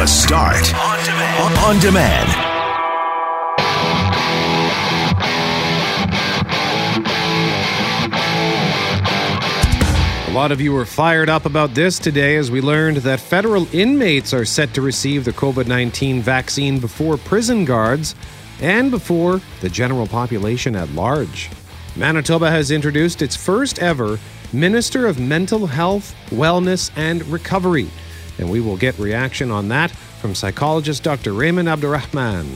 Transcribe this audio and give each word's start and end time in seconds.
The 0.00 0.06
Start 0.06 0.74
on 0.74 1.04
demand. 1.04 1.58
On 1.58 1.78
demand. 1.78 2.30
A 10.26 10.32
lot 10.32 10.52
of 10.52 10.60
you 10.62 10.72
were 10.72 10.86
fired 10.86 11.28
up 11.28 11.44
about 11.44 11.74
this 11.74 11.98
today 11.98 12.36
as 12.36 12.50
we 12.50 12.62
learned 12.62 12.96
that 12.98 13.20
federal 13.20 13.66
inmates 13.74 14.32
are 14.32 14.46
set 14.46 14.72
to 14.72 14.80
receive 14.80 15.26
the 15.26 15.34
COVID 15.34 15.66
19 15.66 16.22
vaccine 16.22 16.78
before 16.78 17.18
prison 17.18 17.66
guards 17.66 18.14
and 18.62 18.90
before 18.90 19.42
the 19.60 19.68
general 19.68 20.06
population 20.06 20.74
at 20.76 20.88
large. 20.92 21.50
Manitoba 21.94 22.50
has 22.50 22.70
introduced 22.70 23.20
its 23.20 23.36
first 23.36 23.80
ever 23.80 24.18
Minister 24.54 25.06
of 25.06 25.20
Mental 25.20 25.66
Health, 25.66 26.14
Wellness, 26.30 26.90
and 26.96 27.22
Recovery, 27.26 27.90
and 28.40 28.50
we 28.50 28.60
will 28.60 28.76
get 28.76 28.98
reaction 28.98 29.50
on 29.50 29.68
that 29.68 29.90
from 29.90 30.34
psychologist 30.34 31.02
Dr. 31.02 31.32
Rehman 31.32 31.68
Abdulrehman. 31.68 32.46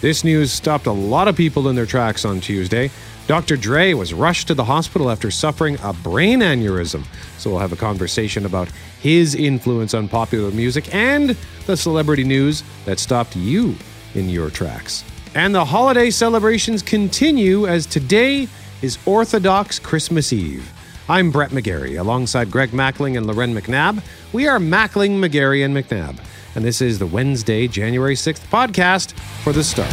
This 0.00 0.24
news 0.24 0.52
stopped 0.52 0.86
a 0.86 0.92
lot 0.92 1.28
of 1.28 1.36
people 1.36 1.68
in 1.68 1.76
their 1.76 1.86
tracks 1.86 2.24
on 2.24 2.40
Tuesday. 2.40 2.90
Dr. 3.26 3.56
Dre 3.56 3.94
was 3.94 4.12
rushed 4.12 4.48
to 4.48 4.54
the 4.54 4.64
hospital 4.64 5.10
after 5.10 5.30
suffering 5.30 5.78
a 5.82 5.92
brain 5.92 6.40
aneurysm. 6.40 7.04
So 7.38 7.50
we'll 7.50 7.60
have 7.60 7.72
a 7.72 7.76
conversation 7.76 8.44
about 8.44 8.68
his 9.00 9.34
influence 9.34 9.94
on 9.94 10.08
popular 10.08 10.50
music 10.50 10.94
and 10.94 11.30
the 11.66 11.76
celebrity 11.76 12.24
news 12.24 12.62
that 12.84 12.98
stopped 12.98 13.36
you 13.36 13.76
in 14.14 14.28
your 14.28 14.50
tracks. 14.50 15.04
And 15.34 15.54
the 15.54 15.64
holiday 15.64 16.10
celebrations 16.10 16.82
continue 16.82 17.66
as 17.66 17.86
today 17.86 18.48
is 18.82 18.98
Orthodox 19.06 19.78
Christmas 19.78 20.32
Eve. 20.32 20.73
I'm 21.06 21.30
Brett 21.30 21.50
McGarry 21.50 22.00
alongside 22.00 22.50
Greg 22.50 22.70
Mackling 22.70 23.18
and 23.18 23.26
Lauren 23.26 23.54
McNabb. 23.54 24.02
We 24.32 24.46
are 24.46 24.58
Mackling, 24.58 25.18
McGarry, 25.18 25.62
and 25.62 25.76
McNabb. 25.76 26.18
And 26.54 26.64
this 26.64 26.80
is 26.80 26.98
the 26.98 27.06
Wednesday, 27.06 27.68
January 27.68 28.14
6th 28.14 28.40
podcast 28.48 29.12
for 29.42 29.52
The 29.52 29.62
Start. 29.62 29.90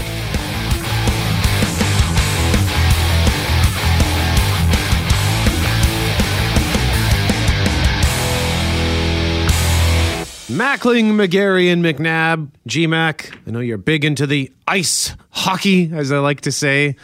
Mackling, 10.48 11.16
McGarry, 11.16 11.73
and 11.73 11.84
McNabb. 11.84 12.52
GMAC, 12.70 13.38
I 13.45 13.52
know 13.52 13.59
you're 13.59 13.78
big 13.78 14.06
into 14.06 14.26
the 14.26 14.50
ice 14.66 15.14
hockey, 15.32 15.92
as 15.94 16.14
I 16.14 16.20
like 16.20 16.39
to 16.42 16.54
say. 16.54 16.95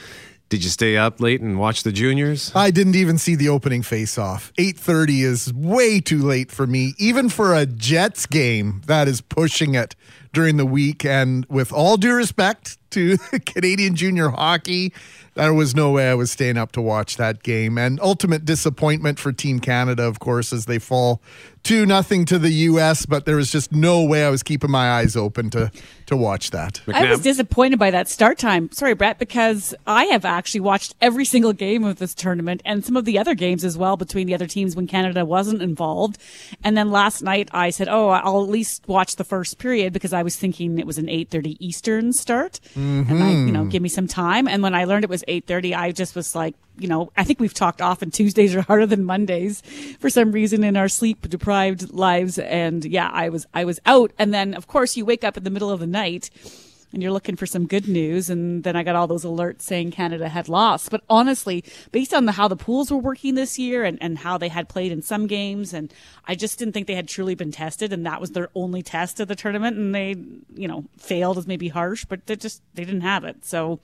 Did 0.49 0.63
you 0.63 0.69
stay 0.69 0.95
up 0.95 1.19
late 1.19 1.41
and 1.41 1.59
watch 1.59 1.83
the 1.83 1.91
juniors? 1.91 2.53
I 2.55 2.71
didn't 2.71 2.95
even 2.95 3.17
see 3.17 3.35
the 3.35 3.49
opening 3.49 3.81
face-off. 3.81 4.53
8:30 4.57 5.23
is 5.23 5.53
way 5.53 5.99
too 5.99 6.21
late 6.21 6.51
for 6.51 6.65
me, 6.65 6.93
even 6.97 7.27
for 7.27 7.53
a 7.53 7.65
Jets 7.65 8.25
game. 8.25 8.81
That 8.85 9.09
is 9.09 9.19
pushing 9.19 9.75
it 9.75 9.95
during 10.31 10.55
the 10.55 10.65
week. 10.65 11.03
And 11.03 11.45
with 11.49 11.73
all 11.73 11.97
due 11.97 12.13
respect 12.13 12.77
to 12.91 13.17
Canadian 13.45 13.95
junior 13.95 14.29
hockey, 14.29 14.93
there 15.33 15.53
was 15.53 15.75
no 15.75 15.91
way 15.91 16.09
I 16.09 16.13
was 16.13 16.31
staying 16.31 16.57
up 16.57 16.71
to 16.73 16.81
watch 16.81 17.17
that 17.17 17.43
game. 17.43 17.77
And 17.77 17.99
ultimate 17.99 18.45
disappointment 18.45 19.19
for 19.19 19.33
Team 19.33 19.59
Canada, 19.59 20.03
of 20.03 20.19
course, 20.19 20.53
as 20.53 20.65
they 20.65 20.79
fall 20.79 21.21
two 21.67 21.85
nothing 21.85 22.25
to 22.25 22.39
the 22.39 22.49
U.S. 22.49 23.05
But 23.05 23.25
there 23.25 23.35
was 23.35 23.51
just 23.51 23.71
no 23.71 24.03
way 24.03 24.25
I 24.25 24.29
was 24.29 24.43
keeping 24.43 24.71
my 24.71 24.91
eyes 24.91 25.15
open 25.15 25.49
to 25.51 25.71
to 26.07 26.15
watch 26.15 26.51
that. 26.51 26.81
I 26.87 27.09
was 27.09 27.19
disappointed 27.19 27.77
by 27.77 27.91
that 27.91 28.07
start 28.07 28.37
time. 28.37 28.71
Sorry, 28.71 28.93
Brett, 28.93 29.19
because 29.19 29.75
I 29.85 30.05
have 30.05 30.23
actually 30.23 30.61
watched 30.61 30.95
every 31.01 31.25
single 31.25 31.51
game 31.51 31.83
of 31.83 31.99
this 31.99 32.13
tournament 32.13 32.61
and 32.63 32.85
some 32.85 32.95
of 32.95 33.03
the 33.03 33.19
other 33.19 33.35
games 33.35 33.65
as 33.65 33.77
well 33.77 33.97
between 33.97 34.25
the 34.25 34.33
other 34.33 34.47
teams 34.47 34.75
when 34.75 34.87
Canada 34.87 35.25
wasn't 35.25 35.61
involved. 35.61 36.17
And 36.63 36.77
then 36.77 36.91
last 36.91 37.21
night 37.21 37.49
I 37.51 37.69
said, 37.69 37.89
"Oh, 37.89 38.09
I'll 38.09 38.43
at 38.43 38.49
least 38.49 38.87
watch 38.87 39.17
the 39.17 39.25
first 39.25 39.57
period 39.57 39.93
because 39.93 40.13
I 40.13 40.23
was 40.23 40.35
thinking 40.35 40.79
it 40.79 40.87
was 40.87 40.97
an 40.97 41.07
8:30 41.07 41.57
Eastern 41.59 42.13
start." 42.13 42.59
Mm-hmm. 42.75 43.11
And 43.11 43.23
I, 43.23 43.31
you 43.31 43.51
know, 43.51 43.65
give 43.65 43.81
me 43.81 43.89
some 43.89 44.07
time. 44.07 44.47
And 44.47 44.63
when 44.63 44.73
I 44.73 44.85
learned 44.85 45.03
it 45.03 45.09
was 45.09 45.23
8:30, 45.27 45.75
I 45.75 45.91
just 45.91 46.15
was 46.15 46.33
like, 46.35 46.55
you 46.79 46.87
know, 46.87 47.11
I 47.17 47.23
think 47.23 47.39
we've 47.39 47.53
talked 47.53 47.81
often 47.81 48.11
Tuesdays 48.11 48.55
are 48.55 48.61
harder 48.61 48.85
than 48.85 49.03
Mondays 49.03 49.61
for 49.99 50.09
some 50.09 50.31
reason 50.31 50.63
in 50.63 50.77
our 50.77 50.87
sleep 50.87 51.27
deprived 51.29 51.91
lives. 51.91 52.37
And 52.39 52.85
yeah, 52.85 53.09
I 53.11 53.29
was, 53.29 53.47
I 53.53 53.65
was 53.65 53.79
out. 53.85 54.11
And 54.17 54.33
then 54.33 54.53
of 54.53 54.67
course 54.67 54.95
you 54.95 55.05
wake 55.05 55.23
up 55.23 55.37
in 55.37 55.43
the 55.43 55.49
middle 55.49 55.71
of 55.71 55.79
the 55.79 55.87
night 55.87 56.29
and 56.93 57.03
you're 57.03 57.11
looking 57.11 57.35
for 57.35 57.45
some 57.45 57.67
good 57.67 57.87
news. 57.87 58.29
And 58.29 58.63
then 58.63 58.75
I 58.75 58.83
got 58.83 58.95
all 58.95 59.07
those 59.07 59.25
alerts 59.25 59.61
saying 59.61 59.91
Canada 59.91 60.29
had 60.29 60.47
lost. 60.47 60.89
But 60.89 61.03
honestly, 61.09 61.63
based 61.91 62.13
on 62.13 62.25
the, 62.25 62.31
how 62.31 62.47
the 62.47 62.55
pools 62.55 62.91
were 62.91 62.97
working 62.97 63.35
this 63.35 63.59
year 63.59 63.83
and, 63.83 63.97
and 64.01 64.17
how 64.17 64.37
they 64.37 64.47
had 64.47 64.69
played 64.69 64.91
in 64.91 65.01
some 65.01 65.27
games, 65.27 65.73
and 65.73 65.93
I 66.25 66.35
just 66.35 66.57
didn't 66.59 66.73
think 66.73 66.87
they 66.87 66.95
had 66.95 67.09
truly 67.09 67.35
been 67.35 67.51
tested. 67.51 67.91
And 67.91 68.05
that 68.05 68.21
was 68.21 68.31
their 68.31 68.49
only 68.55 68.81
test 68.81 69.19
of 69.19 69.27
the 69.27 69.35
tournament. 69.35 69.77
And 69.77 69.93
they, 69.93 70.15
you 70.55 70.67
know, 70.67 70.85
failed 70.97 71.37
is 71.37 71.47
maybe 71.47 71.67
harsh, 71.67 72.05
but 72.05 72.25
they 72.25 72.37
just, 72.37 72.61
they 72.73 72.85
didn't 72.85 73.01
have 73.01 73.25
it. 73.25 73.43
So 73.43 73.79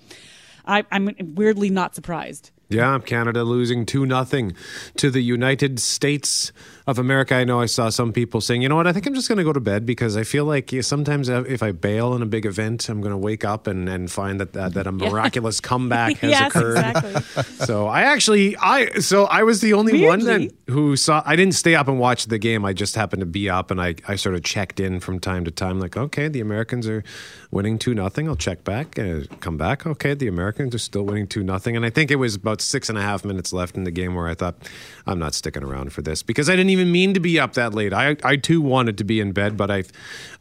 I, 0.66 0.86
I'm 0.92 1.14
weirdly 1.36 1.70
not 1.70 1.96
surprised. 1.96 2.52
Yeah, 2.74 3.00
Canada 3.00 3.44
losing 3.44 3.86
2 3.86 4.06
nothing 4.06 4.54
to 4.98 5.10
the 5.10 5.22
United 5.22 5.80
States 5.80 6.52
of 6.86 7.00
America. 7.00 7.36
I 7.36 7.44
know 7.44 7.62
I 7.62 7.66
saw 7.66 7.90
some 7.90 8.12
people 8.12 8.42
saying, 8.42 8.62
you 8.62 8.68
know 8.68 8.76
what, 8.76 8.88
I 8.88 8.94
think 8.94 9.08
I'm 9.08 9.14
just 9.14 9.28
going 9.28 9.38
to 9.38 9.44
go 9.44 9.54
to 9.54 9.60
bed 9.62 9.86
because 9.86 10.18
I 10.18 10.24
feel 10.24 10.46
like 10.46 10.74
sometimes 10.82 11.30
if 11.30 11.64
I 11.64 11.72
bail 11.72 12.14
in 12.14 12.22
a 12.22 12.26
big 12.26 12.46
event, 12.46 12.90
I'm 12.90 13.00
going 13.00 13.12
to 13.12 13.18
wake 13.18 13.46
up 13.46 13.68
and, 13.68 13.88
and 13.88 14.12
find 14.12 14.40
that, 14.40 14.54
that, 14.54 14.74
that 14.74 14.88
a 14.88 14.92
miraculous 14.92 15.62
yeah. 15.64 15.68
comeback 15.70 16.18
has 16.18 16.32
yes, 16.32 16.48
occurred. 16.50 16.78
Exactly. 16.78 17.44
So 17.64 17.88
I 17.88 18.02
actually, 18.02 18.58
I 18.58 19.00
so 19.00 19.26
I 19.26 19.44
was 19.44 19.62
the 19.62 19.74
only 19.74 19.94
Weirdly. 19.94 20.08
one 20.08 20.24
then 20.26 20.50
who 20.68 20.98
saw, 20.98 21.24
I 21.26 21.36
didn't 21.36 21.54
stay 21.54 21.76
up 21.76 21.88
and 21.88 21.98
watch 21.98 22.26
the 22.26 22.38
game. 22.38 22.66
I 22.66 22.74
just 22.74 22.96
happened 22.96 23.22
to 23.22 23.26
be 23.26 23.50
up 23.50 23.72
and 23.72 23.82
I, 23.82 23.96
I 24.08 24.18
sort 24.18 24.36
of 24.36 24.44
checked 24.44 24.80
in 24.80 25.00
from 25.00 25.20
time 25.20 25.46
to 25.46 25.52
time, 25.52 25.80
like, 25.80 25.96
okay, 25.96 26.28
the 26.28 26.42
Americans 26.42 26.88
are 26.88 27.04
winning 27.52 27.80
2 27.80 27.94
nothing. 27.94 28.28
I'll 28.28 28.36
check 28.36 28.64
back 28.64 28.98
and 28.98 29.30
come 29.40 29.56
back. 29.58 29.86
Okay, 29.86 30.14
the 30.14 30.28
Americans 30.28 30.76
are 30.76 30.80
still 30.80 31.04
winning 31.04 31.28
2 31.28 31.44
nothing. 31.44 31.78
And 31.78 31.86
I 31.86 31.90
think 31.90 32.12
it 32.12 32.18
was 32.18 32.36
about 32.36 32.60
six 32.70 32.90
and 32.90 32.98
a 32.98 33.02
half 33.02 33.26
minutes 33.26 33.54
left 33.54 33.76
in 33.76 33.84
the 33.84 33.92
game 33.92 34.16
where 34.16 34.28
I 34.28 34.34
thought, 34.34 34.56
I'm 35.06 35.20
not 35.20 35.34
sticking 35.34 35.64
around 35.64 35.94
for 35.94 36.02
this 36.02 36.24
because 36.24 36.50
I 36.50 36.54
didn't 36.56 36.72
even 36.72 36.92
mean 36.92 37.14
to 37.14 37.20
be 37.20 37.40
up 37.40 37.54
that 37.54 37.74
late. 37.74 37.94
I, 37.94 38.16
I 38.24 38.36
too 38.36 38.62
wanted 38.62 38.98
to 39.00 39.04
be 39.04 39.20
in 39.20 39.32
bed, 39.32 39.58
but 39.58 39.70
I, 39.70 39.84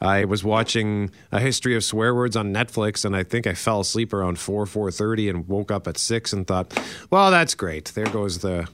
I 0.01 0.25
was 0.25 0.45
watching 0.45 1.11
a 1.31 1.41
history 1.41 1.77
of 1.77 1.85
swear 1.85 2.15
words 2.15 2.37
on 2.37 2.53
Netflix, 2.53 3.05
and 3.05 3.15
I 3.17 3.23
think 3.23 3.47
I 3.47 3.55
fell 3.55 3.81
asleep 3.81 4.13
around 4.13 4.39
four 4.39 4.67
four 4.67 4.91
thirty 4.91 5.29
and 5.29 5.49
woke 5.49 5.71
up 5.71 5.87
at 5.89 5.99
six 5.99 6.33
and 6.33 6.47
thought, 6.47 6.79
well, 7.11 7.31
that's 7.31 7.55
great. 7.55 7.93
There 7.95 8.07
goes 8.07 8.39
the, 8.39 8.69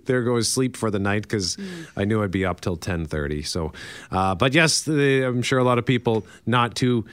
there 0.06 0.22
goes 0.22 0.48
sleep 0.48 0.76
for 0.76 0.90
the 0.90 0.98
night 0.98 1.22
because. 1.22 1.56
I 1.96 2.04
knew 2.04 2.22
I'd 2.22 2.30
be 2.30 2.44
up 2.44 2.60
till 2.60 2.76
ten 2.76 3.06
thirty. 3.06 3.42
So, 3.42 3.72
uh, 4.10 4.34
but 4.34 4.54
yes, 4.54 4.82
the, 4.82 5.24
I'm 5.24 5.42
sure 5.42 5.58
a 5.58 5.64
lot 5.64 5.78
of 5.78 5.86
people 5.86 6.26
not 6.46 6.74
too 6.74 7.04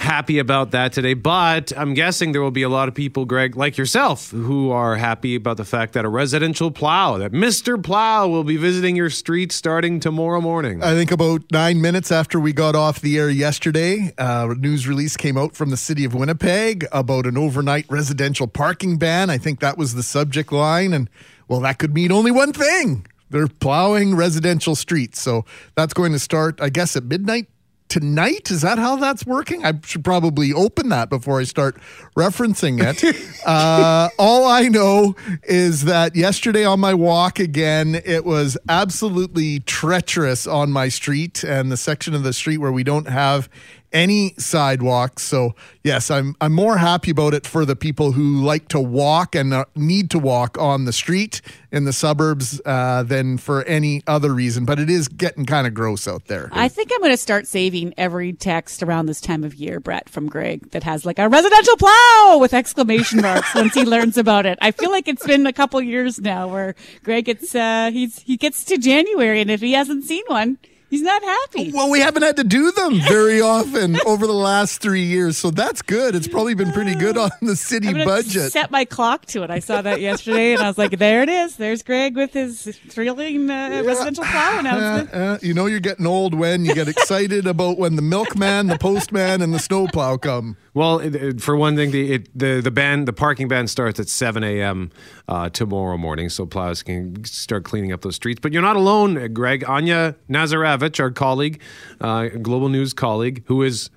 happy 0.00 0.38
about 0.38 0.70
that 0.70 0.92
today. 0.92 1.14
But 1.14 1.72
I'm 1.76 1.94
guessing 1.94 2.32
there 2.32 2.40
will 2.40 2.50
be 2.50 2.62
a 2.62 2.68
lot 2.68 2.88
of 2.88 2.94
people, 2.94 3.26
Greg, 3.26 3.54
like 3.54 3.76
yourself, 3.76 4.30
who 4.30 4.70
are 4.70 4.96
happy 4.96 5.34
about 5.36 5.58
the 5.58 5.64
fact 5.64 5.92
that 5.92 6.04
a 6.04 6.08
residential 6.08 6.70
plow, 6.70 7.18
that 7.18 7.32
Mr. 7.32 7.80
Plow 7.82 8.26
will 8.26 8.44
be 8.44 8.56
visiting 8.56 8.96
your 8.96 9.10
street 9.10 9.52
starting 9.52 10.00
tomorrow 10.00 10.40
morning. 10.40 10.82
I 10.82 10.94
think 10.94 11.10
about 11.10 11.42
nine 11.52 11.80
minutes 11.80 12.10
after 12.10 12.40
we 12.40 12.52
got 12.52 12.74
off 12.74 13.00
the 13.00 13.18
air 13.18 13.28
yesterday, 13.28 14.12
uh, 14.18 14.48
a 14.50 14.54
news 14.54 14.88
release 14.88 15.16
came 15.16 15.36
out 15.36 15.54
from 15.54 15.70
the 15.70 15.76
city 15.76 16.04
of 16.04 16.14
Winnipeg 16.14 16.86
about 16.92 17.26
an 17.26 17.36
overnight 17.36 17.84
residential 17.90 18.46
parking 18.46 18.96
ban. 18.96 19.28
I 19.28 19.38
think 19.38 19.60
that 19.60 19.76
was 19.76 19.94
the 19.94 20.02
subject 20.02 20.50
line. 20.50 20.94
And 20.94 21.10
well, 21.46 21.60
that 21.60 21.78
could 21.78 21.94
mean 21.94 22.10
only 22.10 22.30
one 22.30 22.52
thing. 22.52 23.06
They're 23.28 23.46
plowing 23.46 24.16
residential 24.16 24.74
streets. 24.74 25.20
So 25.20 25.44
that's 25.76 25.94
going 25.94 26.12
to 26.12 26.18
start, 26.18 26.60
I 26.60 26.68
guess, 26.68 26.96
at 26.96 27.04
midnight 27.04 27.48
tonight. 27.90 28.50
Is 28.50 28.62
that 28.62 28.78
how 28.78 28.96
that's 28.96 29.26
working? 29.26 29.66
I 29.66 29.74
should 29.84 30.04
probably 30.04 30.52
open 30.52 30.88
that 30.88 31.10
before 31.10 31.40
I 31.40 31.44
start 31.44 31.76
referencing 32.16 32.80
it. 32.80 33.04
uh, 33.46 34.08
all 34.18 34.46
I 34.46 34.68
know 34.68 35.14
is 35.42 35.84
that 35.84 36.16
yesterday 36.16 36.64
on 36.64 36.80
my 36.80 36.94
walk 36.94 37.38
again, 37.38 38.00
it 38.06 38.24
was 38.24 38.56
absolutely 38.68 39.60
treacherous 39.60 40.46
on 40.46 40.70
my 40.70 40.88
street 40.88 41.44
and 41.44 41.70
the 41.70 41.76
section 41.76 42.14
of 42.14 42.22
the 42.22 42.32
street 42.32 42.58
where 42.58 42.72
we 42.72 42.84
don't 42.84 43.08
have 43.08 43.50
any 43.92 44.34
sidewalks. 44.38 45.22
So 45.22 45.54
yes, 45.82 46.10
I'm 46.10 46.36
I'm 46.40 46.52
more 46.52 46.78
happy 46.78 47.10
about 47.10 47.34
it 47.34 47.46
for 47.46 47.64
the 47.64 47.76
people 47.76 48.12
who 48.12 48.40
like 48.42 48.68
to 48.68 48.80
walk 48.80 49.34
and 49.34 49.52
uh, 49.52 49.64
need 49.74 50.10
to 50.10 50.18
walk 50.18 50.58
on 50.58 50.84
the 50.84 50.92
street 50.92 51.40
in 51.72 51.84
the 51.84 51.92
suburbs 51.92 52.60
uh, 52.64 53.02
than 53.02 53.38
for 53.38 53.62
any 53.64 54.02
other 54.06 54.32
reason. 54.32 54.64
But 54.64 54.78
it 54.78 54.90
is 54.90 55.08
getting 55.08 55.46
kind 55.46 55.66
of 55.66 55.74
gross 55.74 56.06
out 56.08 56.26
there. 56.26 56.48
I 56.52 56.68
think 56.68 56.90
I'm 56.92 57.00
going 57.00 57.12
to 57.12 57.16
start 57.16 57.46
saving 57.46 57.94
every 57.96 58.32
text 58.32 58.82
around 58.82 59.06
this 59.06 59.20
time 59.20 59.44
of 59.44 59.54
year, 59.54 59.80
Brett, 59.80 60.08
from 60.08 60.28
Greg 60.28 60.70
that 60.70 60.82
has 60.82 61.04
like 61.04 61.18
a 61.18 61.28
residential 61.28 61.76
plow 61.76 62.38
with 62.40 62.54
exclamation 62.54 63.20
marks 63.22 63.54
once 63.54 63.74
he 63.74 63.84
learns 63.84 64.16
about 64.16 64.46
it. 64.46 64.58
I 64.60 64.70
feel 64.70 64.90
like 64.90 65.08
it's 65.08 65.26
been 65.26 65.46
a 65.46 65.52
couple 65.52 65.80
years 65.82 66.20
now 66.20 66.48
where 66.48 66.74
Greg 67.02 67.26
gets 67.26 67.54
uh, 67.54 67.90
he's 67.92 68.20
he 68.20 68.36
gets 68.36 68.64
to 68.64 68.78
January 68.78 69.40
and 69.40 69.50
if 69.50 69.60
he 69.60 69.72
hasn't 69.72 70.04
seen 70.04 70.24
one 70.26 70.58
He's 70.90 71.02
not 71.02 71.22
happy. 71.22 71.70
Well, 71.72 71.88
we 71.88 72.00
haven't 72.00 72.22
had 72.22 72.36
to 72.38 72.44
do 72.44 72.72
them 72.72 73.00
very 73.00 73.40
often 73.40 73.96
over 74.06 74.26
the 74.26 74.32
last 74.32 74.80
three 74.82 75.04
years, 75.04 75.38
so 75.38 75.52
that's 75.52 75.82
good. 75.82 76.16
It's 76.16 76.26
probably 76.26 76.54
been 76.54 76.72
pretty 76.72 76.96
good 76.96 77.16
on 77.16 77.30
the 77.40 77.54
city 77.54 77.92
budget. 77.92 78.50
Set 78.50 78.72
my 78.72 78.84
clock 78.84 79.24
to 79.26 79.44
it. 79.44 79.50
I 79.50 79.60
saw 79.60 79.82
that 79.82 80.00
yesterday, 80.00 80.52
and 80.52 80.60
I 80.60 80.66
was 80.66 80.78
like, 80.78 80.98
"There 80.98 81.22
it 81.22 81.28
is. 81.28 81.54
There's 81.56 81.84
Greg 81.84 82.16
with 82.16 82.32
his 82.32 82.76
thrilling 82.88 83.48
uh, 83.48 83.84
residential 83.86 84.24
plow 84.24 84.58
announcement." 84.58 85.14
Uh, 85.14 85.16
uh, 85.16 85.38
you 85.42 85.54
know 85.54 85.66
you're 85.66 85.78
getting 85.78 86.06
old 86.06 86.34
when 86.34 86.64
you 86.64 86.74
get 86.74 86.88
excited 86.96 87.46
about 87.46 87.78
when 87.78 87.94
the 87.94 88.02
milkman, 88.02 88.66
the 88.66 88.76
postman, 88.76 89.42
and 89.42 89.54
the 89.54 89.60
snowplow 89.60 90.16
come. 90.16 90.56
Well, 90.72 91.00
it, 91.00 91.14
it, 91.14 91.40
for 91.40 91.56
one 91.56 91.76
thing, 91.76 91.90
the 91.90 92.12
it, 92.12 92.38
the 92.38 92.60
the 92.60 92.70
ban 92.70 93.04
the 93.04 93.12
parking 93.12 93.48
ban 93.48 93.66
starts 93.66 93.98
at 93.98 94.08
7 94.08 94.44
a.m. 94.44 94.90
Uh, 95.26 95.48
tomorrow 95.48 95.96
morning, 95.96 96.28
so 96.28 96.46
plows 96.46 96.82
can 96.82 97.24
start 97.24 97.64
cleaning 97.64 97.92
up 97.92 98.02
those 98.02 98.16
streets. 98.16 98.40
But 98.40 98.52
you're 98.52 98.62
not 98.62 98.76
alone, 98.76 99.32
Greg. 99.32 99.64
Anya 99.68 100.16
Nazarevich, 100.28 101.00
our 101.00 101.10
colleague, 101.10 101.60
uh, 102.00 102.28
Global 102.28 102.68
News 102.68 102.92
colleague, 102.92 103.42
who 103.46 103.62
is 103.62 103.90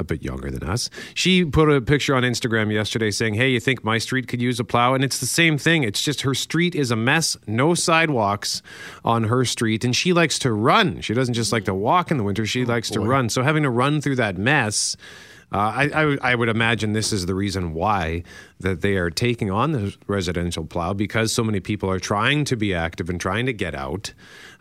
a 0.00 0.04
bit 0.04 0.22
younger 0.22 0.50
than 0.50 0.68
us. 0.68 0.90
She 1.14 1.44
put 1.44 1.70
a 1.70 1.80
picture 1.80 2.14
on 2.16 2.22
Instagram 2.22 2.72
yesterday 2.72 3.10
saying, 3.10 3.34
Hey, 3.34 3.50
you 3.50 3.60
think 3.60 3.84
my 3.84 3.98
street 3.98 4.26
could 4.26 4.40
use 4.40 4.58
a 4.58 4.64
plow? 4.64 4.94
And 4.94 5.04
it's 5.04 5.20
the 5.20 5.26
same 5.26 5.58
thing. 5.58 5.84
It's 5.84 6.02
just 6.02 6.22
her 6.22 6.34
street 6.34 6.74
is 6.74 6.90
a 6.90 6.96
mess, 6.96 7.36
no 7.46 7.74
sidewalks 7.74 8.62
on 9.04 9.24
her 9.24 9.44
street. 9.44 9.84
And 9.84 9.94
she 9.94 10.12
likes 10.12 10.38
to 10.40 10.52
run. 10.52 11.02
She 11.02 11.14
doesn't 11.14 11.34
just 11.34 11.52
like 11.52 11.66
to 11.66 11.74
walk 11.74 12.10
in 12.10 12.16
the 12.16 12.24
winter, 12.24 12.46
she 12.46 12.64
likes 12.64 12.90
to 12.90 13.00
run. 13.00 13.28
So 13.28 13.42
having 13.42 13.62
to 13.62 13.70
run 13.70 14.00
through 14.00 14.16
that 14.16 14.38
mess, 14.38 14.96
uh, 15.52 15.56
I, 15.58 15.90
I, 15.94 16.18
I 16.22 16.34
would 16.34 16.48
imagine 16.48 16.92
this 16.92 17.12
is 17.12 17.26
the 17.26 17.34
reason 17.34 17.74
why 17.74 18.22
that 18.60 18.82
they 18.82 18.96
are 18.96 19.10
taking 19.10 19.50
on 19.50 19.72
the 19.72 19.96
residential 20.06 20.64
plow 20.64 20.92
because 20.92 21.32
so 21.32 21.42
many 21.42 21.60
people 21.60 21.90
are 21.90 21.98
trying 21.98 22.44
to 22.44 22.56
be 22.56 22.72
active 22.72 23.10
and 23.10 23.20
trying 23.20 23.46
to 23.46 23.52
get 23.52 23.74
out. 23.74 24.12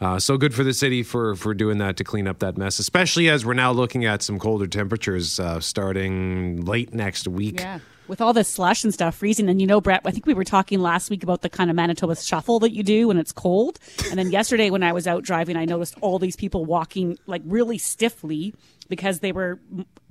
Uh, 0.01 0.17
so 0.17 0.37
good 0.37 0.53
for 0.53 0.63
the 0.63 0.73
city 0.73 1.03
for 1.03 1.35
for 1.35 1.53
doing 1.53 1.77
that 1.77 1.97
to 1.97 2.03
clean 2.03 2.27
up 2.27 2.39
that 2.39 2.57
mess, 2.57 2.79
especially 2.79 3.29
as 3.29 3.45
we're 3.45 3.53
now 3.53 3.71
looking 3.71 4.05
at 4.05 4.23
some 4.23 4.39
colder 4.39 4.67
temperatures 4.67 5.39
uh, 5.39 5.59
starting 5.59 6.65
late 6.65 6.93
next 6.93 7.27
week. 7.27 7.59
Yeah. 7.59 7.79
With 8.09 8.21
all 8.21 8.33
this 8.33 8.47
slush 8.47 8.83
and 8.83 8.91
stuff 8.91 9.13
freezing, 9.13 9.47
and 9.49 9.61
you 9.61 9.67
know, 9.67 9.79
Brett, 9.79 10.01
I 10.03 10.09
think 10.09 10.25
we 10.25 10.33
were 10.33 10.43
talking 10.43 10.79
last 10.79 11.11
week 11.11 11.21
about 11.21 11.43
the 11.43 11.49
kind 11.49 11.69
of 11.69 11.75
Manitoba 11.75 12.15
shuffle 12.15 12.57
that 12.61 12.73
you 12.73 12.81
do 12.81 13.07
when 13.07 13.17
it's 13.17 13.31
cold. 13.31 13.77
And 14.09 14.17
then 14.17 14.31
yesterday, 14.31 14.71
when 14.71 14.81
I 14.81 14.93
was 14.93 15.05
out 15.05 15.23
driving, 15.23 15.55
I 15.55 15.65
noticed 15.65 15.95
all 16.01 16.17
these 16.17 16.35
people 16.35 16.65
walking 16.65 17.19
like 17.27 17.43
really 17.45 17.77
stiffly 17.77 18.55
because 18.89 19.19
they 19.19 19.31
were 19.31 19.59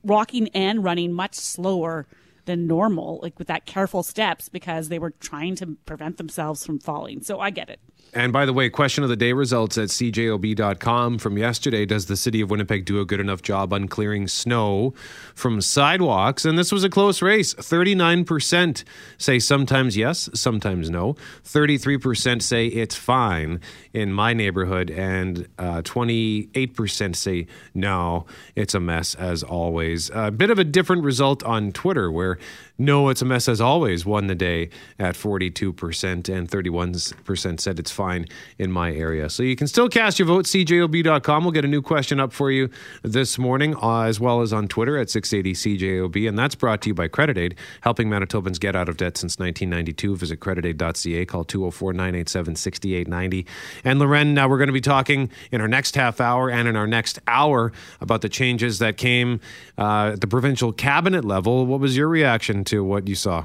walking 0.05 0.49
and 0.55 0.85
running 0.85 1.13
much 1.13 1.35
slower 1.35 2.07
than 2.45 2.69
normal, 2.69 3.19
like 3.21 3.37
with 3.37 3.49
that 3.49 3.67
careful 3.67 4.05
steps 4.05 4.49
because 4.49 4.89
they 4.91 5.01
were 5.01 5.11
trying 5.11 5.57
to 5.57 5.77
prevent 5.85 6.19
themselves 6.19 6.65
from 6.65 6.79
falling. 6.79 7.23
So 7.23 7.41
I 7.41 7.51
get 7.51 7.69
it. 7.69 7.81
And 8.15 8.33
by 8.33 8.47
the 8.47 8.55
way, 8.55 8.71
question 8.71 9.05
of 9.05 9.11
the 9.11 9.17
day 9.17 9.33
results 9.33 9.77
at 9.77 9.89
cjob.com 9.89 11.19
from 11.19 11.37
yesterday. 11.37 11.85
Does 11.85 12.07
the 12.07 12.17
city 12.17 12.41
of 12.41 12.51
Winnipeg 12.51 12.87
do 12.87 13.01
a 13.01 13.05
good 13.05 13.21
enough 13.21 13.43
job 13.43 13.73
on 13.73 13.87
clearing 13.87 14.27
snow 14.27 14.95
from 15.35 15.61
sidewalks? 15.61 16.47
And 16.47 16.59
this 16.59 16.73
was 16.73 16.85
a 16.85 16.89
close 16.89 17.21
race. 17.21 17.55
39% 17.55 18.85
say 19.19 19.39
sometimes 19.39 19.97
yes, 19.97 20.31
sometimes 20.33 20.89
no. 20.89 21.15
33% 21.45 22.41
say 22.41 22.67
it's 22.67 22.95
fine 22.95 23.61
in 23.93 24.13
my 24.13 24.33
neighborhood. 24.33 24.91
And 24.91 25.47
uh, 25.59 25.83
28% 25.83 27.15
say 27.15 27.47
no, 27.75 28.25
it's 28.57 28.75
a 28.75 28.81
mess 28.81 29.15
as 29.17 29.43
always. 29.43 30.11
A 30.15 30.31
bit 30.31 30.51
of 30.51 30.59
a 30.59 30.65
different 30.65 31.05
result 31.05 31.45
on 31.45 31.73
Twitter 31.73 32.11
where 32.11 32.39
no, 32.81 33.09
it's 33.09 33.23
a 33.23 33.25
mess 33.25 33.49
as 33.49 33.61
always 33.61 34.07
won 34.07 34.29
the 34.29 34.37
day 34.37 34.71
at 35.01 35.17
42%, 35.17 36.29
and 36.29 36.49
31% 36.49 37.61
said 37.61 37.79
it's 37.81 37.91
fine 37.91 38.27
in 38.57 38.71
my 38.71 38.93
area. 38.93 39.29
So 39.29 39.43
you 39.43 39.57
can 39.57 39.67
still 39.67 39.89
cast 39.89 40.21
your 40.21 40.27
vote, 40.27 40.45
cjob.com. 40.45 41.43
We'll 41.43 41.51
get 41.51 41.65
a 41.65 41.69
new 41.69 41.83
question 41.83 42.21
up 42.21 42.33
for 42.33 42.53
you 42.53 42.71
this 43.03 43.37
morning, 43.37 43.75
uh, 43.83 44.03
as 44.03 44.21
well 44.21 44.43
as 44.43 44.53
on 44.53 44.69
Twitter 44.69 44.97
at 44.97 45.09
680cjob. 45.09 46.29
And 46.29 46.39
that's 46.39 46.55
brought 46.55 46.81
to 46.83 46.91
you 46.91 46.95
by 46.95 47.09
Credit 47.09 47.37
Aid, 47.37 47.57
helping 47.81 48.09
Manitobans 48.09 48.61
get 48.61 48.77
out 48.77 48.89
of 48.89 48.97
debt 48.97 49.17
since 49.17 49.41
1992. 49.41 50.17
Visit 50.17 50.39
creditaid.ca, 50.39 51.27
call 51.27 51.43
204 51.43 51.93
987 51.95 52.55
6890. 52.55 53.47
And 53.83 53.99
Lauren, 53.99 54.35
now 54.35 54.49
we're 54.49 54.59
going 54.59 54.69
to 54.69 54.73
be 54.73 54.81
talking 54.81 55.31
in 55.51 55.61
our 55.61 55.69
next 55.69 55.97
half 55.97 56.21
hour 56.21 56.49
and 56.49 56.69
in 56.69 56.77
our 56.77 56.87
next 56.87 57.19
hour 57.27 57.73
about 58.01 58.21
the 58.21 58.29
changes 58.29 58.79
that 58.79 58.97
came 58.97 59.41
uh, 59.77 60.13
at 60.13 60.21
the 60.21 60.29
provincial 60.29 60.73
cabinet 60.73 61.25
level. 61.25 61.67
What 61.67 61.81
was 61.81 61.97
your 61.97 62.07
reaction 62.07 62.65
to 62.69 62.85
what 62.85 63.09
you 63.09 63.15
saw? 63.15 63.45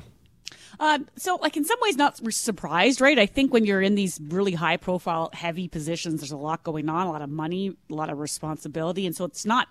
Uh, 0.80 1.00
so, 1.16 1.36
like 1.42 1.56
in 1.56 1.64
some 1.64 1.80
ways, 1.82 1.98
not 1.98 2.18
surprised, 2.34 3.00
right? 3.00 3.18
I 3.20 3.26
think 3.26 3.54
when 3.54 3.66
you're 3.66 3.82
in 3.82 3.96
these 3.96 4.20
really 4.22 4.54
high 4.54 4.78
profile, 4.78 5.30
heavy 5.34 5.68
positions, 5.68 6.22
there's 6.22 6.32
a 6.32 6.38
lot 6.38 6.64
going 6.64 6.90
on, 6.90 7.08
a 7.08 7.12
lot 7.12 7.22
of 7.22 7.30
money, 7.30 7.76
a 7.90 7.94
lot 7.94 8.10
of 8.10 8.20
responsibility, 8.20 9.06
and 9.06 9.16
so 9.16 9.26
it's 9.26 9.46
not 9.46 9.68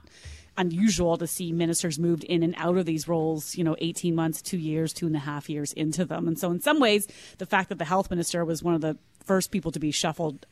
unusual 0.57 1.17
to 1.17 1.27
see 1.27 1.53
ministers 1.53 1.99
moved 1.99 2.25
in 2.25 2.43
and 2.43 2.55
out 2.59 2.77
of 2.77 2.85
these 2.87 3.09
roles, 3.09 3.57
you 3.57 3.65
know, 3.65 3.75
18 3.79 4.15
months, 4.15 4.43
two 4.43 4.59
years, 4.59 4.93
two 4.93 5.07
and 5.07 5.17
a 5.17 5.21
half 5.21 5.49
years 5.49 5.73
into 5.73 6.05
them. 6.05 6.29
And 6.29 6.39
so, 6.39 6.51
in 6.51 6.61
some 6.61 6.79
ways, 6.79 7.09
the 7.39 7.47
fact 7.47 7.69
that 7.71 7.79
the 7.79 7.85
health 7.85 8.11
minister 8.11 8.45
was 8.45 8.63
one 8.63 8.75
of 8.75 8.81
the 8.81 8.97
first 9.25 9.51
people 9.51 9.73
to 9.73 9.81
be 9.81 9.91
shuffled 9.91 10.47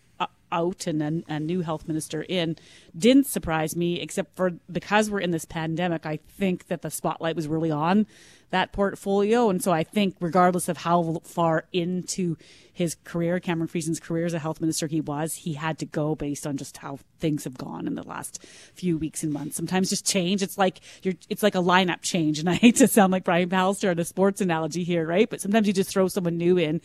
out 0.52 0.87
and 0.87 1.00
then 1.00 1.25
a 1.28 1.38
new 1.38 1.61
health 1.61 1.87
minister 1.87 2.22
in 2.28 2.56
didn't 2.96 3.26
surprise 3.26 3.76
me, 3.76 4.00
except 4.00 4.37
for 4.37 4.50
because 4.70 5.11
we're 5.11 5.20
in 5.20 5.31
this 5.31 5.44
pandemic, 5.44 6.06
I 6.06 6.19
think 6.28 6.67
that 6.67 6.82
the 6.82 6.90
spotlight 6.90 7.37
was 7.37 7.49
really 7.49 7.70
on 7.70 8.06
that 8.50 8.72
portfolio. 8.72 9.49
And 9.49 9.62
so 9.62 9.70
I 9.72 9.84
think, 9.84 10.17
regardless 10.20 10.69
of 10.69 10.78
how 10.78 11.20
far 11.22 11.67
into 11.72 12.37
his 12.72 12.96
career, 13.05 13.38
Cameron 13.38 13.69
Friesen's 13.69 14.00
career 14.00 14.26
as 14.26 14.34
a 14.34 14.38
health 14.40 14.61
minister 14.61 14.88
he 14.88 15.00
was, 15.00 15.34
he 15.34 15.52
had 15.55 15.78
to 15.78 15.87
go 15.87 16.14
based 16.17 16.46
on 16.46 16.56
just 16.56 16.78
how 16.78 16.99
things 17.19 17.44
have 17.44 17.56
gone 17.56 17.87
in 17.87 17.94
the 17.94 18.02
last 18.02 18.43
few 18.75 18.99
weeks 18.99 19.23
and 19.23 19.32
months. 19.32 19.56
Sometimes 19.56 19.88
just 19.88 20.06
change. 20.06 20.43
It's 20.43 20.58
like 20.58 20.81
you're, 21.02 21.14
it's 21.28 21.43
like 21.43 21.55
a 21.55 21.58
lineup 21.58 22.02
change. 22.02 22.38
And 22.40 22.50
I 22.50 22.55
hate 22.55 22.76
to 22.76 22.88
sound 22.88 23.12
like 23.12 23.25
Brian 23.25 23.49
Pallister 23.49 23.93
in 23.93 23.99
a 23.99 24.05
sports 24.05 24.40
analogy 24.40 24.82
here, 24.82 25.06
right? 25.06 25.31
But 25.31 25.40
sometimes 25.40 25.69
you 25.69 25.73
just 25.73 25.90
throw 25.90 26.08
someone 26.08 26.37
new 26.37 26.58
in 26.58 26.81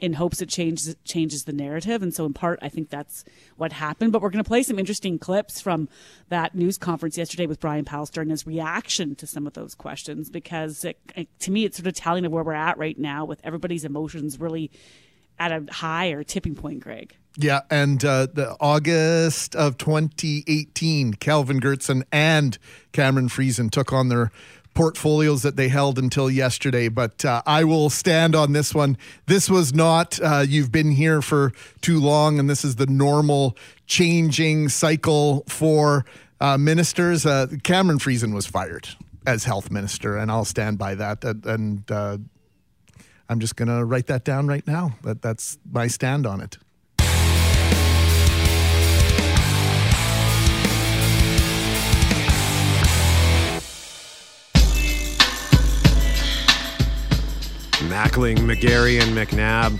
in 0.00 0.14
hopes 0.14 0.42
it 0.42 0.48
changes 0.48 0.96
changes 1.04 1.44
the 1.44 1.52
narrative. 1.52 2.02
And 2.02 2.12
so, 2.12 2.24
in 2.24 2.32
part, 2.32 2.58
I 2.62 2.68
think 2.68 2.90
that's 2.90 3.24
what 3.56 3.72
happened. 3.72 4.12
But 4.12 4.22
we're 4.22 4.30
going 4.30 4.44
to 4.44 4.48
play 4.48 4.62
some 4.62 4.78
interesting 4.78 5.18
clips 5.18 5.60
from 5.60 5.88
that 6.28 6.54
news 6.54 6.78
conference 6.78 7.16
yesterday 7.16 7.46
with 7.46 7.60
Brian 7.60 7.84
Pallister 7.84 8.20
and 8.22 8.30
his 8.30 8.46
reaction 8.46 9.14
to 9.16 9.26
some 9.26 9.46
of 9.46 9.54
those 9.54 9.74
questions, 9.74 10.30
because 10.30 10.84
it, 10.84 10.98
it, 11.16 11.28
to 11.40 11.50
me, 11.50 11.64
it's 11.64 11.76
sort 11.76 11.86
of 11.86 11.94
telling 11.94 12.24
of 12.24 12.32
where 12.32 12.44
we're 12.44 12.52
at 12.52 12.78
right 12.78 12.98
now 12.98 13.24
with 13.24 13.40
everybody's 13.44 13.84
emotions 13.84 14.40
really 14.40 14.70
at 15.38 15.52
a 15.52 15.64
high 15.72 16.08
or 16.08 16.22
tipping 16.22 16.54
point. 16.54 16.80
Greg. 16.80 17.16
Yeah, 17.36 17.62
and 17.68 18.04
uh, 18.04 18.28
the 18.32 18.56
August 18.60 19.56
of 19.56 19.76
2018, 19.78 21.14
Kelvin 21.14 21.60
Goertzen 21.60 22.04
and 22.12 22.56
Cameron 22.92 23.28
Friesen 23.28 23.70
took 23.70 23.92
on 23.92 24.08
their 24.08 24.30
portfolios 24.74 25.42
that 25.42 25.56
they 25.56 25.68
held 25.68 25.98
until 25.98 26.30
yesterday, 26.30 26.88
but 26.88 27.24
uh, 27.24 27.42
I 27.46 27.64
will 27.64 27.90
stand 27.90 28.34
on 28.34 28.52
this 28.52 28.74
one. 28.74 28.98
This 29.26 29.48
was 29.48 29.72
not, 29.72 30.20
uh, 30.20 30.44
you've 30.46 30.72
been 30.72 30.90
here 30.90 31.22
for 31.22 31.52
too 31.80 32.00
long, 32.00 32.38
and 32.38 32.50
this 32.50 32.64
is 32.64 32.76
the 32.76 32.86
normal 32.86 33.56
changing 33.86 34.68
cycle 34.68 35.44
for 35.48 36.04
uh, 36.40 36.58
ministers. 36.58 37.24
Uh, 37.24 37.46
Cameron 37.62 37.98
Friesen 37.98 38.34
was 38.34 38.46
fired 38.46 38.88
as 39.26 39.44
health 39.44 39.70
minister, 39.70 40.16
and 40.16 40.30
I'll 40.30 40.44
stand 40.44 40.78
by 40.78 40.94
that. 40.96 41.24
and 41.24 41.90
uh, 41.90 42.18
I'm 43.28 43.40
just 43.40 43.56
going 43.56 43.68
to 43.68 43.84
write 43.84 44.06
that 44.08 44.24
down 44.24 44.46
right 44.46 44.66
now. 44.66 44.96
That, 45.02 45.22
that's 45.22 45.58
my 45.70 45.86
stand 45.86 46.26
on 46.26 46.40
it. 46.40 46.58
Mackling, 57.88 58.38
McGarry, 58.38 59.00
and 59.00 59.16
McNabb. 59.16 59.78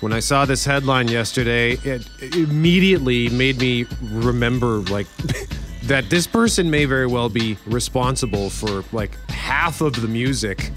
When 0.00 0.12
I 0.12 0.20
saw 0.20 0.44
this 0.44 0.64
headline 0.64 1.08
yesterday, 1.08 1.72
it, 1.84 2.08
immediately 2.34 3.28
made 3.30 3.58
me 3.58 3.86
remember 4.02 4.78
like 4.90 5.06
that 5.84 6.10
this 6.10 6.26
person 6.26 6.70
may 6.70 6.84
very 6.84 7.06
well 7.06 7.28
be 7.28 7.56
responsible 7.66 8.50
for 8.50 8.84
like 8.92 9.14
half 9.30 9.80
of 9.80 10.00
the 10.00 10.08
music 10.08 10.70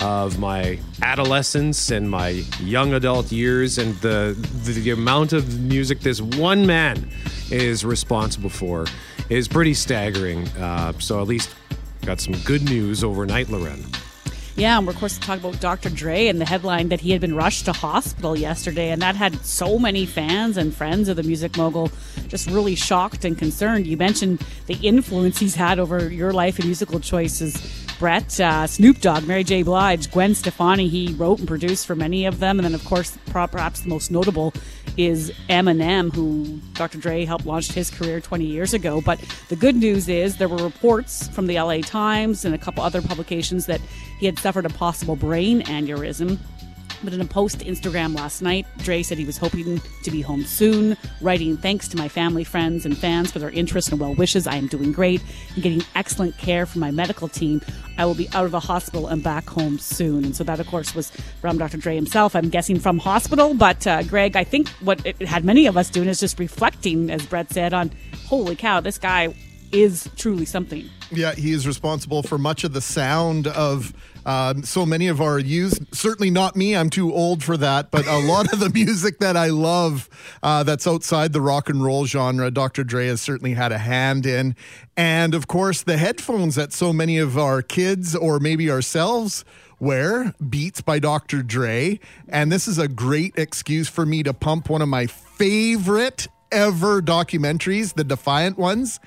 of 0.00 0.38
my 0.38 0.78
adolescence 1.02 1.90
and 1.90 2.10
my 2.10 2.42
young 2.60 2.94
adult 2.94 3.30
years 3.30 3.78
and 3.78 3.94
the 3.96 4.36
the 4.64 4.90
amount 4.90 5.32
of 5.32 5.60
music 5.60 6.00
this 6.00 6.20
one 6.20 6.66
man 6.66 7.08
is 7.50 7.84
responsible 7.84 8.50
for 8.50 8.86
is 9.30 9.48
pretty 9.48 9.74
staggering. 9.74 10.46
Uh, 10.48 10.92
so 10.98 11.20
at 11.20 11.26
least 11.26 11.54
got 12.02 12.20
some 12.20 12.34
good 12.44 12.62
news 12.62 13.02
overnight, 13.02 13.48
Lauren. 13.48 13.84
Yeah, 14.56 14.78
and 14.78 14.86
we're 14.86 14.92
of 14.92 15.00
course 15.00 15.18
talking 15.18 15.44
about 15.44 15.60
Dr. 15.60 15.90
Dre 15.90 16.28
and 16.28 16.40
the 16.40 16.44
headline 16.44 16.88
that 16.90 17.00
he 17.00 17.10
had 17.10 17.20
been 17.20 17.34
rushed 17.34 17.64
to 17.64 17.72
hospital 17.72 18.38
yesterday, 18.38 18.90
and 18.90 19.02
that 19.02 19.16
had 19.16 19.44
so 19.44 19.80
many 19.80 20.06
fans 20.06 20.56
and 20.56 20.72
friends 20.72 21.08
of 21.08 21.16
the 21.16 21.24
music 21.24 21.56
mogul 21.56 21.90
just 22.28 22.48
really 22.48 22.76
shocked 22.76 23.24
and 23.24 23.36
concerned. 23.36 23.84
You 23.84 23.96
mentioned 23.96 24.44
the 24.66 24.74
influence 24.74 25.40
he's 25.40 25.56
had 25.56 25.80
over 25.80 26.08
your 26.08 26.32
life 26.32 26.58
and 26.58 26.66
musical 26.66 27.00
choices. 27.00 27.84
Brett, 27.98 28.38
uh, 28.38 28.66
Snoop 28.68 29.00
Dogg, 29.00 29.26
Mary 29.26 29.42
J. 29.42 29.64
Blige, 29.64 30.10
Gwen 30.10 30.36
Stefani, 30.36 30.86
he 30.86 31.14
wrote 31.14 31.40
and 31.40 31.48
produced 31.48 31.86
for 31.86 31.96
many 31.96 32.24
of 32.24 32.38
them. 32.38 32.58
And 32.58 32.64
then, 32.64 32.74
of 32.74 32.84
course, 32.84 33.16
perhaps 33.26 33.80
the 33.80 33.88
most 33.88 34.10
notable 34.10 34.52
is 34.96 35.30
Eminem, 35.48 36.14
who 36.14 36.60
Dr. 36.74 36.98
Dre 36.98 37.24
helped 37.24 37.46
launch 37.46 37.72
his 37.72 37.90
career 37.90 38.20
20 38.20 38.44
years 38.44 38.74
ago. 38.74 39.00
But 39.00 39.20
the 39.48 39.56
good 39.56 39.76
news 39.76 40.08
is 40.08 40.36
there 40.36 40.48
were 40.48 40.62
reports 40.62 41.28
from 41.28 41.46
the 41.46 41.60
LA 41.60 41.78
Times 41.78 42.44
and 42.44 42.54
a 42.54 42.58
couple 42.58 42.82
other 42.82 43.02
publications 43.02 43.66
that 43.66 43.80
he 44.18 44.26
had 44.26 44.38
suffered 44.38 44.66
a 44.66 44.70
possible 44.70 45.16
brain 45.16 45.62
aneurysm. 45.62 46.38
But 47.04 47.12
in 47.12 47.20
a 47.20 47.26
post 47.26 47.58
Instagram 47.58 48.16
last 48.16 48.40
night, 48.40 48.66
Dre 48.78 49.02
said 49.02 49.18
he 49.18 49.24
was 49.24 49.36
hoping 49.36 49.80
to 50.02 50.10
be 50.10 50.22
home 50.22 50.44
soon, 50.44 50.96
writing 51.20 51.56
thanks 51.56 51.86
to 51.88 51.96
my 51.96 52.08
family, 52.08 52.44
friends, 52.44 52.86
and 52.86 52.96
fans 52.96 53.30
for 53.30 53.38
their 53.38 53.50
interest 53.50 53.90
and 53.90 54.00
well 54.00 54.14
wishes. 54.14 54.46
I 54.46 54.56
am 54.56 54.66
doing 54.66 54.92
great 54.92 55.22
and 55.54 55.62
getting 55.62 55.82
excellent 55.94 56.38
care 56.38 56.66
from 56.66 56.80
my 56.80 56.90
medical 56.90 57.28
team. 57.28 57.60
I 57.98 58.06
will 58.06 58.14
be 58.14 58.28
out 58.32 58.44
of 58.44 58.50
the 58.50 58.60
hospital 58.60 59.06
and 59.08 59.22
back 59.22 59.48
home 59.48 59.78
soon. 59.78 60.24
And 60.24 60.34
so 60.34 60.44
that, 60.44 60.60
of 60.60 60.66
course, 60.66 60.94
was 60.94 61.10
from 61.40 61.58
Dr. 61.58 61.76
Dre 61.76 61.94
himself. 61.94 62.34
I'm 62.34 62.48
guessing 62.48 62.78
from 62.78 62.98
hospital. 62.98 63.54
But 63.54 63.86
uh, 63.86 64.02
Greg, 64.04 64.36
I 64.36 64.44
think 64.44 64.68
what 64.80 65.04
it 65.04 65.20
had 65.22 65.44
many 65.44 65.66
of 65.66 65.76
us 65.76 65.90
doing 65.90 66.08
is 66.08 66.20
just 66.20 66.38
reflecting, 66.38 67.10
as 67.10 67.24
Brett 67.26 67.52
said, 67.52 67.74
on 67.74 67.92
holy 68.26 68.56
cow, 68.56 68.80
this 68.80 68.98
guy 68.98 69.34
is 69.72 70.08
truly 70.16 70.44
something. 70.44 70.88
Yeah, 71.10 71.34
he 71.34 71.52
is 71.52 71.66
responsible 71.66 72.22
for 72.22 72.38
much 72.38 72.64
of 72.64 72.72
the 72.72 72.80
sound 72.80 73.46
of 73.48 73.92
um, 74.26 74.62
so 74.62 74.86
many 74.86 75.08
of 75.08 75.20
our 75.20 75.38
youth. 75.38 75.86
Certainly 75.94 76.30
not 76.30 76.56
me, 76.56 76.76
I'm 76.76 76.90
too 76.90 77.12
old 77.12 77.42
for 77.42 77.56
that, 77.56 77.90
but 77.90 78.06
a 78.06 78.18
lot 78.18 78.52
of 78.52 78.60
the 78.60 78.70
music 78.74 79.18
that 79.18 79.36
I 79.36 79.48
love 79.48 80.08
uh, 80.42 80.62
that's 80.62 80.86
outside 80.86 81.32
the 81.32 81.40
rock 81.40 81.68
and 81.68 81.82
roll 81.82 82.06
genre, 82.06 82.50
Dr. 82.50 82.84
Dre 82.84 83.06
has 83.06 83.20
certainly 83.20 83.54
had 83.54 83.72
a 83.72 83.78
hand 83.78 84.26
in. 84.26 84.56
And 84.96 85.34
of 85.34 85.46
course, 85.46 85.82
the 85.82 85.96
headphones 85.96 86.54
that 86.54 86.72
so 86.72 86.92
many 86.92 87.18
of 87.18 87.36
our 87.36 87.62
kids 87.62 88.14
or 88.14 88.40
maybe 88.40 88.70
ourselves 88.70 89.44
wear, 89.80 90.32
Beats 90.48 90.80
by 90.80 90.98
Dr. 90.98 91.42
Dre. 91.42 92.00
And 92.28 92.50
this 92.50 92.66
is 92.66 92.78
a 92.78 92.88
great 92.88 93.34
excuse 93.36 93.88
for 93.88 94.06
me 94.06 94.22
to 94.22 94.32
pump 94.32 94.70
one 94.70 94.82
of 94.82 94.88
my 94.88 95.06
favorite 95.06 96.28
ever 96.50 97.02
documentaries, 97.02 97.94
the 97.94 98.04
Defiant 98.04 98.56
ones. 98.56 99.00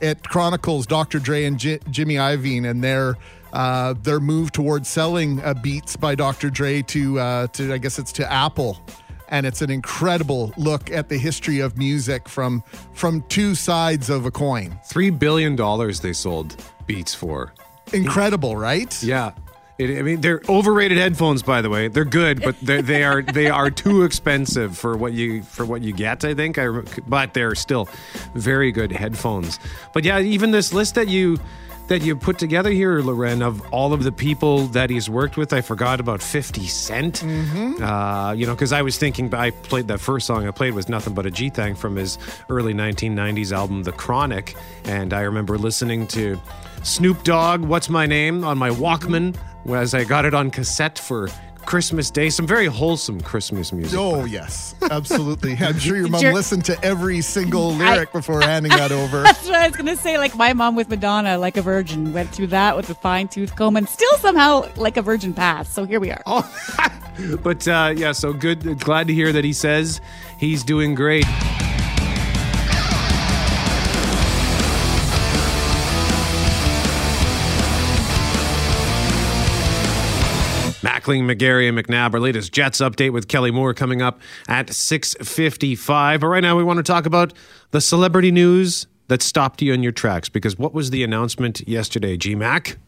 It 0.00 0.22
chronicles 0.28 0.86
Dr. 0.86 1.18
Dre 1.18 1.44
and 1.44 1.58
J- 1.58 1.78
Jimmy 1.90 2.14
Iovine 2.14 2.68
and 2.68 2.82
their 2.82 3.16
uh, 3.54 3.94
their 4.02 4.20
move 4.20 4.52
towards 4.52 4.88
selling 4.88 5.42
uh, 5.42 5.54
Beats 5.54 5.96
by 5.96 6.14
Dr. 6.14 6.50
Dre 6.50 6.82
to 6.82 7.18
uh, 7.18 7.46
to 7.48 7.72
I 7.72 7.78
guess 7.78 7.98
it's 7.98 8.12
to 8.12 8.30
Apple, 8.30 8.78
and 9.28 9.46
it's 9.46 9.62
an 9.62 9.70
incredible 9.70 10.52
look 10.56 10.90
at 10.90 11.08
the 11.08 11.16
history 11.16 11.60
of 11.60 11.78
music 11.78 12.28
from 12.28 12.62
from 12.92 13.22
two 13.28 13.54
sides 13.54 14.10
of 14.10 14.26
a 14.26 14.30
coin. 14.30 14.78
Three 14.84 15.10
billion 15.10 15.56
dollars 15.56 16.00
they 16.00 16.12
sold 16.12 16.62
Beats 16.86 17.14
for. 17.14 17.54
Incredible, 17.92 18.56
right? 18.56 19.00
Yeah. 19.02 19.32
It, 19.76 19.98
I 19.98 20.02
mean, 20.02 20.20
they're 20.20 20.40
overrated 20.48 20.98
headphones, 20.98 21.42
by 21.42 21.60
the 21.60 21.68
way. 21.68 21.88
They're 21.88 22.04
good, 22.04 22.42
but 22.42 22.54
they're, 22.62 22.80
they 22.80 23.02
are 23.02 23.22
they 23.22 23.50
are 23.50 23.70
too 23.70 24.02
expensive 24.02 24.78
for 24.78 24.96
what 24.96 25.12
you 25.12 25.42
for 25.42 25.64
what 25.64 25.82
you 25.82 25.92
get. 25.92 26.24
I 26.24 26.34
think, 26.34 26.58
I, 26.58 26.68
but 27.08 27.34
they're 27.34 27.56
still 27.56 27.88
very 28.34 28.70
good 28.70 28.92
headphones. 28.92 29.58
But 29.92 30.04
yeah, 30.04 30.20
even 30.20 30.52
this 30.52 30.72
list 30.72 30.94
that 30.94 31.08
you 31.08 31.38
that 31.88 32.02
you 32.02 32.16
put 32.16 32.38
together 32.38 32.70
here, 32.70 33.00
Lauren, 33.00 33.42
of 33.42 33.60
all 33.72 33.92
of 33.92 34.02
the 34.02 34.12
people 34.12 34.66
that 34.68 34.90
he's 34.90 35.10
worked 35.10 35.36
with. 35.36 35.52
I 35.52 35.60
forgot 35.60 36.00
about 36.00 36.22
50 36.22 36.66
Cent. 36.66 37.20
Mm-hmm. 37.20 37.82
Uh, 37.82 38.32
you 38.32 38.46
know, 38.46 38.54
because 38.54 38.72
I 38.72 38.82
was 38.82 38.96
thinking, 38.98 39.32
I 39.34 39.50
played 39.50 39.88
that 39.88 40.00
first 40.00 40.26
song 40.26 40.46
I 40.46 40.50
played 40.50 40.74
was 40.74 40.88
nothing 40.88 41.14
but 41.14 41.26
a 41.26 41.30
G 41.30 41.50
Thang 41.50 41.74
from 41.74 41.96
his 41.96 42.18
early 42.48 42.74
1990s 42.74 43.52
album, 43.52 43.82
The 43.82 43.92
Chronic. 43.92 44.56
And 44.84 45.12
I 45.12 45.20
remember 45.22 45.58
listening 45.58 46.06
to 46.08 46.40
Snoop 46.82 47.22
Dogg, 47.24 47.62
What's 47.62 47.88
My 47.88 48.06
Name, 48.06 48.44
on 48.44 48.58
my 48.58 48.70
Walkman 48.70 49.36
as 49.68 49.94
I 49.94 50.04
got 50.04 50.24
it 50.24 50.34
on 50.34 50.50
cassette 50.50 50.98
for 50.98 51.28
Christmas 51.66 52.10
Day. 52.10 52.30
Some 52.30 52.46
very 52.46 52.66
wholesome 52.66 53.20
Christmas 53.20 53.72
music. 53.72 53.98
Oh, 53.98 54.24
yes, 54.24 54.74
absolutely. 54.90 55.56
I'm 55.60 55.78
sure 55.78 55.96
your 55.96 56.08
mom 56.08 56.22
listened 56.22 56.64
to 56.66 56.84
every 56.84 57.20
single 57.20 57.72
lyric 57.72 58.08
I, 58.10 58.12
before 58.12 58.40
handing 58.40 58.70
that 58.70 58.92
over. 59.02 59.22
That's 59.22 59.44
what 59.44 59.54
I 59.54 59.66
was 59.66 59.76
going 59.76 59.86
to 59.86 59.96
say. 59.96 60.18
Like 60.18 60.34
my 60.36 60.52
mom 60.52 60.76
with 60.76 60.88
Madonna, 60.88 61.38
like 61.38 61.56
a 61.56 61.62
virgin, 61.62 62.12
went 62.12 62.30
through 62.30 62.48
that 62.48 62.76
with 62.76 62.90
a 62.90 62.94
fine 62.94 63.28
tooth 63.28 63.54
comb 63.56 63.76
and 63.76 63.88
still 63.88 64.16
somehow 64.18 64.68
like 64.76 64.96
a 64.96 65.02
virgin 65.02 65.34
passed. 65.34 65.72
So 65.74 65.84
here 65.84 66.00
we 66.00 66.10
are. 66.10 66.22
Oh, 66.26 66.48
but 67.42 67.66
uh, 67.66 67.94
yeah, 67.96 68.12
so 68.12 68.32
good. 68.32 68.78
Glad 68.80 69.06
to 69.08 69.14
hear 69.14 69.32
that 69.32 69.44
he 69.44 69.52
says 69.52 70.00
he's 70.38 70.62
doing 70.62 70.94
great. 70.94 71.26
Mackling, 81.04 81.30
McGarry, 81.30 81.68
and 81.68 81.78
McNabb. 81.78 82.14
Our 82.14 82.20
latest 82.20 82.52
Jets 82.52 82.80
update 82.80 83.12
with 83.12 83.28
Kelly 83.28 83.50
Moore 83.50 83.74
coming 83.74 84.00
up 84.00 84.20
at 84.48 84.68
6.55. 84.68 86.20
But 86.20 86.26
right 86.26 86.40
now 86.40 86.56
we 86.56 86.64
want 86.64 86.78
to 86.78 86.82
talk 86.82 87.04
about 87.04 87.34
the 87.72 87.80
celebrity 87.80 88.30
news 88.30 88.86
that 89.08 89.20
stopped 89.20 89.60
you 89.60 89.74
in 89.74 89.82
your 89.82 89.92
tracks. 89.92 90.30
Because 90.30 90.58
what 90.58 90.72
was 90.72 90.90
the 90.90 91.02
announcement 91.04 91.66
yesterday, 91.68 92.16
G-Mac? 92.16 92.78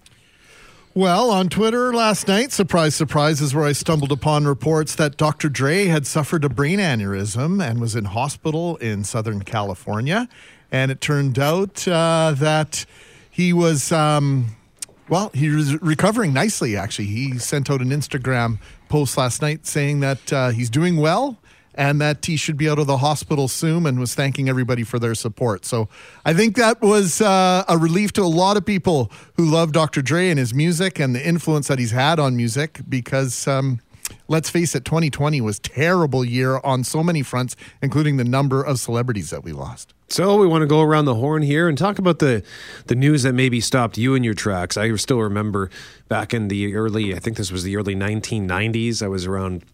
Well, 0.94 1.30
on 1.30 1.50
Twitter 1.50 1.92
last 1.92 2.26
night, 2.26 2.52
surprise, 2.52 2.94
surprise, 2.94 3.42
is 3.42 3.54
where 3.54 3.66
I 3.66 3.72
stumbled 3.72 4.12
upon 4.12 4.46
reports 4.46 4.94
that 4.94 5.18
Dr. 5.18 5.50
Dre 5.50 5.86
had 5.86 6.06
suffered 6.06 6.42
a 6.42 6.48
brain 6.48 6.78
aneurysm 6.78 7.62
and 7.62 7.82
was 7.82 7.94
in 7.94 8.06
hospital 8.06 8.76
in 8.76 9.04
Southern 9.04 9.42
California. 9.42 10.26
And 10.72 10.90
it 10.90 11.02
turned 11.02 11.38
out 11.38 11.86
uh, 11.86 12.34
that 12.38 12.86
he 13.30 13.52
was 13.52 13.92
um, 13.92 14.56
well, 15.08 15.30
he's 15.32 15.80
recovering 15.82 16.32
nicely, 16.32 16.76
actually. 16.76 17.06
He 17.06 17.38
sent 17.38 17.70
out 17.70 17.80
an 17.80 17.90
Instagram 17.90 18.58
post 18.88 19.16
last 19.16 19.40
night 19.40 19.66
saying 19.66 20.00
that 20.00 20.32
uh, 20.32 20.50
he's 20.50 20.70
doing 20.70 20.96
well 20.96 21.38
and 21.76 22.00
that 22.00 22.24
he 22.24 22.36
should 22.36 22.56
be 22.56 22.68
out 22.68 22.78
of 22.78 22.86
the 22.86 22.96
hospital 22.98 23.48
soon 23.48 23.86
and 23.86 24.00
was 24.00 24.14
thanking 24.14 24.48
everybody 24.48 24.82
for 24.82 24.98
their 24.98 25.14
support. 25.14 25.64
So 25.64 25.88
I 26.24 26.32
think 26.32 26.56
that 26.56 26.80
was 26.80 27.20
uh, 27.20 27.64
a 27.68 27.78
relief 27.78 28.12
to 28.14 28.22
a 28.22 28.24
lot 28.24 28.56
of 28.56 28.64
people 28.64 29.12
who 29.36 29.44
love 29.44 29.72
Dr. 29.72 30.02
Dre 30.02 30.30
and 30.30 30.38
his 30.38 30.54
music 30.54 30.98
and 30.98 31.14
the 31.14 31.26
influence 31.26 31.68
that 31.68 31.78
he's 31.78 31.92
had 31.92 32.18
on 32.18 32.36
music 32.36 32.80
because. 32.88 33.46
Um, 33.46 33.80
let's 34.28 34.48
face 34.48 34.76
it, 34.76 34.84
2020 34.84 35.40
was 35.40 35.58
terrible 35.58 36.24
year 36.24 36.60
on 36.62 36.84
so 36.84 37.02
many 37.02 37.22
fronts, 37.22 37.56
including 37.82 38.18
the 38.18 38.24
number 38.24 38.62
of 38.62 38.78
celebrities 38.78 39.30
that 39.30 39.42
we 39.42 39.50
lost. 39.50 39.95
So 40.08 40.36
we 40.36 40.46
want 40.46 40.62
to 40.62 40.66
go 40.66 40.82
around 40.82 41.06
the 41.06 41.16
horn 41.16 41.42
here 41.42 41.68
and 41.68 41.76
talk 41.76 41.98
about 41.98 42.20
the 42.20 42.44
the 42.86 42.94
news 42.94 43.24
that 43.24 43.32
maybe 43.32 43.60
stopped 43.60 43.98
you 43.98 44.14
in 44.14 44.22
your 44.22 44.34
tracks. 44.34 44.76
I 44.76 44.94
still 44.96 45.20
remember 45.20 45.68
back 46.08 46.32
in 46.32 46.46
the 46.48 46.76
early, 46.76 47.14
I 47.14 47.18
think 47.18 47.36
this 47.36 47.50
was 47.50 47.64
the 47.64 47.76
early 47.76 47.96
1990s. 47.96 49.02
I 49.02 49.08
was 49.08 49.26
around 49.26 49.64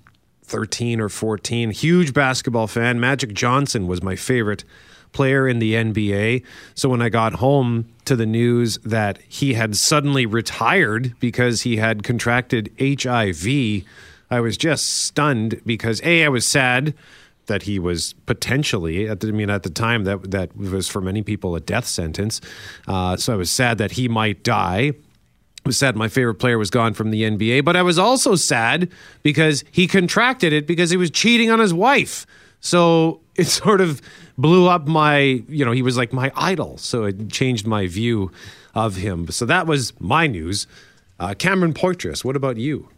13 0.45 1.01
or 1.01 1.11
14. 1.11 1.71
Huge 1.71 2.15
basketball 2.15 2.67
fan. 2.67 2.99
Magic 2.99 3.35
Johnson 3.35 3.87
was 3.87 4.03
my 4.03 4.17
favorite 4.17 4.65
player 5.12 5.47
in 5.47 5.59
the 5.59 5.75
NBA. 5.75 6.43
So 6.75 6.89
when 6.89 7.03
I 7.03 7.11
got 7.11 7.35
home 7.35 7.93
to 8.07 8.17
the 8.17 8.25
news 8.25 8.79
that 8.79 9.19
he 9.29 9.53
had 9.53 9.77
suddenly 9.77 10.25
retired 10.25 11.15
because 11.21 11.62
he 11.62 11.77
had 11.77 12.03
contracted 12.03 12.73
HIV, 12.81 13.85
I 14.31 14.41
was 14.41 14.57
just 14.57 14.89
stunned 14.89 15.61
because 15.67 16.01
A, 16.03 16.25
I 16.25 16.31
was 16.31 16.47
sad 16.47 16.95
that 17.46 17.62
he 17.64 17.78
was 17.78 18.12
potentially, 18.26 19.11
I 19.11 19.14
mean, 19.14 19.50
at 19.50 19.62
the 19.62 19.70
time 19.70 20.04
that 20.04 20.30
that 20.30 20.56
was 20.56 20.88
for 20.88 21.00
many 21.00 21.22
people 21.22 21.54
a 21.56 21.61
death 21.61 21.87
sentence. 21.87 22.40
Uh, 22.87 23.16
so 23.16 23.32
I 23.32 23.37
was 23.37 23.50
sad 23.50 23.78
that 23.78 23.92
he 23.92 24.08
might 24.08 24.42
die. 24.42 24.92
I 25.64 25.68
was 25.68 25.76
sad 25.76 25.96
my 25.96 26.08
favorite 26.08 26.37
player 26.37 26.58
was 26.58 26.70
gone 26.70 26.94
from 26.94 27.11
the 27.11 27.22
NBA, 27.22 27.64
but 27.64 27.76
I 27.76 27.82
was 27.82 27.99
also 27.99 28.34
sad 28.34 28.90
because 29.22 29.64
he 29.70 29.87
contracted 29.87 30.52
it 30.52 30.66
because 30.66 30.90
he 30.90 30.96
was 30.96 31.11
cheating 31.11 31.50
on 31.50 31.58
his 31.58 31.72
wife. 31.72 32.26
So 32.61 33.20
it 33.37 33.46
sort 33.46 33.80
of 33.80 34.00
blew 34.38 34.68
up 34.68 34.87
my, 34.87 35.18
you 35.49 35.64
know, 35.64 35.72
he 35.72 35.82
was 35.82 35.96
like 35.96 36.12
my 36.12 36.32
idol. 36.34 36.78
So 36.78 37.04
it 37.04 37.30
changed 37.30 37.66
my 37.66 37.87
view 37.87 38.30
of 38.75 38.96
him. 38.96 39.28
So 39.28 39.44
that 39.46 39.66
was 39.66 39.92
my 40.00 40.26
news. 40.26 40.66
Uh, 41.20 41.34
Cameron 41.34 41.75
Poitras, 41.75 42.25
what 42.25 42.34
about 42.34 42.56
you? 42.56 42.88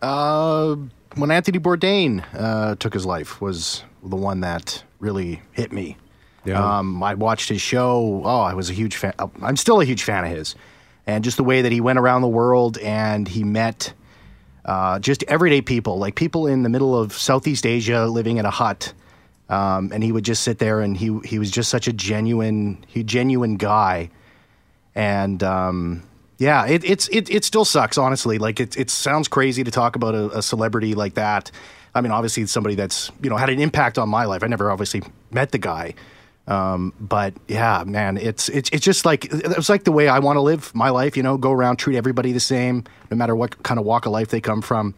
Uh, 0.00 0.76
when 1.14 1.30
Anthony 1.30 1.58
Bourdain 1.58 2.24
uh, 2.34 2.76
took 2.76 2.94
his 2.94 3.06
life 3.06 3.40
was 3.40 3.84
the 4.02 4.16
one 4.16 4.40
that 4.40 4.82
really 4.98 5.42
hit 5.52 5.72
me. 5.72 5.96
Yeah. 6.44 6.78
Um, 6.78 7.02
I 7.02 7.14
watched 7.14 7.48
his 7.48 7.60
show. 7.60 8.22
Oh, 8.24 8.40
I 8.40 8.54
was 8.54 8.70
a 8.70 8.72
huge 8.72 8.96
fan. 8.96 9.12
I'm 9.42 9.56
still 9.56 9.80
a 9.80 9.84
huge 9.84 10.04
fan 10.04 10.24
of 10.24 10.30
his, 10.30 10.54
and 11.06 11.22
just 11.22 11.36
the 11.36 11.44
way 11.44 11.62
that 11.62 11.72
he 11.72 11.80
went 11.80 11.98
around 11.98 12.22
the 12.22 12.28
world 12.28 12.78
and 12.78 13.28
he 13.28 13.44
met 13.44 13.92
uh, 14.64 14.98
just 14.98 15.22
everyday 15.24 15.60
people, 15.60 15.98
like 15.98 16.14
people 16.14 16.46
in 16.46 16.62
the 16.62 16.68
middle 16.68 16.98
of 16.98 17.12
Southeast 17.12 17.66
Asia 17.66 18.06
living 18.06 18.38
in 18.38 18.46
a 18.46 18.50
hut. 18.50 18.92
Um, 19.48 19.90
and 19.92 20.04
he 20.04 20.12
would 20.12 20.24
just 20.24 20.44
sit 20.44 20.58
there, 20.58 20.80
and 20.80 20.96
he 20.96 21.18
he 21.24 21.40
was 21.40 21.50
just 21.50 21.70
such 21.70 21.88
a 21.88 21.92
genuine, 21.92 22.84
he 22.86 23.02
genuine 23.02 23.56
guy, 23.56 24.10
and 24.94 25.42
um, 25.42 26.04
yeah, 26.40 26.66
it, 26.66 26.82
it's 26.84 27.06
it, 27.08 27.28
it 27.28 27.44
still 27.44 27.66
sucks, 27.66 27.98
honestly. 27.98 28.38
Like 28.38 28.60
it 28.60 28.74
it 28.74 28.88
sounds 28.88 29.28
crazy 29.28 29.62
to 29.62 29.70
talk 29.70 29.94
about 29.94 30.14
a, 30.14 30.38
a, 30.38 30.42
celebrity 30.42 30.94
like 30.94 31.12
that. 31.14 31.50
I 31.94 32.00
mean, 32.00 32.12
obviously, 32.12 32.42
it's 32.42 32.50
somebody 32.50 32.74
that's 32.74 33.12
you 33.22 33.28
know 33.28 33.36
had 33.36 33.50
an 33.50 33.60
impact 33.60 33.98
on 33.98 34.08
my 34.08 34.24
life. 34.24 34.42
I 34.42 34.46
never 34.46 34.70
obviously 34.70 35.02
met 35.30 35.52
the 35.52 35.58
guy, 35.58 35.92
um, 36.48 36.94
but 36.98 37.34
yeah, 37.46 37.84
man, 37.86 38.16
it's 38.16 38.48
it's 38.48 38.70
it's 38.70 38.82
just 38.82 39.04
like 39.04 39.26
it's 39.30 39.68
like 39.68 39.84
the 39.84 39.92
way 39.92 40.08
I 40.08 40.18
want 40.18 40.38
to 40.38 40.40
live 40.40 40.74
my 40.74 40.88
life. 40.88 41.14
You 41.14 41.22
know, 41.22 41.36
go 41.36 41.52
around, 41.52 41.76
treat 41.76 41.98
everybody 41.98 42.32
the 42.32 42.40
same, 42.40 42.84
no 43.10 43.18
matter 43.18 43.36
what 43.36 43.62
kind 43.62 43.78
of 43.78 43.84
walk 43.84 44.06
of 44.06 44.12
life 44.12 44.28
they 44.28 44.40
come 44.40 44.62
from. 44.62 44.94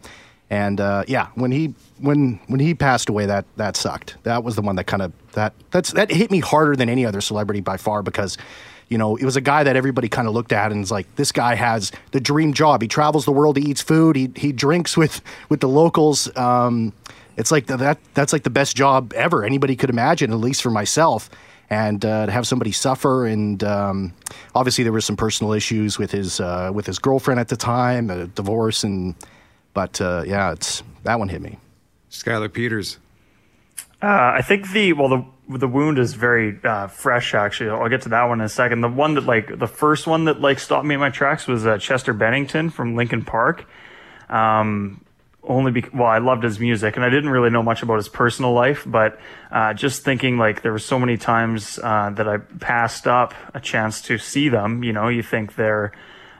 And 0.49 0.79
uh, 0.79 1.03
yeah, 1.09 1.27
when 1.35 1.51
he 1.51 1.75
when 1.99 2.39
when 2.47 2.61
he 2.61 2.73
passed 2.73 3.09
away, 3.09 3.25
that 3.25 3.43
that 3.57 3.75
sucked. 3.75 4.15
That 4.23 4.45
was 4.45 4.55
the 4.55 4.61
one 4.61 4.77
that 4.77 4.85
kind 4.85 5.01
of 5.01 5.11
that 5.33 5.53
that's 5.71 5.91
that 5.91 6.09
hit 6.09 6.31
me 6.31 6.39
harder 6.39 6.77
than 6.77 6.87
any 6.87 7.05
other 7.05 7.19
celebrity 7.19 7.59
by 7.59 7.75
far 7.75 8.01
because 8.01 8.37
you 8.93 8.99
know, 8.99 9.15
it 9.15 9.25
was 9.25 9.35
a 9.35 9.41
guy 9.41 9.63
that 9.63 9.75
everybody 9.75 10.07
kind 10.07 10.27
of 10.27 10.35
looked 10.35 10.53
at 10.53 10.71
and 10.71 10.81
was 10.81 10.91
like, 10.91 11.07
this 11.15 11.31
guy 11.31 11.55
has 11.55 11.91
the 12.11 12.19
dream 12.19 12.53
job. 12.53 12.79
He 12.79 12.87
travels 12.87 13.25
the 13.25 13.31
world, 13.31 13.57
he 13.57 13.63
eats 13.63 13.81
food, 13.81 14.15
he 14.15 14.29
he 14.35 14.51
drinks 14.51 14.95
with 14.95 15.19
with 15.49 15.61
the 15.61 15.67
locals. 15.67 16.29
Um, 16.37 16.93
it's 17.35 17.51
like 17.51 17.65
the, 17.65 17.75
that 17.77 17.97
that's 18.13 18.31
like 18.31 18.43
the 18.43 18.51
best 18.51 18.77
job 18.77 19.11
ever 19.13 19.43
anybody 19.43 19.75
could 19.75 19.89
imagine, 19.89 20.31
at 20.31 20.37
least 20.37 20.61
for 20.61 20.69
myself. 20.69 21.31
And 21.71 22.05
uh, 22.05 22.27
to 22.27 22.31
have 22.31 22.45
somebody 22.45 22.71
suffer, 22.71 23.25
and 23.25 23.63
um, 23.63 24.13
obviously 24.53 24.83
there 24.83 24.93
were 24.93 25.01
some 25.01 25.17
personal 25.17 25.53
issues 25.53 25.97
with 25.97 26.11
his 26.11 26.39
uh, 26.39 26.69
with 26.71 26.85
his 26.85 26.99
girlfriend 26.99 27.39
at 27.39 27.47
the 27.47 27.57
time, 27.57 28.11
a 28.11 28.27
divorce, 28.27 28.83
and 28.83 29.15
but 29.73 29.99
uh, 30.01 30.23
yeah, 30.27 30.51
it's 30.51 30.83
that 31.01 31.17
one 31.17 31.29
hit 31.29 31.41
me. 31.41 31.57
Skylar 32.11 32.53
Peters. 32.53 32.99
Uh, 34.03 34.33
I 34.35 34.41
think 34.41 34.69
the 34.71 34.91
well 34.91 35.07
the 35.07 35.57
the 35.57 35.67
wound 35.67 35.97
is 35.97 36.13
very 36.13 36.59
uh, 36.61 36.87
fresh. 36.87 37.33
Actually, 37.33 37.69
I'll 37.69 37.87
get 37.87 38.01
to 38.01 38.09
that 38.09 38.25
one 38.25 38.41
in 38.41 38.45
a 38.45 38.49
second. 38.49 38.81
The 38.81 38.89
one 38.89 39.13
that 39.13 39.23
like 39.23 39.57
the 39.57 39.67
first 39.67 40.07
one 40.07 40.25
that 40.25 40.41
like 40.41 40.59
stopped 40.59 40.85
me 40.85 40.95
in 40.95 40.99
my 40.99 41.09
tracks 41.09 41.47
was 41.47 41.65
uh, 41.65 41.77
Chester 41.77 42.11
Bennington 42.11 42.69
from 42.69 42.97
Linkin 42.97 43.23
Park. 43.23 43.65
Um, 44.29 45.05
only 45.45 45.71
because 45.71 45.93
well, 45.93 46.07
I 46.07 46.17
loved 46.17 46.43
his 46.43 46.59
music, 46.59 46.97
and 46.97 47.05
I 47.05 47.09
didn't 47.09 47.29
really 47.29 47.49
know 47.49 47.63
much 47.63 47.81
about 47.81 47.95
his 47.95 48.09
personal 48.09 48.51
life, 48.51 48.83
but 48.85 49.19
uh, 49.51 49.73
just 49.73 50.03
thinking 50.03 50.37
like 50.37 50.63
there 50.63 50.73
were 50.73 50.79
so 50.79 50.99
many 50.99 51.15
times 51.15 51.79
uh, 51.81 52.09
that 52.09 52.27
I 52.27 52.37
passed 52.37 53.07
up 53.07 53.33
a 53.53 53.61
chance 53.61 54.01
to 54.03 54.17
see 54.17 54.49
them. 54.49 54.83
You 54.83 54.91
know, 54.91 55.07
you 55.07 55.23
think 55.23 55.55
they're 55.55 55.93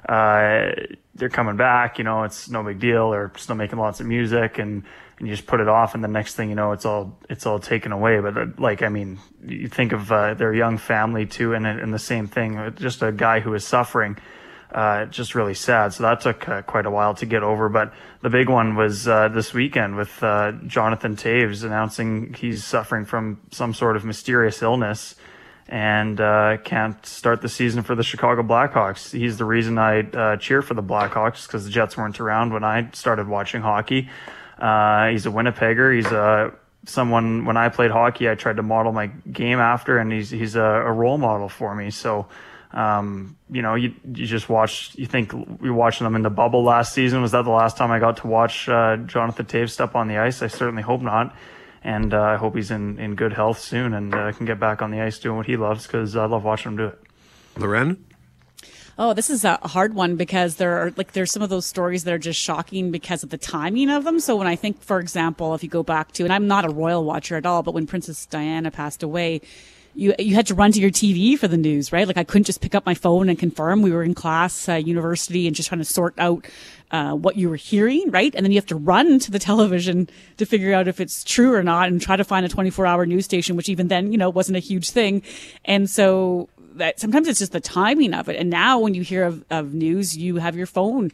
uh, 0.10 0.72
they're 1.16 1.30
coming 1.30 1.56
back. 1.56 1.98
You 1.98 2.04
know, 2.04 2.24
it's 2.24 2.50
no 2.50 2.62
big 2.62 2.80
deal. 2.80 3.12
They're 3.12 3.32
still 3.38 3.56
making 3.56 3.80
lots 3.80 4.02
of 4.02 4.06
music, 4.06 4.58
and 4.58 4.84
and 5.24 5.30
you 5.30 5.38
just 5.38 5.48
put 5.48 5.62
it 5.62 5.70
off, 5.70 5.96
and 5.96 6.04
the 6.04 6.10
next 6.10 6.36
thing 6.36 6.50
you 6.50 6.56
know, 6.56 6.74
it's 6.74 6.86
all 6.86 7.18
it's 7.30 7.46
all 7.46 7.58
taken 7.58 7.94
away. 7.94 8.20
But 8.20 8.38
uh, 8.38 8.46
like, 8.58 8.82
I 8.82 8.90
mean, 8.90 9.20
you 9.42 9.70
think 9.70 9.94
of 9.94 10.12
uh, 10.12 10.34
their 10.34 10.54
young 10.54 10.78
family 10.78 11.26
too, 11.26 11.54
and 11.54 11.66
and 11.66 11.94
the 11.94 12.00
same 12.00 12.28
thing. 12.28 12.58
Uh, 12.58 12.72
just 12.72 13.02
a 13.02 13.14
guy 13.14 13.40
who 13.40 13.54
is 13.54 13.66
suffering, 13.66 14.18
uh, 14.74 15.06
just 15.06 15.34
really 15.34 15.54
sad. 15.54 15.94
So 15.94 16.04
that 16.04 16.20
took 16.20 16.50
uh, 16.50 16.64
quite 16.64 16.86
a 16.86 16.92
while 16.92 17.14
to 17.16 17.26
get 17.26 17.42
over. 17.42 17.70
But 17.70 17.94
the 18.22 18.30
big 18.30 18.50
one 18.50 18.76
was 18.76 19.08
uh, 19.08 19.30
this 19.30 19.54
weekend 19.54 19.96
with 19.96 20.20
Jonathan 20.68 21.16
Toews 21.16 21.64
announcing 21.64 22.34
he's 22.34 22.66
suffering 22.66 23.06
from 23.06 23.40
some 23.52 23.74
sort 23.74 23.96
of 23.96 24.04
mysterious 24.04 24.62
illness. 24.62 25.16
And 25.70 26.18
can't 26.66 27.04
start 27.06 27.42
the 27.42 27.48
season 27.48 27.84
for 27.84 27.96
the 27.96 28.04
Chicago 28.04 28.44
Blackhawks. 28.44 29.18
He's 29.18 29.38
the 29.38 29.46
reason 29.46 29.78
I 29.78 30.36
cheer 30.36 30.62
for 30.62 30.74
the 30.74 30.84
Blackhawks 30.84 31.48
because 31.48 31.64
the 31.64 31.72
Jets 31.72 31.96
weren't 31.96 32.20
around 32.20 32.52
when 32.52 32.66
I 32.66 32.90
started 32.92 33.30
watching 33.30 33.62
hockey. 33.62 34.10
Uh, 34.58 35.10
he's 35.10 35.26
a 35.26 35.30
Winnipegger. 35.30 35.96
He's 35.96 36.12
a 36.12 36.54
someone 36.86 37.46
when 37.46 37.58
I 37.58 37.70
played 37.70 37.92
hockey, 37.92 38.30
I 38.30 38.36
tried 38.36 38.58
to 38.58 38.64
model 38.64 38.92
my 38.92 39.08
game 39.08 39.60
after, 39.60 39.98
and 39.98 40.12
he's 40.12 40.30
he's 40.30 40.56
a, 40.56 40.62
a 40.62 40.92
role 40.92 41.18
model 41.18 41.50
for 41.50 41.74
me. 41.74 41.90
So, 41.90 42.28
um, 42.72 43.38
you 43.50 43.62
know, 43.62 43.76
you 43.76 43.94
you 44.14 44.26
just 44.26 44.50
watch. 44.50 44.94
You 44.96 45.06
think 45.06 45.34
were 45.34 45.74
watching 45.74 46.06
them 46.06 46.16
in 46.16 46.22
the 46.22 46.30
bubble 46.30 46.64
last 46.64 46.94
season. 46.94 47.22
Was 47.22 47.32
that 47.32 47.44
the 47.44 47.52
last 47.52 47.78
time 47.78 47.92
I 47.92 48.00
got 48.00 48.18
to 48.18 48.28
watch 48.28 48.68
uh, 48.68 48.98
Jonathan 48.98 49.46
Toews 49.46 49.72
step 49.72 49.96
on 49.96 50.08
the 50.08 50.18
ice? 50.18 50.42
I 50.42 50.48
certainly 50.48 50.84
hope 50.84 51.02
not. 51.02 51.36
And 51.86 52.14
uh, 52.14 52.22
I 52.22 52.36
hope 52.38 52.56
he's 52.56 52.72
in, 52.72 52.98
in 52.98 53.16
good 53.16 53.34
health 53.34 53.60
soon 53.60 53.94
and 53.94 54.16
uh, 54.16 54.32
can 54.32 54.46
get 54.46 54.58
back 54.58 54.82
on 54.82 54.90
the 54.90 55.02
ice 55.02 55.20
doing 55.20 55.36
what 55.36 55.48
he 55.48 55.58
loves 55.58 55.86
because 55.86 56.16
I 56.16 56.26
love 56.28 56.46
watching 56.46 56.72
him 56.72 56.78
do 56.78 56.86
it. 56.86 57.00
Lauren? 57.58 58.06
Oh, 58.98 59.14
this 59.14 59.32
is 59.32 59.44
a 59.44 59.58
hard 59.64 59.96
one 59.96 60.18
because 60.18 60.58
there 60.58 60.78
are 60.78 60.94
like 60.96 61.14
there's 61.14 61.32
some 61.32 61.42
of 61.42 61.50
those 61.50 61.66
stories 61.66 62.04
that 62.04 62.14
are 62.14 62.20
just 62.20 62.40
shocking 62.40 62.92
because 62.92 63.24
of 63.24 63.32
the 63.32 63.40
timing 63.40 63.90
of 63.90 64.04
them. 64.04 64.20
So 64.20 64.36
when 64.36 64.46
I 64.46 64.56
think, 64.56 64.82
for 64.84 65.00
example, 65.00 65.56
if 65.56 65.64
you 65.64 65.70
go 65.70 65.82
back 65.82 66.12
to, 66.14 66.24
and 66.24 66.32
I'm 66.32 66.48
not 66.48 66.64
a 66.64 66.70
royal 66.70 67.04
watcher 67.04 67.36
at 67.36 67.46
all, 67.46 67.64
but 67.64 67.74
when 67.74 67.88
Princess 67.88 68.28
Diana 68.28 68.70
passed 68.70 69.02
away, 69.02 69.42
you 69.96 70.14
you 70.20 70.36
had 70.36 70.46
to 70.48 70.56
run 70.56 70.72
to 70.74 70.80
your 70.80 70.92
TV 70.92 71.38
for 71.38 71.48
the 71.48 71.58
news, 71.58 71.92
right? 71.92 72.06
Like 72.06 72.18
I 72.18 72.24
couldn't 72.24 72.46
just 72.46 72.62
pick 72.62 72.76
up 72.76 72.86
my 72.86 72.94
phone 72.94 73.30
and 73.30 73.38
confirm. 73.38 73.82
We 73.82 73.92
were 73.92 74.04
in 74.04 74.14
class, 74.14 74.70
uh, 74.70 74.76
university, 74.76 75.48
and 75.48 75.56
just 75.56 75.70
trying 75.70 75.82
to 75.82 75.86
sort 75.86 76.14
out 76.20 76.46
uh, 76.92 77.14
what 77.14 77.36
you 77.36 77.50
were 77.50 77.56
hearing, 77.56 78.12
right? 78.12 78.34
And 78.36 78.46
then 78.46 78.52
you 78.52 78.58
have 78.58 78.68
to 78.68 78.76
run 78.76 79.18
to 79.20 79.32
the 79.32 79.40
television 79.50 80.08
to 80.38 80.46
figure 80.46 80.74
out 80.74 80.88
if 80.88 81.00
it's 81.00 81.24
true 81.24 81.54
or 81.56 81.64
not, 81.64 81.88
and 81.88 82.00
try 82.00 82.16
to 82.16 82.24
find 82.24 82.46
a 82.46 82.50
24 82.50 82.86
hour 82.86 83.06
news 83.06 83.26
station, 83.26 83.56
which 83.56 83.70
even 83.70 83.88
then, 83.88 84.12
you 84.12 84.18
know, 84.18 84.30
wasn't 84.30 84.58
a 84.58 84.60
huge 84.60 84.92
thing. 84.92 85.24
And 85.66 85.90
so 85.90 86.50
that 86.78 87.00
sometimes 87.00 87.28
it's 87.28 87.40
just 87.40 87.52
the 87.52 87.60
timing 87.60 88.14
of 88.14 88.30
it. 88.30 88.36
And 88.36 88.50
now 88.50 88.80
when 88.80 88.94
you 88.94 89.02
hear 89.02 89.24
of, 89.24 89.44
of 89.50 89.74
news, 89.74 90.18
you 90.18 90.38
have 90.38 90.56
your 90.56 90.66
phone. 90.66 91.12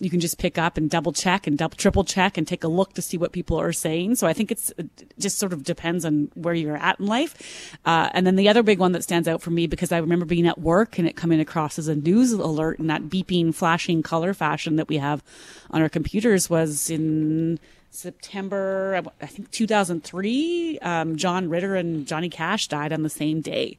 You 0.00 0.10
can 0.10 0.20
just 0.20 0.38
pick 0.38 0.58
up 0.58 0.76
and 0.76 0.88
double 0.88 1.12
check 1.12 1.48
and 1.48 1.58
double 1.58 1.76
triple 1.76 2.04
check 2.04 2.38
and 2.38 2.46
take 2.46 2.62
a 2.62 2.68
look 2.68 2.92
to 2.94 3.02
see 3.02 3.18
what 3.18 3.32
people 3.32 3.60
are 3.60 3.72
saying. 3.72 4.14
So 4.14 4.28
I 4.28 4.32
think 4.32 4.52
it's 4.52 4.72
it 4.78 4.88
just 5.18 5.38
sort 5.38 5.52
of 5.52 5.64
depends 5.64 6.04
on 6.04 6.30
where 6.34 6.54
you're 6.54 6.76
at 6.76 7.00
in 7.00 7.06
life. 7.06 7.76
Uh, 7.84 8.08
and 8.12 8.24
then 8.24 8.36
the 8.36 8.48
other 8.48 8.62
big 8.62 8.78
one 8.78 8.92
that 8.92 9.02
stands 9.02 9.26
out 9.26 9.42
for 9.42 9.50
me 9.50 9.66
because 9.66 9.90
I 9.90 9.98
remember 9.98 10.24
being 10.24 10.46
at 10.46 10.60
work 10.60 10.98
and 11.00 11.08
it 11.08 11.16
coming 11.16 11.40
across 11.40 11.80
as 11.80 11.88
a 11.88 11.96
news 11.96 12.32
alert 12.32 12.78
and 12.78 12.88
that 12.90 13.04
beeping, 13.04 13.52
flashing 13.52 14.02
color 14.02 14.34
fashion 14.34 14.76
that 14.76 14.88
we 14.88 14.98
have 14.98 15.24
on 15.70 15.82
our 15.82 15.88
computers 15.88 16.48
was 16.48 16.90
in 16.90 17.58
September, 17.90 19.02
I 19.20 19.26
think 19.26 19.50
2003. 19.50 20.78
Um, 20.80 21.16
John 21.16 21.48
Ritter 21.48 21.74
and 21.74 22.06
Johnny 22.06 22.28
Cash 22.28 22.68
died 22.68 22.92
on 22.92 23.02
the 23.02 23.10
same 23.10 23.40
day 23.40 23.78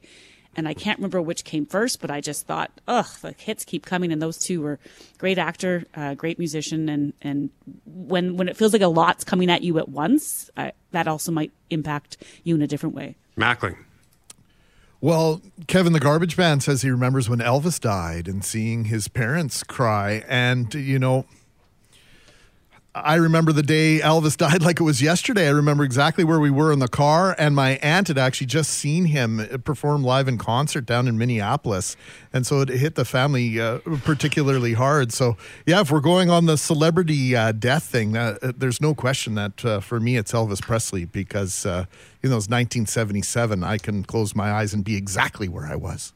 and 0.60 0.68
I 0.68 0.74
can't 0.74 0.98
remember 0.98 1.22
which 1.22 1.42
came 1.42 1.64
first, 1.64 2.02
but 2.02 2.10
I 2.10 2.20
just 2.20 2.46
thought, 2.46 2.70
ugh, 2.86 3.06
the 3.22 3.34
hits 3.38 3.64
keep 3.64 3.86
coming, 3.86 4.12
and 4.12 4.20
those 4.20 4.36
two 4.36 4.60
were 4.60 4.78
great 5.16 5.38
actor, 5.38 5.86
uh, 5.94 6.12
great 6.12 6.38
musician, 6.38 6.90
and 6.90 7.14
and 7.22 7.48
when 7.86 8.36
when 8.36 8.46
it 8.46 8.58
feels 8.58 8.74
like 8.74 8.82
a 8.82 8.88
lot's 8.88 9.24
coming 9.24 9.50
at 9.50 9.62
you 9.62 9.78
at 9.78 9.88
once, 9.88 10.50
I, 10.58 10.72
that 10.90 11.08
also 11.08 11.32
might 11.32 11.50
impact 11.70 12.18
you 12.44 12.54
in 12.54 12.60
a 12.60 12.66
different 12.66 12.94
way. 12.94 13.16
Mackling. 13.38 13.78
Well, 15.00 15.40
Kevin 15.66 15.94
the 15.94 15.98
Garbage 15.98 16.36
Man 16.36 16.60
says 16.60 16.82
he 16.82 16.90
remembers 16.90 17.26
when 17.26 17.38
Elvis 17.38 17.80
died 17.80 18.28
and 18.28 18.44
seeing 18.44 18.84
his 18.84 19.08
parents 19.08 19.62
cry, 19.62 20.24
and 20.28 20.74
you 20.74 20.98
know 20.98 21.24
I 22.94 23.14
remember 23.16 23.52
the 23.52 23.62
day 23.62 24.00
Elvis 24.00 24.36
died 24.36 24.62
like 24.62 24.80
it 24.80 24.82
was 24.82 25.00
yesterday. 25.00 25.46
I 25.46 25.50
remember 25.50 25.84
exactly 25.84 26.24
where 26.24 26.40
we 26.40 26.50
were 26.50 26.72
in 26.72 26.80
the 26.80 26.88
car, 26.88 27.36
and 27.38 27.54
my 27.54 27.72
aunt 27.82 28.08
had 28.08 28.18
actually 28.18 28.48
just 28.48 28.70
seen 28.70 29.04
him 29.04 29.38
perform 29.64 30.02
live 30.02 30.26
in 30.26 30.38
concert 30.38 30.86
down 30.86 31.06
in 31.06 31.16
Minneapolis, 31.16 31.96
and 32.32 32.46
so 32.46 32.60
it 32.60 32.68
hit 32.68 32.96
the 32.96 33.04
family 33.04 33.60
uh, 33.60 33.78
particularly 34.04 34.74
hard. 34.74 35.12
So, 35.12 35.36
yeah, 35.66 35.80
if 35.80 35.90
we're 35.90 36.00
going 36.00 36.30
on 36.30 36.46
the 36.46 36.56
celebrity 36.56 37.36
uh, 37.36 37.52
death 37.52 37.84
thing, 37.84 38.16
uh, 38.16 38.38
there's 38.56 38.80
no 38.80 38.94
question 38.94 39.34
that 39.36 39.64
uh, 39.64 39.80
for 39.80 40.00
me 40.00 40.16
it's 40.16 40.32
Elvis 40.32 40.60
Presley 40.60 41.04
because 41.04 41.64
uh, 41.64 41.84
you 42.22 42.28
know 42.28 42.36
it's 42.36 42.48
1977. 42.48 43.62
I 43.62 43.78
can 43.78 44.02
close 44.02 44.34
my 44.34 44.50
eyes 44.50 44.74
and 44.74 44.84
be 44.84 44.96
exactly 44.96 45.48
where 45.48 45.66
I 45.66 45.76
was. 45.76 46.12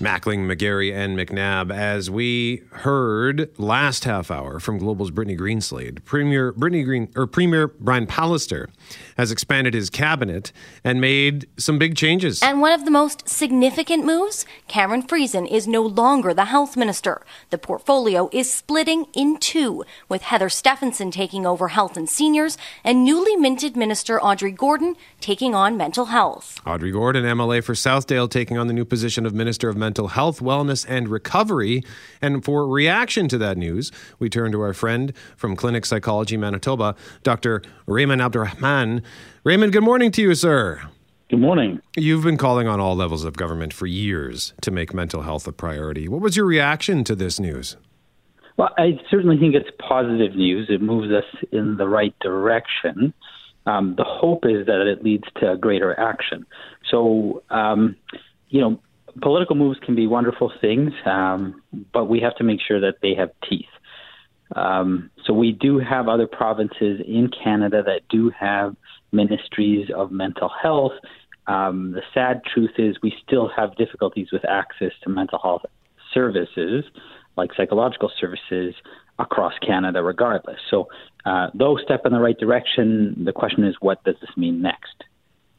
Mackling, 0.00 0.46
McGarry, 0.46 0.92
and 0.92 1.16
McNabb. 1.16 1.72
As 1.72 2.10
we 2.10 2.62
heard 2.72 3.50
last 3.58 4.04
half 4.04 4.30
hour 4.30 4.58
from 4.58 4.78
Global's 4.78 5.10
Brittany 5.10 5.36
Greenslade, 5.36 6.04
Premier 6.04 6.52
Brittany 6.52 6.82
Green 6.82 7.08
or 7.16 7.26
Premier 7.26 7.68
Brian 7.68 8.06
Pallister 8.06 8.68
has 9.16 9.30
expanded 9.30 9.74
his 9.74 9.90
cabinet 9.90 10.52
and 10.82 11.00
made 11.00 11.46
some 11.56 11.78
big 11.78 11.96
changes. 11.96 12.42
And 12.42 12.60
one 12.60 12.72
of 12.72 12.84
the 12.84 12.90
most 12.90 13.28
significant 13.28 14.04
moves 14.04 14.46
Cameron 14.68 15.02
Friesen 15.02 15.50
is 15.50 15.68
no 15.68 15.82
longer 15.82 16.34
the 16.34 16.46
health 16.46 16.76
minister. 16.76 17.22
The 17.50 17.58
portfolio 17.58 18.28
is 18.32 18.52
splitting 18.52 19.06
in 19.12 19.38
two, 19.38 19.84
with 20.08 20.22
Heather 20.22 20.48
Stefanson 20.48 21.10
taking 21.10 21.46
over 21.46 21.68
health 21.68 21.96
and 21.96 22.08
seniors 22.08 22.58
and 22.82 23.04
newly 23.04 23.36
minted 23.36 23.76
Minister 23.76 24.20
Audrey 24.20 24.50
Gordon 24.50 24.96
taking 25.20 25.54
on 25.54 25.76
mental 25.76 26.06
health. 26.06 26.60
Audrey 26.66 26.90
Gordon, 26.90 27.24
MLA 27.24 27.62
for 27.62 27.74
Southdale, 27.74 28.28
taking 28.28 28.58
on 28.58 28.66
the 28.66 28.72
new 28.72 28.84
position 28.84 29.24
of 29.26 29.34
Minister 29.34 29.68
of 29.68 29.76
Mental 29.76 30.08
Health, 30.08 30.40
Wellness, 30.40 30.84
and 30.88 31.08
Recovery. 31.08 31.82
And 32.20 32.44
for 32.44 32.66
reaction 32.66 33.28
to 33.28 33.38
that 33.38 33.56
news, 33.56 33.92
we 34.18 34.28
turn 34.28 34.52
to 34.52 34.60
our 34.60 34.72
friend 34.74 35.12
from 35.36 35.56
Clinic 35.56 35.86
Psychology 35.86 36.36
Manitoba, 36.36 36.96
Dr. 37.22 37.62
Rehman 37.86 38.20
Abdulrehman. 38.20 39.03
Rehman, 39.44 39.72
good 39.72 39.82
morning 39.82 40.10
to 40.12 40.22
you, 40.22 40.34
sir. 40.34 40.82
Good 41.30 41.40
morning. 41.40 41.80
You've 41.96 42.22
been 42.22 42.36
calling 42.36 42.68
on 42.68 42.80
all 42.80 42.94
levels 42.94 43.24
of 43.24 43.36
government 43.36 43.72
for 43.72 43.86
years 43.86 44.52
to 44.60 44.70
make 44.70 44.94
mental 44.94 45.22
health 45.22 45.46
a 45.46 45.52
priority. 45.52 46.06
What 46.06 46.20
was 46.20 46.36
your 46.36 46.46
reaction 46.46 47.02
to 47.04 47.14
this 47.14 47.40
news? 47.40 47.76
Well, 48.56 48.70
I 48.78 49.00
certainly 49.10 49.38
think 49.38 49.54
it's 49.54 49.70
positive 49.78 50.36
news. 50.36 50.68
It 50.70 50.80
moves 50.80 51.12
us 51.12 51.24
in 51.50 51.76
the 51.76 51.88
right 51.88 52.14
direction. 52.20 53.12
Um, 53.66 53.94
the 53.96 54.04
hope 54.04 54.44
is 54.44 54.66
that 54.66 54.86
it 54.86 55.02
leads 55.02 55.24
to 55.40 55.56
greater 55.56 55.98
action. 55.98 56.46
So, 56.90 57.42
um, 57.50 57.96
you 58.48 58.60
know, 58.60 58.80
political 59.22 59.56
moves 59.56 59.78
can 59.80 59.94
be 59.94 60.06
wonderful 60.06 60.52
things, 60.60 60.92
um, 61.06 61.62
but 61.92 62.04
we 62.04 62.20
have 62.20 62.36
to 62.36 62.44
make 62.44 62.60
sure 62.60 62.80
that 62.80 62.96
they 63.02 63.14
have 63.14 63.30
teeth. 63.48 63.66
Um, 64.54 65.10
so 65.24 65.32
we 65.32 65.52
do 65.52 65.78
have 65.78 66.08
other 66.08 66.26
provinces 66.26 67.00
in 67.06 67.30
Canada 67.42 67.82
that 67.84 68.02
do 68.08 68.30
have 68.38 68.76
ministries 69.14 69.88
of 69.96 70.10
mental 70.10 70.50
health. 70.62 70.92
Um, 71.46 71.92
the 71.92 72.02
sad 72.12 72.42
truth 72.52 72.72
is 72.78 72.96
we 73.02 73.14
still 73.26 73.50
have 73.56 73.76
difficulties 73.76 74.28
with 74.32 74.44
access 74.48 74.92
to 75.02 75.10
mental 75.10 75.38
health 75.42 75.62
services 76.12 76.84
like 77.36 77.50
psychological 77.56 78.10
services 78.20 78.74
across 79.18 79.54
Canada, 79.64 80.02
regardless. 80.02 80.58
So, 80.70 80.88
uh, 81.24 81.48
though 81.54 81.76
step 81.76 82.02
in 82.04 82.12
the 82.12 82.20
right 82.20 82.38
direction, 82.38 83.24
the 83.24 83.32
question 83.32 83.64
is, 83.64 83.76
what 83.80 84.02
does 84.04 84.16
this 84.20 84.30
mean 84.36 84.60
next? 84.60 85.04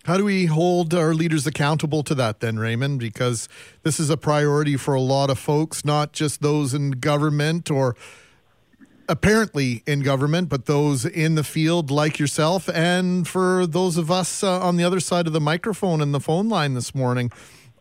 How 0.06 0.18
do 0.18 0.26
we 0.26 0.46
hold 0.46 0.94
our 0.94 1.15
leaders 1.15 1.48
accountable 1.48 2.04
to 2.04 2.13
that 2.15 2.39
then, 2.39 2.60
Raymond? 2.60 3.00
Because 3.00 3.50
this 3.82 4.00
is 4.00 4.10
a 4.12 4.18
priority 4.18 4.78
for 4.78 4.94
a 4.94 5.02
lot 5.02 5.32
of 5.32 5.39
folks, 5.39 5.84
not 5.84 6.13
just 6.13 6.41
those 6.41 6.74
in 6.76 6.91
government 6.91 7.72
or 7.72 7.96
apparently 9.08 9.84
in 9.86 10.02
government, 10.02 10.50
but 10.50 10.65
those 10.65 11.06
in 11.06 11.36
the 11.36 11.44
field 11.44 11.91
like 11.91 12.20
yourself, 12.20 12.70
and 12.70 13.28
for 13.28 13.65
those 13.68 13.98
of 13.98 14.10
us 14.12 14.44
uh, 14.44 14.60
on 14.62 14.78
the 14.78 14.84
other 14.84 15.00
side 15.00 15.28
of 15.28 15.34
the 15.34 15.41
microphone 15.41 16.02
and 16.02 16.13
the 16.13 16.20
phone 16.20 16.50
line 16.50 16.74
this 16.74 16.94
morning. 16.94 17.32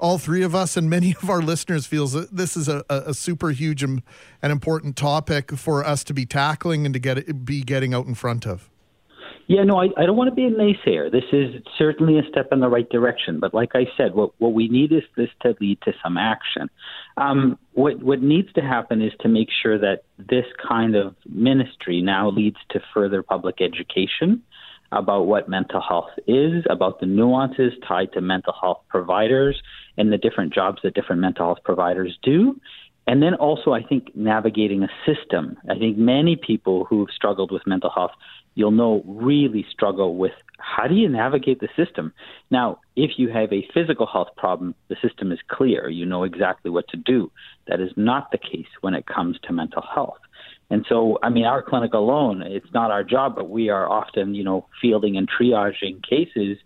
All 0.01 0.19
three 0.19 0.43
of 0.43 0.55
us 0.55 0.77
and 0.77 0.91
many 0.91 1.15
of 1.23 1.31
our 1.31 1.41
listeners 1.41 1.87
feels 1.87 2.13
that 2.13 2.37
this 2.37 2.57
is 2.57 2.69
a, 2.69 2.85
a 2.91 3.15
super 3.15 3.51
huge 3.51 3.83
and, 3.83 4.03
important 4.43 4.97
topic 4.97 5.53
for 5.53 5.85
us 5.85 6.05
to 6.05 6.13
be 6.13 6.27
tackling 6.27 6.85
and 6.85 6.93
to 6.93 6.99
get 6.99 7.47
be 7.47 7.63
getting 7.63 7.95
out 7.95 8.07
in 8.07 8.15
front 8.15 8.47
of. 8.47 8.69
Yeah, 9.47 9.63
no, 9.65 9.79
I, 9.79 9.89
I 9.97 10.07
don't 10.07 10.17
want 10.17 10.31
to 10.31 10.35
be 10.35 10.47
a 10.47 10.51
naysayer. 10.51 11.13
This 11.13 11.25
is 11.33 11.63
certainly 11.77 12.19
a 12.19 12.23
step 12.31 12.49
in 12.51 12.61
the 12.61 12.69
right 12.69 12.89
direction. 12.89 13.41
But 13.41 13.53
like 13.53 13.73
I 13.75 13.87
said, 13.97 14.15
what, 14.15 14.31
what 14.39 14.55
we 14.55 14.69
need 14.69 14.91
is 14.91 15.03
this 15.17 15.29
to 15.43 15.55
lead 15.61 15.79
to 15.83 15.93
some 16.03 16.17
action. 16.17 16.71
Um, 17.19 17.59
what, 17.73 18.03
what 18.03 18.23
needs 18.23 18.53
to 18.55 18.63
happen 18.63 19.03
is 19.03 19.13
to 19.21 19.29
make 19.29 19.49
sure 19.63 19.79
that 19.79 20.05
this 20.19 20.47
kind 20.67 20.97
of 20.97 21.15
ministry 21.29 22.01
now 22.01 22.31
leads 22.31 22.57
to 22.71 22.81
further 22.95 23.23
public 23.23 23.61
education 23.61 24.43
about 24.93 25.27
what 25.27 25.49
mental 25.49 25.83
health 25.83 26.11
is, 26.27 26.65
about 26.71 27.01
the 27.01 27.07
nuances 27.07 27.73
tied 27.87 28.13
to 28.13 28.21
mental 28.21 28.55
health 28.59 28.81
providers 28.89 29.61
and 29.99 30.13
the 30.13 30.19
different 30.19 30.55
jobs 30.55 30.79
that 30.85 30.95
different 30.95 31.21
mental 31.21 31.47
health 31.47 31.59
providers 31.65 32.17
do. 32.23 32.59
And 33.07 33.23
then 33.23 33.35
also, 33.35 33.73
I 33.73 33.83
think 33.83 34.17
navigating 34.17 34.83
a 34.83 34.89
system. 35.05 35.59
I 35.69 35.75
think 35.79 35.99
many 35.99 36.37
people 36.37 36.87
who've 36.87 37.11
struggled 37.15 37.53
with 37.53 37.67
mental 37.67 37.91
health 37.91 38.13
you'll 38.55 38.71
know 38.71 39.03
really 39.07 39.67
struggle 39.71 40.17
with 40.17 40.33
how 40.59 40.87
do 40.87 40.95
you 40.95 41.09
navigate 41.09 41.61
the 41.61 41.69
system? 41.77 42.13
Now, 42.51 42.81
if 42.97 43.13
you 43.19 43.29
have 43.29 43.53
a 43.53 43.67
physical 43.75 44.07
health 44.07 44.29
problem, 44.37 44.75
the 44.89 44.97
system 45.03 45.31
is 45.33 45.39
clear. 45.49 45.89
You 45.89 46.07
know 46.07 46.25
exactly 46.25 46.71
what 46.71 46.89
to 46.89 46.97
do. 46.97 47.31
That 47.67 47.81
is 47.81 47.91
not 47.97 48.31
the 48.31 48.39
case 48.39 48.69
when 48.81 48.95
it 48.95 49.07
comes 49.07 49.39
to 49.45 49.53
mental 49.53 49.83
health. 49.83 50.19
And 50.71 50.87
so, 50.89 51.19
I 51.23 51.29
mean, 51.29 51.45
our 51.45 51.63
clinic 51.63 51.93
alone, 51.93 52.43
it's 52.43 52.73
not 52.73 52.91
our 52.91 53.05
job, 53.05 53.35
but 53.37 53.51
we 53.51 53.69
are 53.69 53.89
often, 53.89 54.35
you 54.35 54.45
know, 54.45 54.67
fielding 54.81 55.17
and 55.17 55.29
triaging 55.29 56.03
cases 56.03 56.57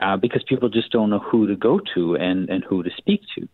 uh, 0.00 0.16
because 0.16 0.42
people 0.48 0.68
just 0.68 0.92
don't 0.92 1.10
know 1.10 1.18
who 1.18 1.46
to 1.46 1.56
go 1.56 1.80
to 1.94 2.16
and, 2.16 2.48
and 2.50 2.62
who 2.62 2.82
to 2.82 2.90
speak 2.96 3.22
to. 3.36 3.48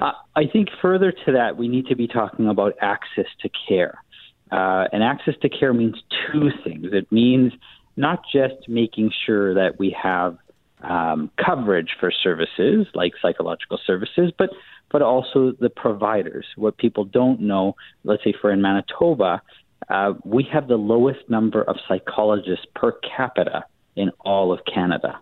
Uh, 0.00 0.12
I 0.34 0.46
think 0.46 0.68
further 0.80 1.12
to 1.12 1.32
that, 1.32 1.56
we 1.56 1.68
need 1.68 1.86
to 1.88 1.96
be 1.96 2.06
talking 2.06 2.48
about 2.48 2.74
access 2.80 3.26
to 3.42 3.50
care. 3.68 4.02
Uh, 4.50 4.84
and 4.92 5.02
access 5.02 5.34
to 5.42 5.48
care 5.48 5.72
means 5.72 6.02
two 6.32 6.50
things. 6.64 6.86
It 6.92 7.10
means 7.12 7.52
not 7.96 8.22
just 8.32 8.68
making 8.68 9.12
sure 9.26 9.54
that 9.54 9.78
we 9.78 9.96
have 10.00 10.38
um, 10.82 11.30
coverage 11.44 11.90
for 12.00 12.10
services 12.10 12.86
like 12.94 13.12
psychological 13.20 13.78
services, 13.86 14.32
but 14.36 14.50
but 14.90 15.02
also 15.02 15.52
the 15.60 15.70
providers. 15.70 16.46
What 16.56 16.76
people 16.76 17.04
don't 17.04 17.40
know, 17.40 17.76
let's 18.02 18.24
say 18.24 18.34
for 18.40 18.50
in 18.50 18.60
Manitoba, 18.60 19.40
uh, 19.88 20.14
we 20.24 20.44
have 20.52 20.66
the 20.66 20.76
lowest 20.76 21.20
number 21.28 21.62
of 21.62 21.76
psychologists 21.86 22.66
per 22.74 22.92
capita 23.16 23.64
in 23.94 24.10
all 24.20 24.52
of 24.52 24.60
Canada. 24.64 25.20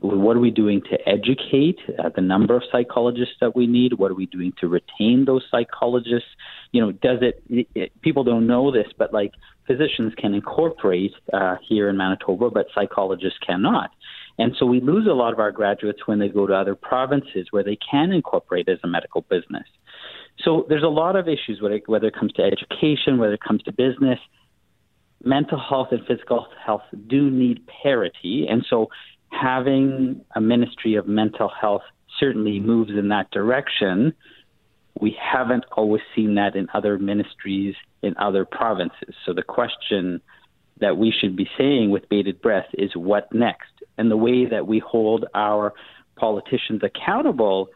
What 0.00 0.36
are 0.36 0.40
we 0.40 0.50
doing 0.50 0.82
to 0.90 1.08
educate 1.08 1.78
uh, 1.98 2.10
the 2.14 2.20
number 2.20 2.56
of 2.56 2.62
psychologists 2.72 3.34
that 3.40 3.54
we 3.54 3.66
need? 3.68 3.92
What 3.94 4.10
are 4.10 4.14
we 4.14 4.26
doing 4.26 4.52
to 4.60 4.66
retain 4.66 5.24
those 5.24 5.44
psychologists? 5.50 6.28
You 6.72 6.80
know, 6.80 6.92
does 6.92 7.18
it, 7.22 7.42
it, 7.48 8.02
people 8.02 8.24
don't 8.24 8.46
know 8.46 8.72
this, 8.72 8.88
but 8.98 9.12
like 9.12 9.32
physicians 9.68 10.12
can 10.18 10.34
incorporate 10.34 11.12
uh, 11.32 11.56
here 11.68 11.88
in 11.88 11.96
Manitoba, 11.96 12.50
but 12.50 12.66
psychologists 12.74 13.38
cannot. 13.46 13.90
And 14.36 14.56
so 14.58 14.66
we 14.66 14.80
lose 14.80 15.06
a 15.06 15.12
lot 15.12 15.32
of 15.32 15.38
our 15.38 15.52
graduates 15.52 16.00
when 16.06 16.18
they 16.18 16.28
go 16.28 16.46
to 16.46 16.54
other 16.54 16.74
provinces 16.74 17.46
where 17.52 17.62
they 17.62 17.78
can 17.88 18.10
incorporate 18.10 18.68
as 18.68 18.78
a 18.82 18.88
medical 18.88 19.20
business. 19.22 19.66
So 20.44 20.66
there's 20.68 20.82
a 20.82 20.88
lot 20.88 21.14
of 21.14 21.28
issues, 21.28 21.60
whether, 21.62 21.80
whether 21.86 22.08
it 22.08 22.14
comes 22.14 22.32
to 22.32 22.42
education, 22.42 23.18
whether 23.18 23.34
it 23.34 23.40
comes 23.46 23.62
to 23.62 23.72
business. 23.72 24.18
Mental 25.22 25.58
health 25.58 25.88
and 25.92 26.04
physical 26.06 26.46
health 26.66 26.82
do 27.06 27.30
need 27.30 27.66
parity. 27.82 28.46
And 28.50 28.66
so 28.68 28.88
having 29.40 30.24
a 30.34 30.40
ministry 30.40 30.94
of 30.96 31.06
mental 31.06 31.50
health 31.60 31.82
certainly 32.18 32.60
moves 32.60 32.90
in 32.90 33.08
that 33.08 33.30
direction. 33.30 34.14
We 35.00 35.16
haven't 35.20 35.64
always 35.72 36.02
seen 36.14 36.36
that 36.36 36.54
in 36.54 36.68
other 36.72 36.98
ministries 36.98 37.74
in 38.02 38.14
other 38.18 38.44
provinces. 38.44 39.14
So 39.24 39.32
the 39.32 39.42
question 39.42 40.20
that 40.80 40.96
we 40.96 41.12
should 41.18 41.36
be 41.36 41.48
saying 41.56 41.90
with 41.90 42.08
bated 42.08 42.40
breath 42.42 42.66
is 42.74 42.90
what 42.94 43.32
next? 43.32 43.72
And 43.96 44.10
the 44.10 44.16
way 44.16 44.46
that 44.46 44.66
we 44.66 44.78
hold 44.80 45.24
our 45.34 45.72
politicians 46.16 46.82
accountable 46.82 47.68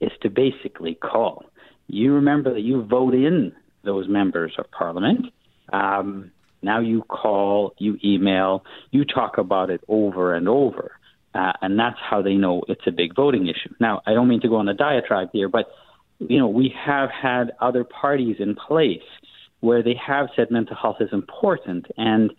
is 0.00 0.10
to 0.22 0.30
basically 0.30 0.94
call. 0.94 1.44
You 1.86 2.14
remember 2.14 2.54
that 2.54 2.62
you 2.62 2.82
vote 2.84 3.14
in 3.14 3.52
those 3.84 4.08
members 4.08 4.54
of 4.58 4.70
parliament. 4.70 5.26
Um, 5.72 6.30
now 6.62 6.80
you 6.80 7.02
call, 7.02 7.74
you 7.78 7.98
email, 8.02 8.64
you 8.90 9.04
talk 9.04 9.36
about 9.36 9.68
it 9.70 9.82
over 9.88 10.34
and 10.34 10.48
over. 10.48 10.92
Uh, 11.34 11.52
and 11.62 11.78
that's 11.78 11.98
how 11.98 12.22
they 12.22 12.34
know 12.34 12.62
it's 12.68 12.86
a 12.86 12.92
big 12.92 13.14
voting 13.14 13.48
issue. 13.48 13.74
Now, 13.80 14.02
I 14.06 14.14
don't 14.14 14.28
mean 14.28 14.40
to 14.42 14.48
go 14.48 14.56
on 14.56 14.68
a 14.68 14.74
diatribe 14.74 15.30
here, 15.32 15.48
but 15.48 15.66
you 16.20 16.38
know 16.38 16.48
we 16.48 16.72
have 16.86 17.10
had 17.10 17.52
other 17.60 17.84
parties 17.84 18.36
in 18.38 18.54
place 18.54 19.02
where 19.60 19.82
they 19.82 19.94
have 20.06 20.28
said 20.36 20.50
mental 20.50 20.76
health 20.76 20.98
is 21.00 21.08
important, 21.12 21.86
and 21.96 22.32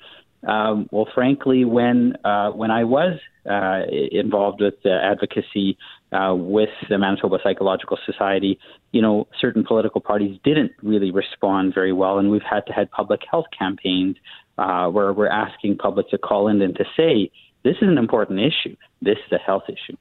um, 0.47 0.87
well, 0.91 1.07
frankly, 1.13 1.65
when 1.65 2.15
uh, 2.23 2.51
when 2.51 2.71
I 2.71 2.83
was 2.83 3.19
uh, 3.49 3.81
involved 4.11 4.61
with 4.61 4.75
advocacy 4.85 5.77
uh, 6.11 6.35
with 6.35 6.69
the 6.89 6.97
Manitoba 6.97 7.39
Psychological 7.43 7.97
Society, 8.05 8.59
you 8.91 9.01
know, 9.01 9.27
certain 9.39 9.63
political 9.63 10.01
parties 10.01 10.39
didn't 10.43 10.71
really 10.83 11.11
respond 11.11 11.73
very 11.73 11.93
well, 11.93 12.19
and 12.19 12.29
we've 12.29 12.43
had 12.43 12.65
to 12.67 12.73
have 12.73 12.91
public 12.91 13.21
health 13.29 13.45
campaigns 13.57 14.17
uh, 14.57 14.87
where 14.87 15.11
we're 15.13 15.27
asking 15.27 15.77
public 15.77 16.09
to 16.09 16.17
call 16.17 16.47
in 16.47 16.61
and 16.61 16.75
to 16.75 16.85
say, 16.95 17.31
this 17.65 17.77
is 17.81 17.89
an 17.89 17.97
important 17.97 18.39
issue. 18.39 18.75
This 19.01 19.17
is 19.25 19.31
a 19.31 19.39
health 19.39 19.63
issue. 19.67 19.97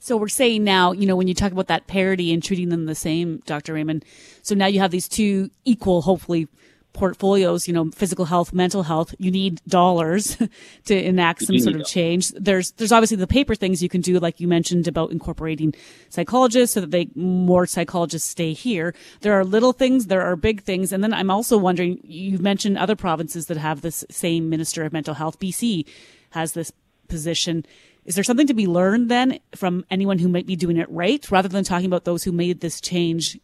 So 0.00 0.16
we're 0.16 0.28
saying 0.28 0.64
now, 0.64 0.92
you 0.92 1.06
know, 1.06 1.14
when 1.14 1.28
you 1.28 1.34
talk 1.34 1.52
about 1.52 1.66
that 1.66 1.86
parity 1.86 2.32
and 2.32 2.42
treating 2.42 2.70
them 2.70 2.86
the 2.86 2.94
same, 2.94 3.42
Dr. 3.44 3.74
Rehman, 3.74 4.02
so 4.40 4.54
now 4.54 4.64
you 4.64 4.80
have 4.80 4.90
these 4.90 5.06
two 5.06 5.50
equal, 5.66 6.00
hopefully, 6.00 6.48
portfolios, 6.94 7.68
you 7.68 7.74
know, 7.74 7.90
physical 7.90 8.24
health, 8.24 8.54
mental 8.54 8.82
health, 8.82 9.14
you 9.18 9.30
need 9.30 9.60
dollars 9.68 10.38
to 10.86 11.04
enact 11.04 11.42
some 11.42 11.58
sort 11.58 11.76
of 11.76 11.86
change. 11.86 12.30
There's, 12.30 12.72
there's 12.72 12.92
obviously 12.92 13.18
the 13.18 13.26
paper 13.26 13.54
things 13.54 13.82
you 13.82 13.90
can 13.90 14.00
do, 14.00 14.18
like 14.18 14.40
you 14.40 14.48
mentioned 14.48 14.88
about 14.88 15.12
incorporating 15.12 15.74
psychologists 16.08 16.74
so 16.74 16.80
that 16.80 16.90
they, 16.90 17.08
more 17.14 17.66
psychologists 17.66 18.28
stay 18.28 18.54
here. 18.54 18.94
There 19.20 19.34
are 19.34 19.44
little 19.44 19.74
things, 19.74 20.06
there 20.06 20.22
are 20.22 20.34
big 20.34 20.62
things. 20.62 20.92
And 20.92 21.04
then 21.04 21.12
I'm 21.12 21.30
also 21.30 21.58
wondering, 21.58 22.00
you've 22.02 22.40
mentioned 22.40 22.78
other 22.78 22.96
provinces 22.96 23.46
that 23.46 23.58
have 23.58 23.82
this 23.82 24.02
same 24.10 24.48
minister 24.48 24.84
of 24.84 24.92
mental 24.94 25.14
health. 25.14 25.38
BC 25.38 25.86
has 26.30 26.52
this 26.52 26.72
position. 27.08 27.64
Is 28.04 28.14
there 28.14 28.24
something 28.24 28.46
to 28.46 28.54
be 28.54 28.66
learned 28.66 29.10
then 29.10 29.38
from 29.54 29.84
anyone 29.90 30.18
who 30.18 30.28
might 30.28 30.46
be 30.46 30.56
doing 30.56 30.76
it 30.76 30.90
right 30.90 31.28
rather 31.30 31.48
than 31.48 31.64
talking 31.64 31.86
about 31.86 32.04
those 32.04 32.24
who 32.24 32.32
made 32.32 32.60
this 32.60 32.80
change 32.80 33.38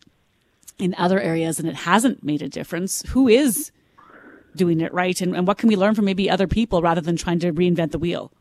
in 0.78 0.94
other 0.98 1.20
areas 1.20 1.58
and 1.58 1.68
it 1.68 1.74
hasn't 1.74 2.24
made 2.24 2.42
a 2.42 2.48
difference? 2.48 3.02
Who 3.10 3.28
is 3.28 3.70
doing 4.54 4.80
it 4.80 4.92
right 4.94 5.20
and, 5.20 5.36
and 5.36 5.46
what 5.46 5.58
can 5.58 5.68
we 5.68 5.76
learn 5.76 5.94
from 5.94 6.06
maybe 6.06 6.30
other 6.30 6.46
people 6.46 6.80
rather 6.80 7.02
than 7.02 7.16
trying 7.16 7.38
to 7.40 7.52
reinvent 7.52 7.90
the 7.90 7.98
wheel? 7.98 8.32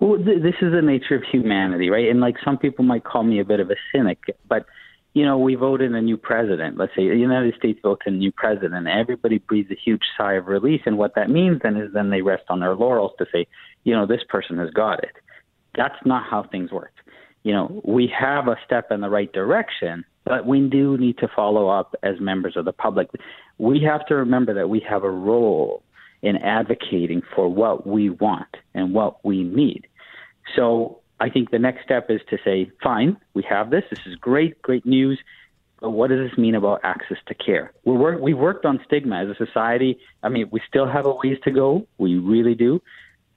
Well, 0.00 0.16
th- 0.16 0.42
this 0.42 0.56
is 0.60 0.72
the 0.72 0.82
nature 0.82 1.14
of 1.14 1.22
humanity, 1.30 1.88
right? 1.88 2.08
And 2.08 2.20
like 2.20 2.34
some 2.44 2.58
people 2.58 2.84
might 2.84 3.04
call 3.04 3.22
me 3.22 3.38
a 3.38 3.44
bit 3.44 3.60
of 3.60 3.70
a 3.70 3.76
cynic, 3.92 4.18
but 4.48 4.66
you 5.14 5.24
know, 5.24 5.38
we 5.38 5.54
voted 5.54 5.94
a 5.94 6.00
new 6.00 6.16
president. 6.16 6.76
Let's 6.76 6.92
say 6.96 7.08
the 7.08 7.16
United 7.16 7.54
States 7.56 7.78
votes 7.82 8.02
in 8.04 8.14
a 8.14 8.18
new 8.18 8.32
president. 8.32 8.86
Everybody 8.88 9.38
breathes 9.38 9.70
a 9.70 9.76
huge 9.76 10.02
sigh 10.18 10.34
of 10.34 10.48
relief, 10.48 10.82
and 10.86 10.98
what 10.98 11.14
that 11.14 11.30
means 11.30 11.60
then 11.62 11.76
is 11.76 11.92
then 11.94 12.10
they 12.10 12.20
rest 12.20 12.42
on 12.48 12.60
their 12.60 12.74
laurels 12.74 13.12
to 13.18 13.26
say, 13.32 13.46
you 13.84 13.94
know, 13.94 14.06
this 14.06 14.22
person 14.28 14.58
has 14.58 14.70
got 14.70 15.02
it. 15.04 15.12
That's 15.76 15.94
not 16.04 16.28
how 16.28 16.42
things 16.42 16.72
work. 16.72 16.92
You 17.44 17.52
know, 17.52 17.80
we 17.84 18.12
have 18.18 18.48
a 18.48 18.56
step 18.64 18.90
in 18.90 19.02
the 19.02 19.08
right 19.08 19.32
direction, 19.32 20.04
but 20.24 20.46
we 20.46 20.68
do 20.68 20.98
need 20.98 21.18
to 21.18 21.28
follow 21.28 21.68
up 21.68 21.94
as 22.02 22.18
members 22.18 22.56
of 22.56 22.64
the 22.64 22.72
public. 22.72 23.08
We 23.58 23.82
have 23.82 24.04
to 24.06 24.16
remember 24.16 24.52
that 24.54 24.68
we 24.68 24.80
have 24.88 25.04
a 25.04 25.10
role 25.10 25.82
in 26.22 26.38
advocating 26.38 27.22
for 27.36 27.48
what 27.48 27.86
we 27.86 28.10
want 28.10 28.56
and 28.72 28.92
what 28.92 29.24
we 29.24 29.44
need. 29.44 29.86
So 30.56 31.00
I 31.24 31.30
think 31.30 31.50
the 31.50 31.58
next 31.58 31.84
step 31.84 32.10
is 32.10 32.20
to 32.28 32.36
say, 32.44 32.70
fine, 32.82 33.16
we 33.32 33.42
have 33.48 33.70
this. 33.70 33.84
This 33.88 34.00
is 34.04 34.14
great, 34.16 34.60
great 34.60 34.84
news. 34.84 35.18
But 35.80 35.90
what 35.90 36.10
does 36.10 36.28
this 36.28 36.36
mean 36.36 36.54
about 36.54 36.80
access 36.84 37.16
to 37.28 37.34
care? 37.34 37.72
We're 37.82 37.96
work, 37.96 38.20
we've 38.20 38.36
worked 38.36 38.66
on 38.66 38.78
stigma 38.84 39.24
as 39.24 39.30
a 39.30 39.46
society. 39.46 39.98
I 40.22 40.28
mean, 40.28 40.48
we 40.52 40.60
still 40.68 40.86
have 40.86 41.06
a 41.06 41.14
ways 41.14 41.38
to 41.44 41.50
go. 41.50 41.86
We 41.96 42.18
really 42.18 42.54
do. 42.54 42.82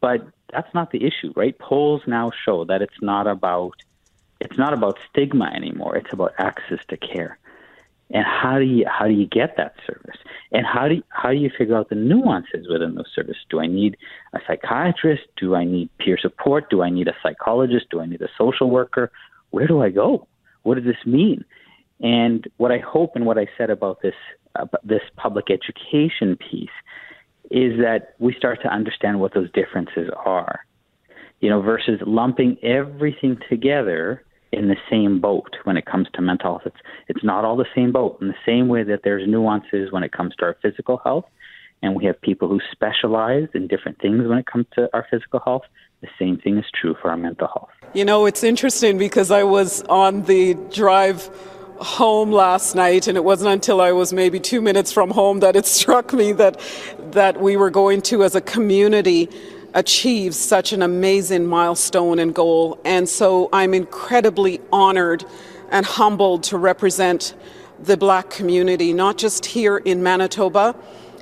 But 0.02 0.28
that's 0.52 0.74
not 0.74 0.92
the 0.92 1.06
issue, 1.06 1.32
right? 1.38 1.58
Polls 1.58 2.02
now 2.06 2.30
show 2.46 2.66
that 2.66 2.82
it's 2.82 3.02
not 3.02 3.26
about 3.26 3.72
it's 4.42 4.58
not 4.58 4.74
about 4.74 5.00
stigma 5.10 5.46
anymore. 5.46 5.96
It's 5.96 6.12
about 6.12 6.34
access 6.38 6.80
to 6.90 6.98
care. 6.98 7.40
And 8.10 8.24
how 8.26 8.58
do 8.58 8.64
you 8.64 8.86
how 8.88 9.06
do 9.06 9.14
you 9.14 9.28
get 9.28 9.58
that 9.58 9.74
service? 9.86 10.18
And 10.52 10.66
how 10.66 10.88
do 10.88 10.96
you, 10.96 11.04
how 11.10 11.30
do 11.30 11.36
you 11.36 11.50
figure 11.58 11.76
out 11.76 11.90
the 11.90 11.96
nuances 11.96 12.68
within 12.70 12.96
those 12.96 13.12
services? 13.14 13.44
Do 13.50 13.60
I 13.60 13.68
need 13.68 13.98
a 14.34 14.40
psychiatrist? 14.48 15.24
Do 15.36 15.56
I 15.56 15.66
need 15.66 15.90
peer 15.98 16.18
support? 16.22 16.70
Do 16.70 16.82
I 16.82 16.90
need 16.90 17.10
a 17.10 17.16
psychologist? 17.22 17.88
Do 17.92 18.00
I 18.00 18.06
need 18.06 18.22
a 18.22 18.30
social 18.38 18.70
worker? 18.70 19.12
Where 19.50 19.68
do 19.68 19.82
I 19.82 19.90
go? 19.90 20.28
What 20.64 20.76
does 20.76 20.86
this 20.86 21.06
mean? 21.06 21.44
And 22.00 22.48
what 22.58 22.72
I 22.72 22.78
hope 22.78 23.12
and 23.16 23.26
what 23.26 23.38
I 23.38 23.48
said 23.58 23.70
about 23.70 24.02
this 24.02 24.16
about 24.56 24.88
this 24.88 25.02
public 25.18 25.48
education 25.52 26.38
piece 26.38 26.70
is 27.52 27.78
that 27.80 28.16
we 28.20 28.34
start 28.34 28.62
to 28.62 28.70
understand 28.70 29.20
what 29.20 29.34
those 29.34 29.52
differences 29.52 30.10
are. 30.26 30.62
You 31.42 31.50
know, 31.50 31.62
versus 31.62 32.00
lumping 32.06 32.58
everything 32.64 33.38
together 33.50 34.24
in 34.52 34.68
the 34.68 34.78
same 34.90 35.20
boat 35.20 35.56
when 35.64 35.78
it 35.78 35.86
comes 35.86 36.08
to 36.14 36.22
mental 36.22 36.52
health. 36.52 36.62
It's 36.66 36.78
it's 37.08 37.24
not 37.24 37.46
all 37.46 37.58
the 37.58 37.66
same 37.76 37.92
boat. 37.92 38.18
In 38.22 38.28
the 38.28 38.36
same 38.46 38.68
way 38.68 38.84
that 38.84 39.02
there's 39.04 39.28
nuances 39.28 39.92
when 39.92 40.04
it 40.04 40.12
comes 40.12 40.36
to 40.38 40.46
our 40.46 40.58
physical 40.62 40.98
health, 41.04 41.26
and 41.82 41.96
we 41.96 42.06
have 42.06 42.20
people 42.22 42.48
who 42.48 42.60
specialize 42.72 43.48
in 43.54 43.68
different 43.68 44.00
things 44.02 44.28
when 44.28 44.38
it 44.38 44.46
comes 44.46 44.66
to 44.76 44.90
our 44.94 45.06
physical 45.10 45.40
health. 45.40 45.64
The 46.02 46.08
same 46.20 46.38
thing 46.38 46.60
is 46.60 46.66
true 46.80 46.96
for 47.02 47.10
our 47.10 47.18
mental 47.18 47.48
health. 47.48 47.70
You 47.96 48.06
know, 48.06 48.28
it's 48.28 48.44
interesting 48.44 49.00
because 49.00 49.32
I 49.32 49.44
was 49.44 49.82
on 49.84 50.24
the 50.24 50.54
drive 50.72 51.28
home 51.80 52.32
last 52.32 52.76
night 52.76 53.08
and 53.08 53.18
it 53.18 53.24
wasn't 53.24 53.52
until 53.52 53.82
I 53.82 53.92
was 53.92 54.14
maybe 54.14 54.40
2 54.40 54.62
minutes 54.62 54.92
from 54.92 55.12
home 55.12 55.40
that 55.42 55.56
it 55.56 55.66
struck 55.66 56.14
me 56.14 56.32
that 56.34 56.60
that 57.12 57.40
we 57.40 57.56
were 57.56 57.70
going 57.70 58.02
to 58.04 58.24
as 58.24 58.36
a 58.36 58.42
community 58.42 59.30
achieve 59.78 60.34
such 60.34 60.74
an 60.74 60.82
amazing 60.82 61.46
milestone 61.46 62.18
and 62.18 62.34
goal. 62.34 62.82
And 62.84 63.08
so 63.08 63.48
I'm 63.54 63.76
incredibly 63.76 64.60
honored 64.74 65.24
and 65.70 65.86
humbled 65.86 66.42
to 66.46 66.58
represent 66.58 67.36
the 67.80 67.96
black 67.96 68.32
community, 68.32 68.92
not 68.92 69.20
just 69.20 69.46
here 69.46 69.78
in 69.78 70.02
Manitoba, 70.02 70.76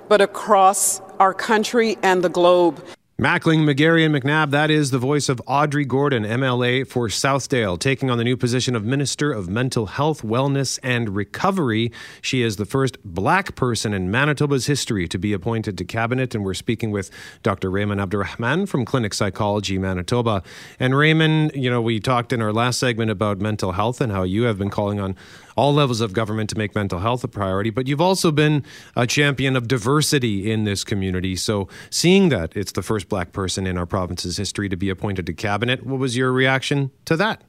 but 0.07 0.21
across 0.21 1.01
our 1.19 1.33
country 1.33 1.97
and 2.01 2.23
the 2.23 2.29
globe. 2.29 2.81
Mackling, 3.17 3.59
McGarry, 3.59 4.05
and 4.05 4.13
McNabb, 4.13 4.51
that 4.51 4.69
is 4.69 4.91
the 4.91 4.99
voice 4.99 5.29
of 5.29 5.41
Audrey 5.47 5.85
Gordon, 5.85 6.23
MLA 6.25 6.85
for 6.85 7.07
Southdale, 7.07 7.79
taking 7.79 8.09
on 8.09 8.17
the 8.17 8.25
new 8.25 8.35
position 8.35 8.75
of 8.75 8.83
Minister 8.83 9.31
of 9.31 9.47
Mental 9.47 9.85
Health, 9.85 10.21
Wellness, 10.21 10.79
and 10.83 11.15
Recovery. 11.15 11.93
She 12.21 12.41
is 12.41 12.57
the 12.57 12.65
first 12.65 12.97
black 13.05 13.55
person 13.55 13.93
in 13.93 14.11
Manitoba's 14.11 14.65
history 14.65 15.07
to 15.07 15.17
be 15.17 15.31
appointed 15.31 15.77
to 15.77 15.85
cabinet, 15.85 16.35
and 16.35 16.43
we're 16.43 16.53
speaking 16.53 16.91
with 16.91 17.09
Dr. 17.41 17.71
Rehman 17.71 18.05
Abdulrehman 18.05 18.67
from 18.67 18.83
Clinic 18.83 19.13
Psychology 19.13 19.77
Manitoba. 19.77 20.43
And 20.77 20.93
Rehman, 20.93 21.55
you 21.55 21.69
know, 21.69 21.81
we 21.81 22.01
talked 22.01 22.33
in 22.33 22.41
our 22.41 22.51
last 22.51 22.81
segment 22.81 23.11
about 23.11 23.39
mental 23.39 23.71
health 23.71 24.01
and 24.01 24.11
how 24.11 24.23
you 24.23 24.43
have 24.43 24.57
been 24.57 24.69
calling 24.69 24.99
on 24.99 25.15
all 25.55 25.73
levels 25.73 26.01
of 26.01 26.13
government 26.13 26.49
to 26.51 26.57
make 26.57 26.75
mental 26.75 26.99
health 26.99 27.23
a 27.23 27.27
priority, 27.27 27.69
but 27.69 27.87
you've 27.87 28.01
also 28.01 28.31
been 28.31 28.63
a 28.95 29.07
champion 29.07 29.55
of 29.55 29.67
diversity 29.67 30.51
in 30.51 30.63
this 30.63 30.83
community. 30.83 31.35
So, 31.35 31.67
seeing 31.89 32.29
that 32.29 32.55
it's 32.55 32.73
the 32.73 32.83
first 32.83 33.09
black 33.09 33.31
person 33.31 33.65
in 33.67 33.77
our 33.77 33.85
province's 33.85 34.37
history 34.37 34.69
to 34.69 34.75
be 34.75 34.89
appointed 34.89 35.25
to 35.27 35.33
cabinet, 35.33 35.85
what 35.85 35.99
was 35.99 36.17
your 36.17 36.31
reaction 36.31 36.91
to 37.05 37.17
that? 37.17 37.41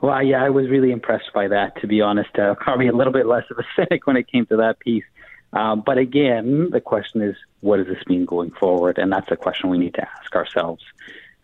Well, 0.00 0.22
yeah, 0.22 0.44
I 0.44 0.50
was 0.50 0.68
really 0.68 0.92
impressed 0.92 1.32
by 1.34 1.48
that, 1.48 1.80
to 1.80 1.86
be 1.86 2.00
honest. 2.00 2.38
Uh, 2.38 2.54
probably 2.54 2.86
a 2.86 2.92
little 2.92 3.12
bit 3.12 3.26
less 3.26 3.44
of 3.50 3.58
a 3.58 3.64
cynic 3.76 4.06
when 4.06 4.16
it 4.16 4.28
came 4.30 4.46
to 4.46 4.56
that 4.56 4.78
piece. 4.78 5.04
Um, 5.52 5.82
but 5.84 5.98
again, 5.98 6.70
the 6.70 6.80
question 6.80 7.22
is, 7.22 7.34
what 7.60 7.78
does 7.78 7.86
this 7.86 8.06
mean 8.06 8.24
going 8.24 8.50
forward? 8.52 8.98
And 8.98 9.10
that's 9.10 9.30
a 9.30 9.36
question 9.36 9.70
we 9.70 9.78
need 9.78 9.94
to 9.94 10.08
ask 10.08 10.34
ourselves. 10.36 10.84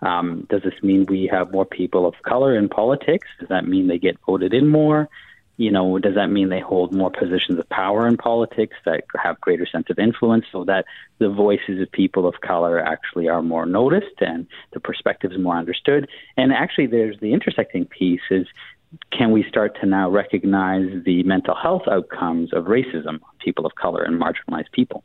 Um, 0.02 0.46
does 0.50 0.62
this 0.62 0.74
mean 0.83 1.07
we 1.07 1.26
have 1.33 1.52
more 1.52 1.64
people 1.64 2.07
of 2.07 2.14
color 2.22 2.57
in 2.57 2.68
politics? 2.68 3.26
Does 3.40 3.48
that 3.48 3.66
mean 3.66 3.87
they 3.87 3.98
get 3.98 4.18
voted 4.26 4.52
in 4.52 4.68
more? 4.68 5.09
You 5.56 5.70
know, 5.70 5.98
does 5.98 6.16
that 6.16 6.30
mean 6.30 6.48
they 6.48 6.60
hold 6.60 6.92
more 6.92 7.10
positions 7.10 7.58
of 7.58 7.68
power 7.68 8.08
in 8.08 8.16
politics 8.16 8.76
that 8.84 9.04
have 9.22 9.40
greater 9.40 9.66
sense 9.66 9.86
of 9.88 9.98
influence 9.98 10.46
so 10.50 10.64
that 10.64 10.84
the 11.18 11.28
voices 11.28 11.80
of 11.80 11.90
people 11.92 12.26
of 12.26 12.40
color 12.40 12.80
actually 12.80 13.28
are 13.28 13.42
more 13.42 13.64
noticed 13.64 14.20
and 14.20 14.46
the 14.72 14.80
perspectives 14.80 15.38
more 15.38 15.56
understood? 15.56 16.08
And 16.36 16.52
actually, 16.52 16.86
there's 16.86 17.18
the 17.20 17.32
intersecting 17.32 17.86
piece 17.86 18.22
is 18.30 18.46
can 19.10 19.32
we 19.32 19.44
start 19.48 19.76
to 19.80 19.86
now 19.86 20.08
recognize 20.08 20.88
the 21.04 21.22
mental 21.24 21.54
health 21.54 21.82
outcomes 21.90 22.52
of 22.52 22.64
racism 22.64 23.06
on 23.06 23.20
people 23.38 23.66
of 23.66 23.74
color 23.74 24.02
and 24.02 24.20
marginalized 24.20 24.70
people? 24.72 25.04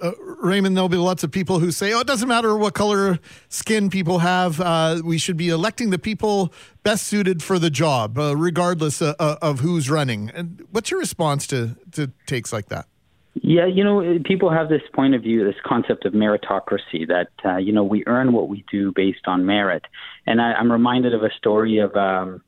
Uh, 0.00 0.12
Rehman, 0.42 0.74
there'll 0.74 0.88
be 0.88 0.96
lots 0.96 1.24
of 1.24 1.30
people 1.30 1.60
who 1.60 1.70
say, 1.70 1.92
oh, 1.92 2.00
it 2.00 2.06
doesn't 2.06 2.28
matter 2.28 2.56
what 2.56 2.74
color 2.74 3.18
skin 3.48 3.90
people 3.90 4.18
have. 4.18 4.60
Uh, 4.60 5.00
we 5.04 5.18
should 5.18 5.36
be 5.36 5.48
electing 5.48 5.90
the 5.90 5.98
people 5.98 6.52
best 6.82 7.04
suited 7.04 7.42
for 7.42 7.58
the 7.58 7.70
job, 7.70 8.18
uh, 8.18 8.36
regardless 8.36 9.00
uh, 9.00 9.14
uh, 9.18 9.36
of 9.40 9.60
who's 9.60 9.90
running. 9.90 10.30
And 10.30 10.66
what's 10.70 10.90
your 10.90 11.00
response 11.00 11.46
to, 11.48 11.76
to 11.92 12.10
takes 12.26 12.52
like 12.52 12.68
that? 12.68 12.86
Yeah, 13.34 13.66
you 13.66 13.84
know, 13.84 14.18
people 14.24 14.50
have 14.50 14.68
this 14.68 14.82
point 14.92 15.14
of 15.14 15.22
view, 15.22 15.44
this 15.44 15.60
concept 15.64 16.04
of 16.04 16.12
meritocracy 16.12 17.06
that, 17.06 17.28
uh, 17.44 17.56
you 17.56 17.72
know, 17.72 17.84
we 17.84 18.02
earn 18.06 18.32
what 18.32 18.48
we 18.48 18.64
do 18.70 18.92
based 18.92 19.26
on 19.26 19.46
merit. 19.46 19.84
And 20.26 20.40
I, 20.40 20.58
am 20.58 20.72
reminded 20.72 21.14
of 21.14 21.22
a 21.22 21.30
story 21.36 21.78
of, 21.78 21.94
um, 21.94 22.42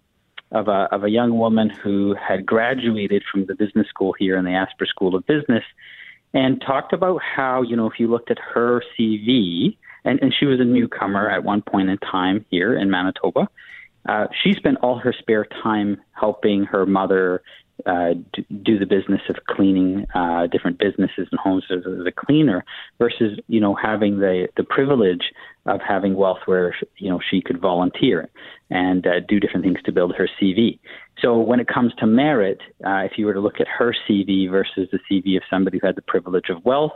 of, 0.51 0.69
a, 0.69 0.89
of 0.91 1.05
a 1.05 1.11
young 1.11 1.39
woman 1.39 1.71
who 1.71 2.15
had 2.15 2.45
graduated 2.45 3.23
from 3.31 3.47
the 3.47 3.55
business 3.55 3.87
school 3.89 4.15
here 4.19 4.37
in 4.37 4.45
the 4.45 4.53
Asper 4.53 4.87
School 4.87 5.15
of 5.15 5.27
Business 5.27 5.63
and 6.33 6.61
talked 6.61 6.93
about 6.93 7.21
how, 7.23 7.63
you 7.63 7.77
know, 7.77 7.87
if 7.87 7.99
you 7.99 8.09
looked 8.09 8.31
at 8.31 8.39
her 8.39 8.83
CV, 8.99 9.77
and, 10.05 10.19
and 10.23 10.35
she 10.39 10.47
was 10.47 10.61
a 10.61 10.65
newcomer 10.65 11.29
at 11.29 11.45
one 11.45 11.63
point 11.63 11.91
in 11.91 11.99
time 11.99 12.45
here 12.51 12.77
in 12.77 12.91
Manitoba, 12.91 13.49
uh, 14.09 14.27
she 14.43 14.55
spent 14.55 14.79
all 14.83 14.99
her 14.99 15.13
spare 15.19 15.47
time 15.63 16.01
helping 16.13 16.65
her 16.65 16.87
mother 16.87 17.43
uh, 17.87 18.15
do 18.63 18.79
the 18.79 18.87
business 18.87 19.21
of 19.29 19.37
cleaning 19.49 20.07
uh, 20.15 20.47
different 20.47 20.79
businesses 20.79 21.29
and 21.31 21.41
homes 21.41 21.65
as 21.71 21.83
a 22.07 22.13
cleaner 22.13 22.65
versus 22.99 23.39
you 23.49 23.61
know 23.61 23.75
having 23.75 24.19
the 24.19 24.49
the 24.57 24.65
privilege 24.65 25.33
of 25.67 25.81
having 25.87 26.15
wealth 26.15 26.39
where 26.47 26.75
you 26.97 27.11
know 27.11 27.21
she 27.31 27.41
could 27.41 27.61
volunteer 27.61 28.29
and 28.71 29.07
uh, 29.07 29.21
do 29.29 29.41
different 29.41 29.65
things 29.65 29.79
to 29.85 29.93
build 29.93 30.15
her 30.17 30.29
CV. 30.41 30.79
So 31.21 31.39
when 31.39 31.61
it 31.61 31.69
comes 31.69 31.93
to 31.99 32.07
merit, 32.07 32.61
uh, 32.85 33.03
if 33.05 33.13
you 33.17 33.27
were 33.27 33.35
to 33.35 33.41
look 33.41 33.61
at 33.61 33.69
her 33.69 33.95
CV 34.09 34.51
versus 34.51 34.89
the 34.91 34.99
CV 35.11 35.37
of 35.37 35.43
somebody 35.51 35.79
who 35.81 35.87
had 35.87 35.97
the 35.97 36.03
privilege 36.03 36.49
of 36.49 36.65
wealth 36.65 36.95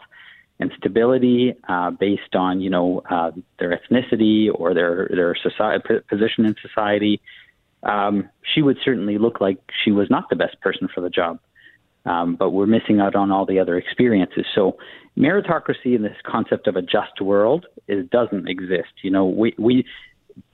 and 0.61 0.71
stability 0.79 1.55
uh, 1.69 1.91
based 1.91 2.35
on 2.35 2.61
you 2.61 2.71
know 2.71 3.03
uh, 3.11 3.33
their 3.59 3.79
ethnicity 3.79 4.49
or 4.53 4.73
their 4.75 5.09
their 5.11 5.35
society, 5.35 5.83
position 6.09 6.47
in 6.47 6.55
society, 6.63 7.21
um, 7.83 8.29
she 8.55 8.63
would 8.63 8.79
certainly 8.85 9.19
look 9.19 9.41
like 9.41 9.59
she 9.85 9.91
was 9.91 10.09
not 10.11 10.29
the 10.31 10.37
best 10.37 10.61
person 10.61 10.89
for 10.95 11.01
the 11.01 11.11
job. 11.11 11.39
Um, 12.07 12.37
but 12.37 12.51
we're 12.51 12.67
missing 12.67 13.01
out 13.01 13.15
on 13.15 13.31
all 13.31 13.47
the 13.47 13.59
other 13.59 13.77
experiences. 13.77 14.45
So 14.55 14.77
meritocracy 15.19 15.95
and 15.95 16.05
this 16.05 16.17
concept 16.27 16.67
of 16.67 16.77
a 16.77 16.83
just 16.83 17.21
world 17.21 17.67
is 17.89 18.07
doesn't 18.11 18.49
exist. 18.49 18.93
You 19.03 19.11
know, 19.11 19.27
we 19.27 19.55
we 19.59 19.85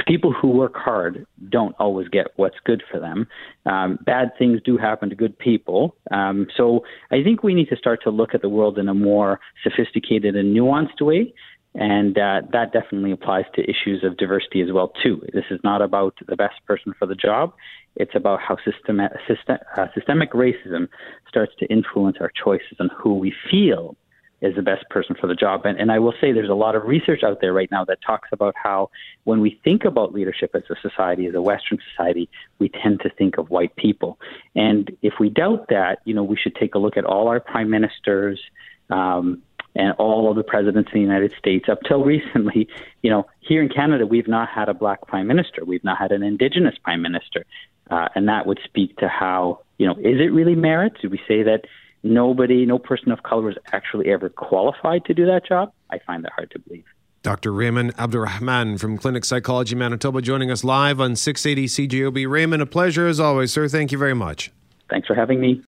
people 0.06 0.32
who 0.32 0.48
work 0.48 0.76
hard 0.76 1.26
don't 1.48 1.74
always 1.78 2.08
get 2.08 2.28
what's 2.36 2.56
good 2.64 2.82
for 2.90 3.00
them. 3.00 3.26
Um, 3.66 3.98
bad 4.04 4.32
things 4.38 4.60
do 4.64 4.76
happen 4.76 5.08
to 5.10 5.16
good 5.16 5.38
people. 5.38 5.96
Um, 6.10 6.48
so 6.56 6.84
I 7.10 7.22
think 7.22 7.42
we 7.42 7.54
need 7.54 7.68
to 7.68 7.76
start 7.76 8.00
to 8.04 8.10
look 8.10 8.34
at 8.34 8.42
the 8.42 8.48
world 8.48 8.78
in 8.78 8.88
a 8.88 8.94
more 8.94 9.40
sophisticated 9.62 10.36
and 10.36 10.54
nuanced 10.56 11.00
way. 11.00 11.32
And 11.74 12.18
uh, 12.18 12.42
that 12.52 12.72
definitely 12.72 13.12
applies 13.12 13.44
to 13.54 13.62
issues 13.62 14.02
of 14.02 14.16
diversity 14.16 14.60
as 14.60 14.72
well 14.72 14.92
too. 15.02 15.22
This 15.32 15.44
is 15.50 15.60
not 15.62 15.82
about 15.82 16.14
the 16.26 16.36
best 16.36 16.56
person 16.66 16.94
for 16.98 17.06
the 17.06 17.14
job. 17.14 17.52
It's 17.96 18.14
about 18.14 18.40
how 18.40 18.56
system, 18.56 19.00
system, 19.28 19.58
uh, 19.76 19.86
systemic 19.94 20.32
racism 20.32 20.88
starts 21.28 21.52
to 21.60 21.66
influence 21.66 22.16
our 22.20 22.30
choices 22.42 22.76
on 22.80 22.90
who 22.96 23.14
we 23.14 23.32
feel 23.50 23.96
is 24.40 24.54
the 24.56 24.62
best 24.62 24.88
person 24.88 25.14
for 25.20 25.26
the 25.26 25.34
job. 25.34 25.66
And, 25.66 25.78
and 25.78 25.92
I 25.92 25.98
will 25.98 26.14
say 26.20 26.32
there's 26.32 26.48
a 26.48 26.54
lot 26.54 26.74
of 26.74 26.84
research 26.84 27.22
out 27.22 27.40
there 27.40 27.52
right 27.52 27.70
now 27.70 27.84
that 27.84 27.98
talks 28.04 28.30
about 28.32 28.54
how 28.56 28.90
when 29.24 29.40
we 29.40 29.60
think 29.62 29.84
about 29.84 30.14
leadership 30.14 30.50
as 30.54 30.62
a 30.70 30.76
society, 30.80 31.26
as 31.26 31.34
a 31.34 31.42
Western 31.42 31.78
society, 31.90 32.28
we 32.58 32.70
tend 32.70 33.00
to 33.00 33.10
think 33.10 33.38
of 33.38 33.50
white 33.50 33.76
people. 33.76 34.18
And 34.56 34.96
if 35.02 35.14
we 35.20 35.28
doubt 35.28 35.68
that, 35.68 36.00
you 36.04 36.14
know, 36.14 36.24
we 36.24 36.36
should 36.36 36.54
take 36.54 36.74
a 36.74 36.78
look 36.78 36.96
at 36.96 37.04
all 37.04 37.28
our 37.28 37.40
prime 37.40 37.68
ministers, 37.68 38.40
um, 38.88 39.42
and 39.74 39.92
all 39.98 40.30
of 40.30 40.36
the 40.36 40.42
presidents 40.42 40.90
in 40.92 41.00
the 41.00 41.06
United 41.06 41.32
States. 41.38 41.68
Up 41.68 41.78
till 41.86 42.04
recently, 42.04 42.68
you 43.02 43.10
know, 43.10 43.26
here 43.40 43.62
in 43.62 43.68
Canada, 43.68 44.06
we've 44.06 44.28
not 44.28 44.48
had 44.48 44.68
a 44.68 44.74
black 44.74 45.06
prime 45.06 45.26
minister. 45.26 45.64
We've 45.64 45.84
not 45.84 45.98
had 45.98 46.12
an 46.12 46.22
indigenous 46.22 46.76
prime 46.82 47.02
minister. 47.02 47.44
Uh, 47.90 48.08
and 48.14 48.28
that 48.28 48.46
would 48.46 48.60
speak 48.64 48.96
to 48.98 49.08
how, 49.08 49.60
you 49.78 49.86
know, 49.86 49.94
is 49.94 50.20
it 50.20 50.32
really 50.32 50.54
merit? 50.54 50.92
Do 51.02 51.08
we 51.08 51.18
say 51.26 51.42
that 51.42 51.62
nobody, 52.02 52.64
no 52.64 52.78
person 52.78 53.10
of 53.10 53.22
color 53.22 53.50
is 53.50 53.56
actually 53.72 54.10
ever 54.10 54.28
qualified 54.28 55.04
to 55.06 55.14
do 55.14 55.26
that 55.26 55.46
job, 55.46 55.72
I 55.90 55.98
find 55.98 56.24
that 56.24 56.32
hard 56.32 56.50
to 56.52 56.58
believe. 56.60 56.84
Dr. 57.22 57.52
Rehman 57.52 57.92
Abdulrehman 57.96 58.80
from 58.80 58.96
Clinic 58.96 59.26
Psychology 59.26 59.74
Manitoba 59.74 60.22
joining 60.22 60.50
us 60.50 60.64
live 60.64 61.00
on 61.00 61.16
680 61.16 61.88
CJOB. 61.88 62.26
Rehman, 62.26 62.62
a 62.62 62.66
pleasure 62.66 63.06
as 63.06 63.20
always, 63.20 63.52
sir. 63.52 63.68
Thank 63.68 63.92
you 63.92 63.98
very 63.98 64.14
much. 64.14 64.50
Thanks 64.88 65.06
for 65.06 65.14
having 65.14 65.40
me. 65.40 65.62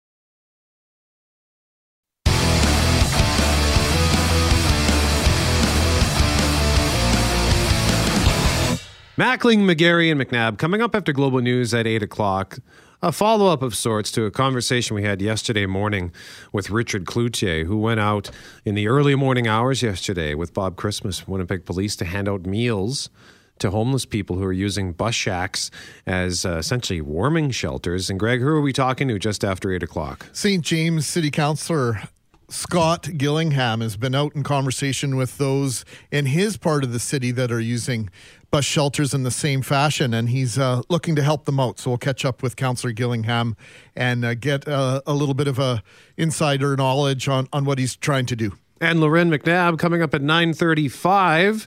Mackling, 9.19 9.65
McGarry, 9.69 10.13
and 10.13 10.21
McNabb 10.21 10.59
coming 10.59 10.81
up 10.81 10.95
after 10.95 11.13
Global 11.13 11.41
News 11.41 11.75
at 11.75 11.89
8 11.89 12.05
o'clock. 12.05 12.61
a 13.03 13.11
follow 13.11 13.53
up 13.53 13.63
of 13.63 13.75
sorts 13.75 14.13
to 14.13 14.27
a 14.27 14.31
conversation 14.31 14.95
we 14.95 15.03
had 15.03 15.21
yesterday 15.21 15.67
morning 15.67 16.13
with 16.53 16.71
Richard 16.71 17.05
Cloutier, 17.05 17.67
who 17.67 17.79
went 17.79 17.99
out 17.99 18.31
in 18.65 18.77
the 18.77 18.87
early 18.87 19.17
morning 19.17 19.49
hours 19.49 19.83
yesterday 19.83 20.35
with 20.35 20.55
Bob 20.55 20.77
Chrismas, 20.77 21.27
Winnipeg 21.27 21.65
Police, 21.65 21.97
to 21.97 22.05
hand 22.05 22.29
out 22.29 22.47
meals 22.47 23.11
to 23.59 23.73
homeless 23.73 24.05
people 24.05 24.37
who 24.37 24.45
are 24.45 24.53
using 24.53 24.93
bus 24.93 25.17
shacks 25.17 25.73
as 26.07 26.47
uh, 26.47 26.59
essentially 26.59 27.01
warming 27.01 27.51
shelters. 27.51 28.09
And 28.09 28.21
Greg, 28.21 28.39
who 28.39 28.47
are 28.47 28.61
we 28.61 28.73
talking 28.73 29.09
to 29.09 29.19
just 29.19 29.43
after 29.43 29.73
8 29.73 29.83
o'clock? 29.83 30.27
St. 30.33 30.65
James 30.65 31.09
City 31.09 31.33
Councillor 31.33 32.03
Scott 32.51 33.11
Gillingham 33.19 33.83
has 33.83 33.99
been 33.99 34.15
out 34.15 34.35
in 34.35 34.43
conversation 34.43 35.17
with 35.17 35.37
those 35.37 35.85
in 36.11 36.25
his 36.25 36.57
part 36.57 36.83
of 36.83 36.95
the 36.95 36.99
city 36.99 37.31
that 37.33 37.53
are 37.53 37.61
using 37.61 38.09
bus 38.51 38.65
shelters 38.65 39.13
in 39.13 39.23
the 39.23 39.31
same 39.31 39.63
fashion, 39.63 40.15
and 40.15 40.31
he's 40.31 40.59
uh, 40.59 40.83
looking 40.89 41.15
to 41.17 41.23
help 41.23 41.45
them 41.45 41.61
out. 41.61 41.79
So 41.79 41.91
we'll 41.91 41.99
catch 41.99 42.25
up 42.25 42.43
with 42.43 42.57
Councillor 42.57 42.93
Gillingham 42.93 43.57
and 43.95 44.25
uh, 44.25 44.35
get 44.35 44.67
uh, 44.67 45.03
a 45.07 45.15
little 45.15 45.35
bit 45.35 45.49
of 45.49 45.59
a 45.59 45.83
insider 46.17 46.77
knowledge 46.77 47.29
on, 47.29 47.49
on 47.53 47.65
what 47.65 47.79
he's 47.79 47.97
trying 47.97 48.27
to 48.27 48.37
do. 48.37 48.53
And 48.81 49.01
Loren 49.01 49.31
McNabb 49.31 49.79
coming 49.79 50.03
up 50.03 50.15
at 50.15 50.23
935. 50.23 51.67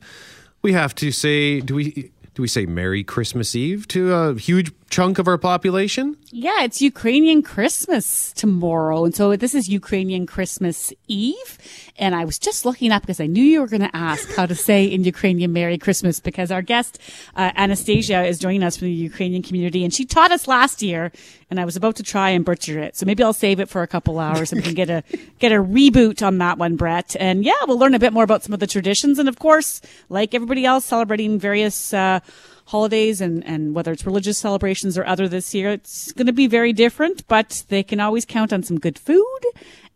We 0.62 0.74
have 0.74 0.96
to 0.96 1.12
say, 1.12 1.60
do 1.60 1.76
we 1.76 2.12
do 2.34 2.41
we 2.41 2.48
say 2.48 2.65
Merry 2.65 3.04
Christmas 3.04 3.56
Eve 3.56 3.88
to 3.89 4.13
a 4.13 4.36
huge 4.36 4.72
chunk 4.91 5.17
of 5.17 5.27
our 5.27 5.38
population? 5.38 6.17
Yeah, 6.32 6.63
it's 6.63 6.82
Ukrainian 6.82 7.41
Christmas 7.41 8.34
tomorrow. 8.34 9.06
And 9.06 9.15
so 9.15 9.36
this 9.38 9.56
is 9.56 9.69
Ukrainian 9.69 10.25
Christmas 10.25 10.93
Eve. 11.08 11.58
And 11.97 12.13
I 12.13 12.25
was 12.25 12.38
just 12.38 12.65
looking 12.65 12.91
up 12.91 13.01
because 13.01 13.21
I 13.21 13.25
knew 13.25 13.43
you 13.43 13.62
were 13.62 13.67
going 13.67 13.82
to 13.82 13.95
ask 13.95 14.30
how 14.36 14.45
to 14.45 14.54
say 14.54 14.86
in 14.86 15.04
Ukrainian 15.06 15.54
Merry 15.54 15.77
Christmas 15.77 16.19
because 16.19 16.51
our 16.51 16.62
guest, 16.62 16.99
uh, 17.36 17.51
Anastasia, 17.56 18.23
is 18.23 18.38
joining 18.38 18.63
us 18.63 18.77
from 18.77 18.88
the 18.88 18.93
Ukrainian 18.93 19.41
community 19.41 19.84
and 19.84 19.93
she 19.93 20.06
taught 20.06 20.32
us 20.32 20.47
last 20.47 20.82
year 20.82 21.12
and 21.49 21.60
I 21.60 21.65
was 21.65 21.75
about 21.77 21.95
to 21.95 22.04
try 22.04 22.30
and 22.30 22.43
butcher 22.43 22.80
it. 22.80 22.97
So 22.97 23.06
maybe 23.06 23.23
I'll 23.23 23.34
save 23.34 23.62
it 23.62 23.69
for 23.69 23.82
a 23.84 23.88
couple 23.88 24.19
hours 24.19 24.51
and 24.51 24.60
we 24.60 24.65
can 24.65 24.75
get 24.75 24.89
a, 24.89 25.04
get 25.39 25.54
a 25.54 25.63
reboot 25.63 26.25
on 26.25 26.38
that 26.39 26.58
one, 26.58 26.75
Brett. 26.75 27.15
And 27.17 27.45
yeah, 27.45 27.54
we'll 27.65 27.80
learn 27.80 27.93
a 27.93 27.99
bit 27.99 28.12
more 28.12 28.25
about 28.25 28.43
some 28.43 28.54
of 28.54 28.60
the 28.60 28.67
traditions. 28.67 29.19
And 29.19 29.30
of 29.30 29.39
course, 29.39 29.80
like 30.10 30.34
everybody 30.34 30.65
else 30.65 30.84
celebrating 30.84 31.39
various, 31.39 31.93
uh, 31.93 32.19
holidays 32.72 33.20
and, 33.20 33.46
and 33.46 33.76
whether 33.76 33.92
it's 33.92 34.06
religious 34.06 34.38
celebrations 34.38 34.98
or 34.98 35.06
other 35.06 35.28
this 35.28 35.54
year, 35.54 35.72
it's 35.72 36.14
going 36.14 36.26
to 36.28 36.34
be 36.34 36.48
very 36.48 36.72
different, 36.72 37.28
but 37.28 37.66
they 37.68 37.84
can 37.84 38.00
always 38.00 38.26
count 38.26 38.54
on 38.54 38.64
some 38.64 38.80
good 38.80 38.98
food 38.98 39.42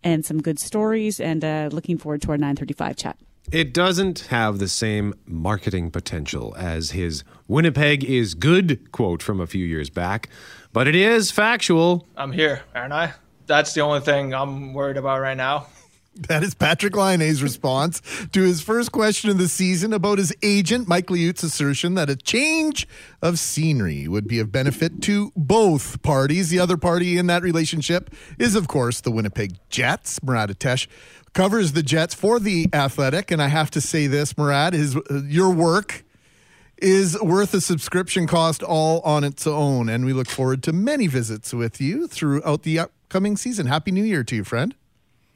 and 0.03 0.25
some 0.25 0.41
good 0.41 0.59
stories 0.59 1.21
and 1.21 1.45
uh, 1.45 1.69
looking 1.71 1.97
forward 1.97 2.21
to 2.21 2.31
our 2.31 2.37
935 2.37 2.97
chat. 2.97 3.17
It 3.49 3.73
doesn't 3.73 4.27
have 4.29 4.59
the 4.59 4.67
same 4.67 5.13
marketing 5.25 5.89
potential 5.89 6.53
as 6.57 6.91
his 6.91 7.23
Winnipeg 7.47 8.03
is 8.03 8.33
good 8.33 8.91
quote 8.91 9.23
from 9.23 9.39
a 9.39 9.47
few 9.47 9.65
years 9.65 9.89
back, 9.89 10.27
but 10.73 10.85
it 10.85 10.95
is 10.95 11.31
factual. 11.31 12.05
I'm 12.17 12.33
here, 12.33 12.63
aren't 12.73 12.91
I? 12.91 13.13
That's 13.45 13.73
the 13.73 13.81
only 13.81 14.01
thing 14.01 14.33
I'm 14.33 14.73
worried 14.73 14.97
about 14.97 15.21
right 15.21 15.37
now. 15.37 15.67
That 16.17 16.43
is 16.43 16.55
Patrik 16.55 16.95
Laine's 16.95 17.43
response 17.43 18.01
to 18.31 18.41
his 18.41 18.61
first 18.61 18.93
question 18.93 19.29
of 19.29 19.37
the 19.37 19.49
season 19.49 19.91
about 19.91 20.17
his 20.17 20.33
agent, 20.41 20.87
Mike 20.87 21.09
Liut's 21.09 21.43
assertion 21.43 21.95
that 21.95 22.09
a 22.09 22.15
change 22.15 22.87
of 23.21 23.37
scenery 23.37 24.07
would 24.07 24.25
be 24.25 24.39
of 24.39 24.49
benefit 24.49 25.01
to 25.03 25.33
both 25.35 26.01
parties. 26.03 26.49
The 26.49 26.59
other 26.59 26.77
party 26.77 27.17
in 27.17 27.27
that 27.27 27.43
relationship 27.43 28.15
is, 28.39 28.55
of 28.55 28.69
course, 28.69 29.01
the 29.01 29.11
Winnipeg 29.11 29.57
Jets. 29.69 30.23
Murat 30.23 30.51
Ates 30.51 30.87
covers 31.33 31.73
the 31.73 31.83
Jets 31.83 32.15
for 32.15 32.39
the 32.39 32.69
Athletic, 32.71 33.29
and 33.29 33.41
I 33.41 33.49
have 33.49 33.69
to 33.71 33.81
say 33.81 34.07
this, 34.07 34.37
Murat, 34.37 34.73
is 34.73 34.95
uh, 34.95 35.21
your 35.25 35.49
work 35.49 36.05
is 36.77 37.21
worth 37.21 37.53
a 37.53 37.59
subscription 37.59 38.25
cost 38.25 38.63
all 38.63 39.01
on 39.01 39.25
its 39.25 39.45
own, 39.45 39.89
and 39.89 40.05
we 40.05 40.13
look 40.13 40.29
forward 40.29 40.63
to 40.63 40.71
many 40.71 41.07
visits 41.07 41.53
with 41.53 41.81
you 41.81 42.07
throughout 42.07 42.63
the 42.63 42.79
upcoming 42.79 43.35
season. 43.35 43.65
Happy 43.65 43.91
New 43.91 44.03
Year 44.03 44.23
to 44.23 44.35
you, 44.37 44.45
friend. 44.45 44.75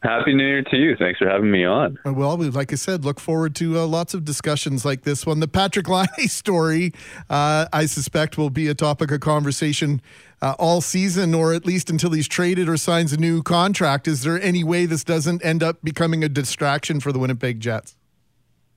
Happy 0.01 0.33
New 0.33 0.45
Year 0.45 0.63
to 0.63 0.77
you. 0.77 0.95
Thanks 0.95 1.19
for 1.19 1.27
having 1.27 1.51
me 1.51 1.65
on. 1.65 1.97
Uh, 2.05 2.13
well, 2.13 2.37
like 2.37 2.71
I 2.71 2.75
said, 2.75 3.03
look 3.03 3.19
forward 3.19 3.53
to 3.55 3.79
uh, 3.79 3.85
lots 3.85 4.13
of 4.13 4.23
discussions 4.23 4.85
like 4.85 5.01
this 5.01 5.25
one. 5.25 5.41
The 5.41 5.47
Patrik 5.47 5.89
Laine 5.89 6.07
story, 6.29 6.93
uh, 7.29 7.67
I 7.73 7.85
suspect, 7.85 8.37
will 8.37 8.49
be 8.49 8.67
a 8.67 8.73
topic 8.73 9.11
of 9.11 9.19
conversation 9.19 10.01
uh, 10.41 10.55
all 10.57 10.79
season, 10.79 11.33
or 11.33 11.53
at 11.53 11.65
least 11.65 11.89
until 11.89 12.11
he's 12.11 12.29
traded 12.29 12.69
or 12.69 12.77
signs 12.77 13.11
a 13.11 13.17
new 13.17 13.43
contract. 13.43 14.07
Is 14.07 14.23
there 14.23 14.41
any 14.41 14.63
way 14.63 14.85
this 14.85 15.03
doesn't 15.03 15.43
end 15.43 15.61
up 15.61 15.83
becoming 15.83 16.23
a 16.23 16.29
distraction 16.29 17.01
for 17.01 17.11
the 17.11 17.19
Winnipeg 17.19 17.59
Jets? 17.59 17.97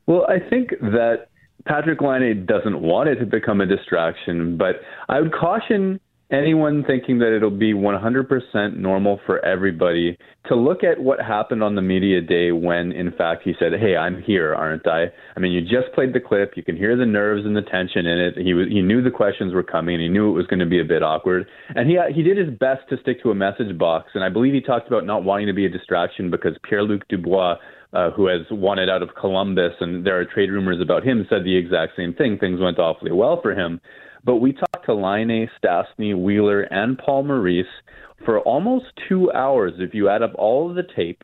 Well, 0.07 0.27
I 0.29 0.41
think 0.41 0.71
that 0.81 1.29
Patrik 1.69 2.01
Laine 2.01 2.45
doesn't 2.45 2.83
want 2.83 3.09
it 3.09 3.17
to 3.17 3.27
become 3.27 3.61
a 3.61 3.67
distraction, 3.67 4.57
but 4.57 4.81
I 5.09 5.21
would 5.21 5.33
caution 5.33 6.01
anyone 6.33 6.83
thinking 6.85 7.19
that 7.19 7.35
it'll 7.37 7.51
be 7.51 7.75
100% 7.75 8.77
normal 8.77 9.21
for 9.27 9.45
everybody 9.45 10.17
to 10.47 10.57
look 10.57 10.83
at 10.83 10.99
what 10.99 11.21
happened 11.21 11.63
on 11.63 11.77
the 11.77 11.83
media 11.83 12.21
day 12.21 12.51
when, 12.51 12.91
in 12.93 13.13
fact, 13.13 13.43
he 13.45 13.53
said, 13.59 13.73
"Hey, 13.79 13.97
I'm 13.97 14.21
here, 14.23 14.55
aren't 14.55 14.87
I?" 14.89 15.13
I 15.37 15.41
mean, 15.41 15.53
you 15.53 15.61
just 15.61 15.95
played 15.95 16.13
the 16.13 16.21
clip. 16.21 16.57
You 16.57 16.65
can 16.65 16.77
hear 16.77 16.97
the 16.97 17.07
nerves 17.07 17.47
and 17.47 17.57
the 17.57 17.63
tension 17.63 18.07
in 18.07 18.19
it. 18.19 18.37
He 18.37 18.55
was, 18.55 18.67
he 18.69 18.83
knew 18.83 19.03
the 19.03 19.11
questions 19.11 19.55
were 19.55 19.63
coming. 19.63 20.01
He 20.01 20.09
knew 20.09 20.31
it 20.31 20.35
was 20.35 20.47
going 20.47 20.61
to 20.61 20.67
be 20.67 20.81
a 20.81 20.85
bit 20.85 21.03
awkward, 21.03 21.47
and 21.77 21.89
he 21.89 21.99
he 22.13 22.23
did 22.23 22.39
his 22.39 22.51
best 22.59 22.89
to 22.89 22.97
stick 23.03 23.23
to 23.23 23.31
a 23.31 23.35
message 23.35 23.77
box. 23.79 24.11
And 24.15 24.25
I 24.25 24.31
believe 24.31 24.55
he 24.55 24.61
talked 24.61 24.89
about 24.89 25.07
not 25.07 25.23
wanting 25.23 25.47
to 25.47 25.53
be 25.53 25.67
a 25.67 25.71
distraction 25.71 26.31
because 26.31 26.57
Pierre 26.69 26.83
Luc 26.83 27.07
Dubois. 27.09 27.57
Uh, 27.95 28.11
who 28.11 28.25
has 28.27 28.41
wanted 28.51 28.89
out 28.89 29.03
of 29.03 29.11
Columbus, 29.21 29.75
and 29.81 30.07
there 30.07 30.19
are 30.19 30.25
trade 30.25 30.49
rumors 30.49 30.81
about 30.81 31.05
him, 31.05 31.27
said 31.29 31.45
the 31.45 31.55
exact 31.55 31.93
same 31.95 32.15
thing. 32.15 32.39
Things 32.39 32.59
went 32.59 32.79
awfully 32.79 33.13
well 33.13 33.39
for 33.43 33.53
him. 33.53 33.83
But 34.25 34.37
we 34.37 34.53
talked 34.53 34.87
to 34.87 34.95
Laine, 34.95 35.49
Stastny, 35.63 36.17
Wheeler, 36.21 36.63
and 36.63 36.99
Paul 36.99 37.25
Maurice 37.25 37.67
for 38.25 38.41
almost 38.41 38.87
two 39.09 39.33
hours 39.33 39.73
if 39.79 39.95
you 39.95 40.09
add 40.09 40.23
up 40.23 40.33
all 40.37 40.71
of 40.71 40.77
the 40.77 40.85
tape. 40.95 41.23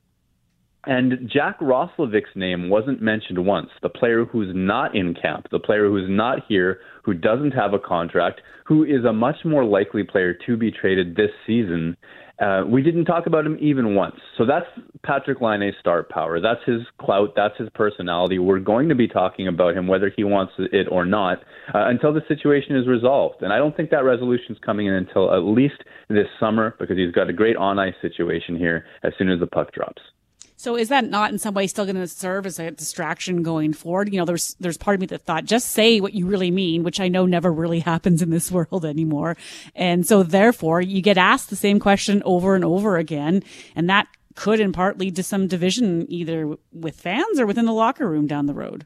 And 0.84 1.30
Jack 1.32 1.60
Roslovic's 1.60 2.34
name 2.34 2.70
wasn't 2.70 3.02
mentioned 3.02 3.44
once. 3.44 3.68
The 3.82 3.88
player 3.88 4.24
who's 4.24 4.52
not 4.54 4.96
in 4.96 5.14
camp, 5.14 5.48
the 5.50 5.58
player 5.58 5.88
who's 5.88 6.08
not 6.08 6.38
here, 6.48 6.80
who 7.02 7.14
doesn't 7.14 7.50
have 7.50 7.74
a 7.74 7.78
contract, 7.78 8.40
who 8.64 8.84
is 8.84 9.04
a 9.04 9.12
much 9.12 9.36
more 9.44 9.64
likely 9.64 10.02
player 10.02 10.36
to 10.46 10.56
be 10.56 10.70
traded 10.70 11.14
this 11.14 11.30
season. 11.46 11.96
Uh, 12.40 12.62
we 12.66 12.82
didn't 12.82 13.04
talk 13.04 13.26
about 13.26 13.44
him 13.44 13.56
even 13.60 13.96
once. 13.96 14.14
So 14.36 14.46
that's 14.46 14.66
Patrik 15.04 15.40
Laine's 15.40 15.74
star 15.80 16.04
power. 16.04 16.40
That's 16.40 16.60
his 16.64 16.82
clout. 17.00 17.32
That's 17.34 17.56
his 17.58 17.68
personality. 17.74 18.38
We're 18.38 18.60
going 18.60 18.88
to 18.90 18.94
be 18.94 19.08
talking 19.08 19.48
about 19.48 19.76
him 19.76 19.88
whether 19.88 20.12
he 20.14 20.22
wants 20.22 20.52
it 20.58 20.86
or 20.90 21.04
not 21.04 21.38
uh, 21.74 21.88
until 21.88 22.12
the 22.12 22.22
situation 22.28 22.76
is 22.76 22.86
resolved. 22.86 23.42
And 23.42 23.52
I 23.52 23.58
don't 23.58 23.76
think 23.76 23.90
that 23.90 24.04
resolution 24.04 24.52
is 24.52 24.58
coming 24.64 24.86
in 24.86 24.94
until 24.94 25.34
at 25.34 25.38
least 25.38 25.82
this 26.08 26.26
summer 26.38 26.76
because 26.78 26.96
he's 26.96 27.12
got 27.12 27.28
a 27.28 27.32
great 27.32 27.56
on 27.56 27.78
ice 27.78 27.94
situation 28.00 28.56
here 28.56 28.84
as 29.02 29.12
soon 29.18 29.30
as 29.30 29.40
the 29.40 29.46
puck 29.46 29.72
drops. 29.72 30.02
So 30.58 30.76
is 30.76 30.88
that 30.88 31.08
not 31.08 31.30
in 31.30 31.38
some 31.38 31.54
way 31.54 31.68
still 31.68 31.84
going 31.84 31.94
to 31.94 32.08
serve 32.08 32.44
as 32.44 32.58
a 32.58 32.72
distraction 32.72 33.44
going 33.44 33.72
forward? 33.72 34.12
You 34.12 34.18
know, 34.18 34.24
there's 34.24 34.56
there's 34.58 34.76
part 34.76 34.96
of 34.96 35.00
me 35.00 35.06
that 35.06 35.22
thought 35.22 35.44
just 35.44 35.70
say 35.70 36.00
what 36.00 36.14
you 36.14 36.26
really 36.26 36.50
mean, 36.50 36.82
which 36.82 36.98
I 36.98 37.06
know 37.06 37.26
never 37.26 37.52
really 37.52 37.78
happens 37.92 38.22
in 38.22 38.30
this 38.30 38.50
world 38.50 38.84
anymore. 38.84 39.36
And 39.76 40.04
so 40.04 40.24
therefore 40.24 40.80
you 40.80 41.00
get 41.00 41.16
asked 41.16 41.48
the 41.50 41.56
same 41.56 41.78
question 41.78 42.22
over 42.24 42.56
and 42.56 42.64
over 42.64 42.96
again, 42.96 43.44
and 43.76 43.88
that 43.88 44.08
could 44.34 44.58
in 44.58 44.72
part 44.72 44.98
lead 44.98 45.14
to 45.16 45.22
some 45.22 45.46
division 45.46 46.06
either 46.08 46.56
with 46.72 47.00
fans 47.00 47.38
or 47.38 47.46
within 47.46 47.64
the 47.64 47.72
locker 47.72 48.08
room 48.08 48.26
down 48.26 48.46
the 48.46 48.54
road. 48.54 48.84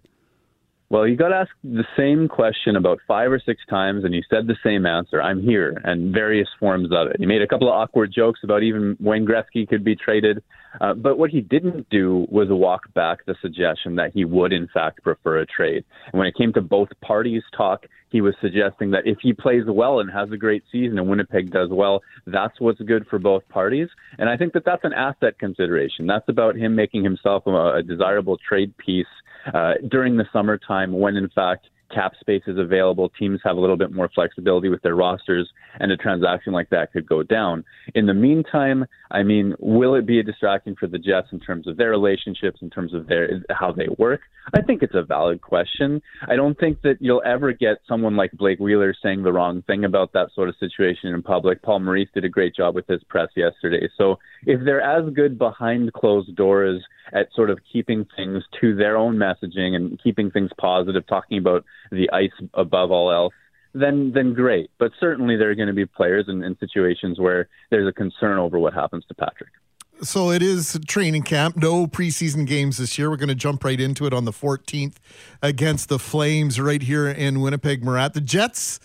Well, 0.92 1.09
you 1.09 1.16
got 1.16 1.33
asked 1.33 1.52
the 1.64 1.87
same 1.96 2.28
question 2.28 2.76
about 2.76 2.98
five 3.09 3.33
or 3.33 3.40
six 3.40 3.62
times, 3.70 4.05
and 4.05 4.12
you 4.14 4.20
said 4.28 4.46
the 4.46 4.59
same 4.62 4.85
answer. 4.85 5.22
I'm 5.22 5.40
here, 5.40 5.81
and 5.85 6.12
various 6.12 6.48
forms 6.61 6.90
of 6.92 7.07
it. 7.07 7.16
He 7.18 7.24
made 7.24 7.40
a 7.40 7.46
couple 7.46 7.66
of 7.66 7.72
awkward 7.72 8.12
jokes 8.14 8.40
about 8.44 8.62
even 8.62 8.98
Wayne 9.00 9.26
Gretzky 9.26 9.66
could 9.66 9.85
be 9.85 9.96
traded. 9.96 10.42
Uh, 10.83 10.92
but 10.92 11.16
what 11.16 11.31
he 11.31 11.40
didn't 11.40 11.88
do 11.88 12.26
was 12.31 12.48
walk 12.50 12.92
back 12.92 13.24
the 13.24 13.35
suggestion 13.40 13.96
that 13.96 14.12
he 14.12 14.26
would, 14.26 14.52
in 14.52 14.68
fact, 14.68 15.02
prefer 15.02 15.38
a 15.38 15.46
trade. 15.46 15.83
And 16.12 16.18
when 16.18 16.26
it 16.26 16.35
came 16.37 16.52
to 16.52 16.61
both 16.61 16.88
parties' 17.00 17.42
talk, 17.57 17.87
he 18.12 18.20
was 18.20 18.35
suggesting 18.40 18.90
that 18.90 19.07
if 19.07 19.18
he 19.22 19.33
plays 19.33 19.62
well 19.66 20.01
and 20.01 20.11
has 20.12 20.31
a 20.31 20.37
great 20.37 20.62
season 20.70 20.98
and 20.98 21.09
Winnipeg 21.09 21.51
does 21.51 21.70
well, 21.70 22.03
that's 22.27 22.61
what's 22.61 22.81
good 22.83 23.07
for 23.09 23.18
both 23.18 23.48
parties. 23.48 23.88
And 24.18 24.29
I 24.29 24.37
think 24.37 24.53
that 24.53 24.64
that's 24.64 24.85
an 24.85 24.92
asset 24.92 25.38
consideration. 25.38 26.07
That's 26.07 26.29
about 26.29 26.55
him 26.55 26.77
making 26.77 27.03
himself 27.03 27.46
a, 27.46 27.77
a 27.77 27.83
desirable 27.83 28.37
trade 28.46 28.77
piece 28.77 29.07
uh, 29.55 29.72
during 29.90 30.16
the 30.18 30.27
summertime 30.33 30.92
when, 30.92 31.16
in 31.16 31.31
fact, 31.31 31.66
cap 31.92 32.12
space 32.20 32.42
is 32.46 32.59
available, 32.59 33.11
teams 33.18 33.40
have 33.44 33.57
a 33.57 33.61
little 33.61 33.76
bit 33.76 33.92
more 33.92 34.11
flexibility 34.14 34.68
with 34.68 34.83
their 34.83 34.94
rosters, 34.94 35.48
and 35.81 35.92
a 35.92 35.96
transaction 35.96 36.52
like 36.52 36.70
that 36.70 36.92
could 36.92 37.07
go 37.07 37.22
down. 37.22 37.64
In 37.94 38.07
the 38.07 38.14
meantime, 38.14 38.87
I 39.11 39.22
mean, 39.22 39.55
will 39.59 39.94
it 39.94 40.07
be 40.07 40.18
a 40.18 40.22
distraction 40.22 40.74
for 40.78 40.87
the 40.87 40.98
Jets 40.98 41.28
in 41.33 41.40
terms 41.40 41.66
of 41.66 41.76
their 41.76 41.90
relationships, 41.90 42.60
in 42.62 42.71
terms 42.71 42.94
of 42.94 43.06
their 43.06 43.42
how 43.50 43.73
they 43.73 43.88
work? 43.98 44.21
I 44.54 44.62
think 44.62 44.83
it's 44.83 44.94
a 44.94 45.02
valid 45.02 45.40
question. 45.40 46.02
I 46.27 46.37
don't 46.37 46.58
think 46.58 46.83
that 46.83 46.96
you'll 47.00 47.23
ever 47.25 47.52
get 47.52 47.79
someone 47.87 48.17
like 48.17 48.33
Blake 48.33 48.58
Wheeler 48.58 48.94
saying 49.02 49.23
the 49.23 49.33
wrong 49.33 49.62
thing 49.62 49.85
about 49.85 50.12
that 50.14 50.29
sort 50.35 50.48
of 50.48 50.56
situation 50.58 51.10
in 51.10 51.23
public. 51.23 51.62
Paul 51.62 51.81
Maurice 51.81 52.08
did 52.12 52.25
a 52.25 52.29
great 52.29 52.54
job 52.54 52.75
with 52.75 52.87
his 52.88 53.02
press 53.04 53.29
yesterday. 53.37 53.88
So 53.96 54.19
if 54.46 54.64
they're 54.64 54.81
as 54.81 55.12
good 55.14 55.38
behind 55.38 55.92
closed 55.92 56.35
doors 56.35 56.83
at 57.12 57.29
sort 57.35 57.50
of 57.50 57.58
keeping 57.71 58.06
things 58.17 58.42
to 58.60 58.75
their 58.75 58.96
own 58.96 59.17
messaging 59.17 59.75
and 59.77 60.00
keeping 60.02 60.31
things 60.31 60.50
positive, 60.58 61.06
talking 61.06 61.38
about 61.38 61.64
the 61.90 62.10
ice 62.12 62.30
above 62.54 62.90
all 62.90 63.10
else, 63.10 63.35
then 63.74 64.12
then 64.14 64.35
great. 64.35 64.70
But 64.78 64.92
certainly 65.00 65.37
there 65.37 65.50
are 65.50 65.54
going 65.54 65.68
to 65.68 65.74
be 65.74 65.87
players 65.87 66.26
in, 66.28 66.42
in 66.42 66.56
situations 66.58 67.18
where 67.18 67.48
there's 67.70 67.88
a 67.88 67.92
concern 67.92 68.38
over 68.38 68.58
what 68.58 68.74
happens 68.74 69.04
to 69.08 69.14
Patrik. 69.14 69.52
So 70.02 70.30
it 70.30 70.42
is 70.42 70.78
training 70.88 71.22
camp. 71.22 71.56
No 71.56 71.87
preseason 71.87 72.44
games 72.44 72.78
this 72.78 72.98
year. 72.98 73.08
We're 73.08 73.16
going 73.16 73.28
to 73.28 73.37
jump 73.37 73.62
right 73.62 73.80
into 73.80 74.04
it 74.04 74.12
on 74.12 74.24
the 74.24 74.33
14th 74.33 74.96
against 75.42 75.88
the 75.88 75.98
Flames 75.98 76.60
right 76.60 76.83
here 76.83 77.08
in 77.08 77.40
Winnipeg, 77.40 77.85
Murat. 77.85 78.14
The 78.14 78.20
Jets. 78.20 78.80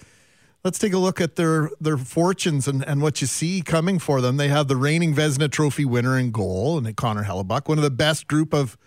Let's 0.63 0.77
take 0.77 0.93
a 0.93 0.97
look 0.97 1.21
at 1.21 1.35
their 1.35 1.69
their 1.79 1.97
fortunes 1.97 2.67
and, 2.67 2.83
and 2.85 3.01
what 3.01 3.21
you 3.21 3.27
see 3.27 3.61
coming 3.61 3.99
for 3.99 4.21
them. 4.21 4.37
They 4.37 4.49
have 4.49 4.67
the 4.67 4.75
reigning 4.75 5.15
Vezina 5.15 5.49
Trophy 5.49 5.85
winner 5.85 6.19
in 6.19 6.31
goal, 6.31 6.77
and 6.77 6.95
Connor 6.95 7.23
Hellebuyck, 7.23 7.67
one 7.67 7.77
of 7.77 7.83
the 7.83 7.89
best 7.89 8.27
group 8.27 8.53
of 8.53 8.77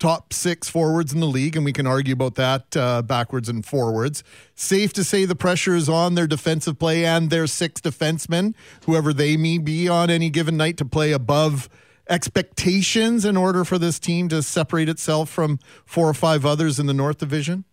top 0.00 0.32
six 0.32 0.68
forwards 0.68 1.12
in 1.12 1.20
the 1.20 1.26
league, 1.26 1.54
and 1.54 1.64
we 1.64 1.72
can 1.72 1.86
argue 1.86 2.14
about 2.14 2.34
that 2.34 2.76
uh, 2.76 3.02
backwards 3.02 3.48
and 3.48 3.64
forwards. 3.64 4.24
Safe 4.54 4.92
to 4.94 5.04
say 5.04 5.24
the 5.24 5.36
pressure 5.36 5.76
is 5.76 5.88
on 5.88 6.16
their 6.16 6.26
defensive 6.26 6.78
play 6.78 7.04
and 7.04 7.30
their 7.30 7.46
six 7.46 7.80
defensemen, 7.80 8.54
whoever 8.86 9.12
they 9.12 9.36
may 9.36 9.58
be 9.58 9.88
on 9.88 10.10
any 10.10 10.30
given 10.30 10.56
night, 10.56 10.76
to 10.78 10.84
play 10.84 11.12
above 11.12 11.68
expectations 12.08 13.24
in 13.24 13.36
order 13.36 13.64
for 13.64 13.78
this 13.78 14.00
team 14.00 14.28
to 14.28 14.42
separate 14.42 14.88
itself 14.88 15.30
from 15.30 15.60
four 15.84 16.08
or 16.08 16.14
five 16.14 16.44
others 16.44 16.80
in 16.80 16.86
the 16.86 16.94
North 16.94 17.18
Division? 17.18 17.64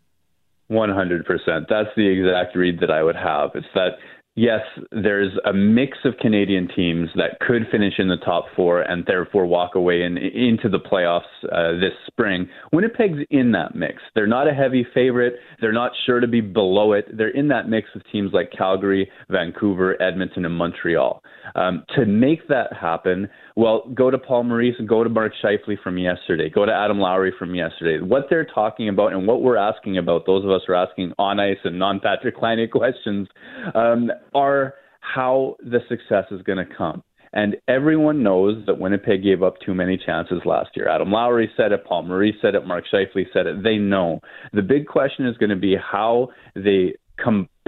100%. 0.70 1.24
That's 1.70 1.90
the 1.96 2.08
exact 2.08 2.56
read 2.56 2.82
that 2.82 2.92
I 2.92 3.02
would 3.02 3.16
have. 3.16 3.52
It's 3.56 3.66
that 3.74 3.94
yes, 4.38 4.62
there's 4.92 5.34
a 5.46 5.52
mix 5.52 5.98
of 6.06 6.14
Canadian 6.22 6.70
teams 6.74 7.10
that 7.16 7.40
could 7.42 7.64
finish 7.70 7.96
in 7.98 8.08
the 8.08 8.18
top 8.18 8.46
four 8.56 8.82
and 8.82 9.04
therefore 9.06 9.46
walk 9.46 9.76
away 9.76 10.04
in, 10.04 10.18
into 10.18 10.70
the 10.70 10.80
playoffs 10.80 11.22
uh, 11.52 11.74
this 11.80 11.94
spring. 12.06 12.48
Winnipeg's 12.72 13.26
in 13.32 13.52
that 13.52 13.76
mix. 13.76 13.96
They're 14.16 14.28
not 14.28 14.48
a 14.48 14.54
heavy 14.54 14.86
favorite. 14.94 15.34
They're 15.60 15.74
not 15.74 15.92
sure 16.06 16.20
to 16.20 16.28
be 16.28 16.40
below 16.40 16.94
it. 16.94 17.06
They're 17.18 17.36
in 17.36 17.50
that 17.50 17.68
mix 17.68 17.90
with 17.94 18.04
teams 18.12 18.32
like 18.32 18.52
Calgary, 18.56 19.10
Vancouver, 19.30 20.02
Edmonton, 20.02 20.46
and 20.46 20.56
Montreal. 20.56 21.22
Um, 21.56 21.84
to 21.96 22.06
make 22.06 22.48
that 22.50 22.74
happen, 22.80 23.30
well, 23.56 23.90
go 23.96 24.12
to 24.12 24.18
Paul 24.20 24.44
Maurice 24.44 24.76
and 24.78 24.88
go 24.88 25.04
to 25.04 25.10
Mark 25.10 25.34
Scheifele 25.44 25.82
from 25.82 25.98
yesterday. 25.98 26.50
Go 26.50 26.66
to 26.66 26.72
Adam 26.72 27.00
Lowry 27.00 27.34
from 27.40 27.56
yesterday. 27.56 28.04
What 28.04 28.28
they're 28.30 28.46
talking 28.46 28.90
about 28.90 29.14
and 29.14 29.26
what 29.26 29.42
we're 29.42 29.58
asking 29.58 29.98
about, 29.98 30.26
those 30.28 30.44
of 30.44 30.52
us 30.52 30.62
who 30.68 30.74
are 30.74 30.76
asking 30.76 31.14
on 31.18 31.40
ice 31.40 31.58
and 31.64 31.80
non 31.80 32.00
Patrik 32.00 32.40
Laine 32.42 32.70
questions, 32.70 33.28
um, 33.74 34.12
are 34.38 34.76
how 35.02 35.56
the 35.60 35.80
success 35.90 36.26
is 36.32 36.42
going 36.44 36.58
to 36.58 36.76
come. 36.76 37.04
And 37.34 37.58
everyone 37.68 38.24
knows 38.24 38.66
that 38.66 38.80
Winnipeg 38.80 39.24
gave 39.24 39.44
up 39.44 39.56
too 39.66 39.74
many 39.74 39.98
chances 39.98 40.42
last 40.46 40.70
year. 40.76 40.90
Adam 40.90 41.12
Lowry 41.12 41.50
said 41.58 41.72
it, 41.72 41.86
Paul 41.86 42.04
Maurice 42.04 42.36
said 42.42 42.56
it, 42.56 42.66
Mark 42.66 42.86
Scheifele 42.92 43.26
said 43.34 43.48
it. 43.48 43.64
They 43.64 43.78
know. 43.78 44.22
The 44.54 44.62
big 44.62 44.88
question 44.88 45.28
is 45.28 45.38
going 45.38 45.50
to 45.50 45.56
be 45.56 45.76
how 45.76 46.30
they 46.56 46.96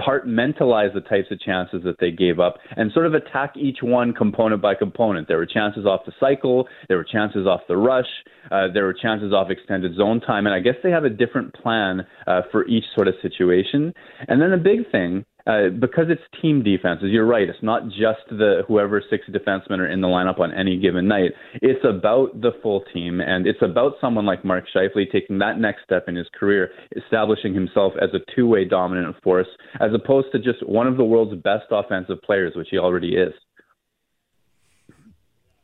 compartmentalize 0.00 0.92
the 0.94 1.00
types 1.00 1.28
of 1.30 1.40
chances 1.40 1.82
that 1.84 1.96
they 2.00 2.10
gave 2.10 2.38
up 2.40 2.56
and 2.76 2.92
sort 2.92 3.06
of 3.06 3.14
attack 3.14 3.56
each 3.56 3.78
one 3.82 4.12
component 4.12 4.62
by 4.62 4.74
component. 4.74 5.28
There 5.28 5.38
were 5.38 5.46
chances 5.46 5.86
off 5.86 6.00
the 6.06 6.12
cycle, 6.18 6.68
there 6.88 6.96
were 6.96 7.04
chances 7.04 7.46
off 7.46 7.60
the 7.68 7.76
rush, 7.76 8.06
uh, 8.50 8.68
there 8.72 8.84
were 8.84 8.94
chances 8.94 9.32
off 9.32 9.50
extended 9.50 9.96
zone 9.96 10.20
time, 10.20 10.46
and 10.46 10.54
I 10.54 10.60
guess 10.60 10.74
they 10.82 10.90
have 10.90 11.04
a 11.04 11.10
different 11.10 11.54
plan 11.54 12.06
uh, 12.26 12.42
for 12.50 12.66
each 12.66 12.84
sort 12.94 13.08
of 13.08 13.14
situation. 13.22 13.92
And 14.28 14.40
then 14.40 14.50
the 14.50 14.56
big 14.56 14.90
thing 14.90 15.24
uh, 15.46 15.70
because 15.80 16.06
it's 16.08 16.22
team 16.42 16.62
defenses, 16.62 17.08
you're 17.10 17.26
right. 17.26 17.48
It's 17.48 17.62
not 17.62 17.88
just 17.88 18.28
the 18.30 18.62
whoever 18.68 19.02
six 19.08 19.24
defensemen 19.28 19.78
are 19.78 19.90
in 19.90 20.00
the 20.00 20.06
lineup 20.06 20.38
on 20.38 20.52
any 20.52 20.78
given 20.78 21.08
night. 21.08 21.32
It's 21.54 21.84
about 21.84 22.40
the 22.40 22.52
full 22.62 22.84
team, 22.92 23.20
and 23.20 23.46
it's 23.46 23.62
about 23.62 23.94
someone 24.00 24.26
like 24.26 24.44
Mark 24.44 24.64
Scheifele 24.74 25.10
taking 25.10 25.38
that 25.38 25.58
next 25.58 25.82
step 25.84 26.08
in 26.08 26.16
his 26.16 26.26
career, 26.38 26.70
establishing 26.96 27.54
himself 27.54 27.94
as 28.00 28.10
a 28.12 28.20
two-way 28.34 28.64
dominant 28.64 29.16
force, 29.22 29.48
opposed 29.94 30.32
to 30.32 30.38
just 30.38 30.66
one 30.66 30.86
of 30.86 30.96
the 30.96 31.04
world's 31.04 31.40
best 31.42 31.66
offensive 31.70 32.20
players, 32.22 32.54
which 32.56 32.68
he 32.70 32.78
already 32.78 33.16
is. 33.16 33.32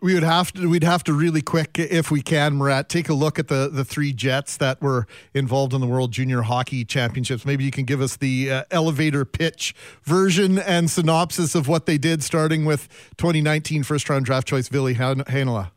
We 0.01 0.13
would 0.13 0.23
have 0.23 0.53
to 0.53 0.69
we'd 0.69 0.85
have 0.85 1.03
to 1.05 1.15
really 1.15 1.41
quick 1.41 1.79
if 1.79 2.11
we 2.11 2.21
can 2.21 2.59
Murat 2.59 2.89
take 2.89 3.09
a 3.09 3.15
look 3.15 3.39
at 3.39 3.49
the 3.49 3.71
the 3.73 3.85
three 3.85 4.13
jets 4.13 4.59
that 4.59 4.81
were 4.83 5.07
involved 5.33 5.73
in 5.73 5.81
the 5.81 5.87
World 5.87 6.13
Junior 6.13 6.43
Hockey 6.43 6.85
Championships. 6.85 7.47
Maybe 7.47 7.65
you 7.65 7.71
can 7.71 7.87
give 7.87 8.03
us 8.03 8.17
the 8.17 8.53
uh, 8.53 8.65
elevator 8.71 9.25
pitch 9.25 9.75
version 10.03 10.59
and 10.59 10.91
synopsis 10.91 11.55
of 11.55 11.67
what 11.67 11.87
they 11.87 11.97
did 11.97 12.23
starting 12.23 12.67
with 12.67 12.89
2019 13.17 13.85
first 13.85 14.09
round 14.11 14.27
draft 14.27 14.47
choice 14.47 14.69
Ville 14.69 14.95
Heinola 14.95 15.71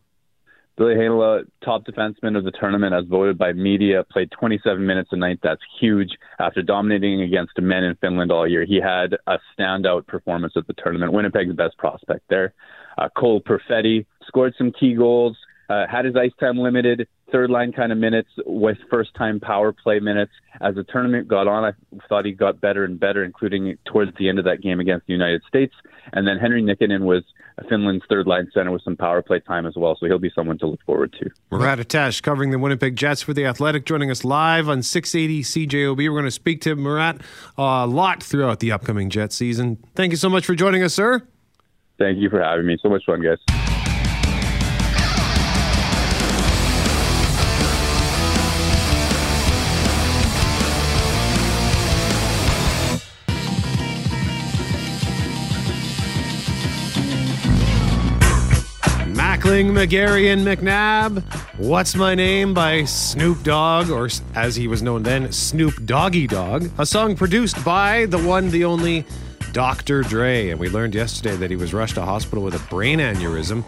Ville 0.80 0.96
Heinola, 0.96 1.44
top 1.62 1.84
defenseman 1.84 2.38
of 2.38 2.46
the 2.46 2.52
tournament 2.52 2.94
as 2.94 3.04
voted 3.06 3.38
by 3.38 3.52
media, 3.52 4.06
played 4.10 4.32
27 4.32 4.86
minutes 4.86 5.10
a 5.12 5.18
night. 5.18 5.40
That's 5.44 5.62
huge. 5.78 6.12
After 6.40 6.62
dominating 6.62 7.22
against 7.22 7.52
men 7.60 7.84
in 7.84 7.96
Finland 7.98 8.32
all 8.32 8.48
year, 8.48 8.64
he 8.64 8.78
had 8.78 9.18
a 9.28 9.40
standout 9.54 10.08
performance 10.08 10.54
at 10.56 10.68
the 10.68 10.74
tournament. 10.74 11.12
Winnipeg's 11.12 11.54
best 11.54 11.78
prospect 11.78 12.24
there. 12.30 12.54
Uh, 12.98 13.10
Cole 13.10 13.42
Perfetti 13.42 14.06
scored 14.26 14.56
some 14.58 14.72
key 14.72 14.94
goals, 14.94 15.38
uh, 15.70 15.86
had 15.86 16.06
his 16.06 16.16
ice 16.16 16.32
time 16.40 16.58
limited, 16.58 17.10
third 17.32 17.50
line 17.50 17.72
kind 17.72 17.92
of 17.92 17.98
minutes 17.98 18.30
with 18.46 18.78
first 18.90 19.14
time 19.16 19.40
power 19.40 19.72
play 19.72 20.00
minutes. 20.00 20.32
As 20.62 20.76
the 20.76 20.84
tournament 20.84 21.28
got 21.28 21.48
on, 21.48 21.64
I 21.64 21.72
thought 22.08 22.26
he 22.26 22.32
got 22.32 22.60
better 22.60 22.84
and 22.84 23.00
better, 23.00 23.24
including 23.24 23.78
towards 23.86 24.12
the 24.18 24.30
end 24.30 24.40
of 24.40 24.46
that 24.46 24.62
game 24.62 24.80
against 24.80 25.08
the 25.08 25.14
United 25.14 25.44
States. 25.48 25.74
And 26.14 26.28
then 26.28 26.38
Henri 26.38 26.62
Nikkanen 26.62 27.02
was 27.02 27.24
Finland's 27.70 28.04
third 28.10 28.28
line 28.28 28.50
center 28.54 28.72
with 28.72 28.82
some 28.84 28.96
power 28.96 29.22
play 29.22 29.40
time 29.40 29.66
as 29.66 29.76
well, 29.76 29.96
so 30.00 30.06
he'll 30.06 30.20
be 30.20 30.32
someone 30.34 30.58
to 30.60 30.68
look 30.68 30.82
forward 30.86 31.14
to. 31.20 31.30
Murat 31.52 31.80
Ates 31.80 32.22
covering 32.22 32.52
the 32.52 32.60
Winnipeg 32.60 32.96
Jets 32.96 33.22
for 33.22 33.34
The 33.34 33.46
Athletic, 33.46 33.86
joining 33.86 34.12
us 34.12 34.24
live 34.24 34.70
on 34.70 34.82
680 34.82 35.44
CJOB. 35.44 35.98
We're 35.98 36.12
going 36.12 36.26
to 36.26 36.32
speak 36.32 36.62
to 36.62 36.76
Murat 36.76 37.22
uh, 37.58 37.64
a 37.64 37.88
lot 37.88 38.24
throughout 38.24 38.60
the 38.60 38.72
upcoming 38.72 39.10
Jet 39.10 39.34
season. 39.34 39.78
Thank 39.96 40.12
you 40.12 40.18
so 40.18 40.30
much 40.30 40.46
for 40.46 40.56
joining 40.56 40.84
us, 40.84 40.94
sir. 40.94 41.22
Thank 41.98 42.18
you 42.18 42.30
for 42.30 42.42
having 42.42 42.66
me. 42.66 42.78
So 42.82 42.90
much 42.90 43.04
fun, 43.06 43.22
guys. 43.22 43.69
Mackling, 59.50 59.72
McGarry, 59.72 60.32
and 60.32 60.46
McNabb. 60.46 61.24
What's 61.58 61.96
My 61.96 62.14
Name 62.14 62.54
by 62.54 62.84
Snoop 62.84 63.42
Dogg, 63.42 63.90
or 63.90 64.08
as 64.36 64.56
he 64.56 64.68
was 64.68 64.84
known 64.84 65.02
then, 65.02 65.32
Snoop 65.32 65.74
Doggy 65.88 66.28
Dogg. 66.28 66.70
A 66.78 66.86
song 66.86 67.16
produced 67.16 67.66
by 67.66 68.06
the 68.06 68.20
one, 68.20 68.52
the 68.52 68.64
only 68.64 69.06
Dr. 69.52 70.04
Dre. 70.04 70.50
And 70.50 70.60
we 70.60 70.70
learned 70.70 70.94
yesterday 70.94 71.36
that 71.38 71.50
he 71.50 71.56
was 71.56 71.74
rushed 71.74 71.96
to 71.96 72.04
hospital 72.04 72.44
with 72.44 72.54
a 72.54 72.70
brain 72.70 73.00
aneurysm. 73.00 73.64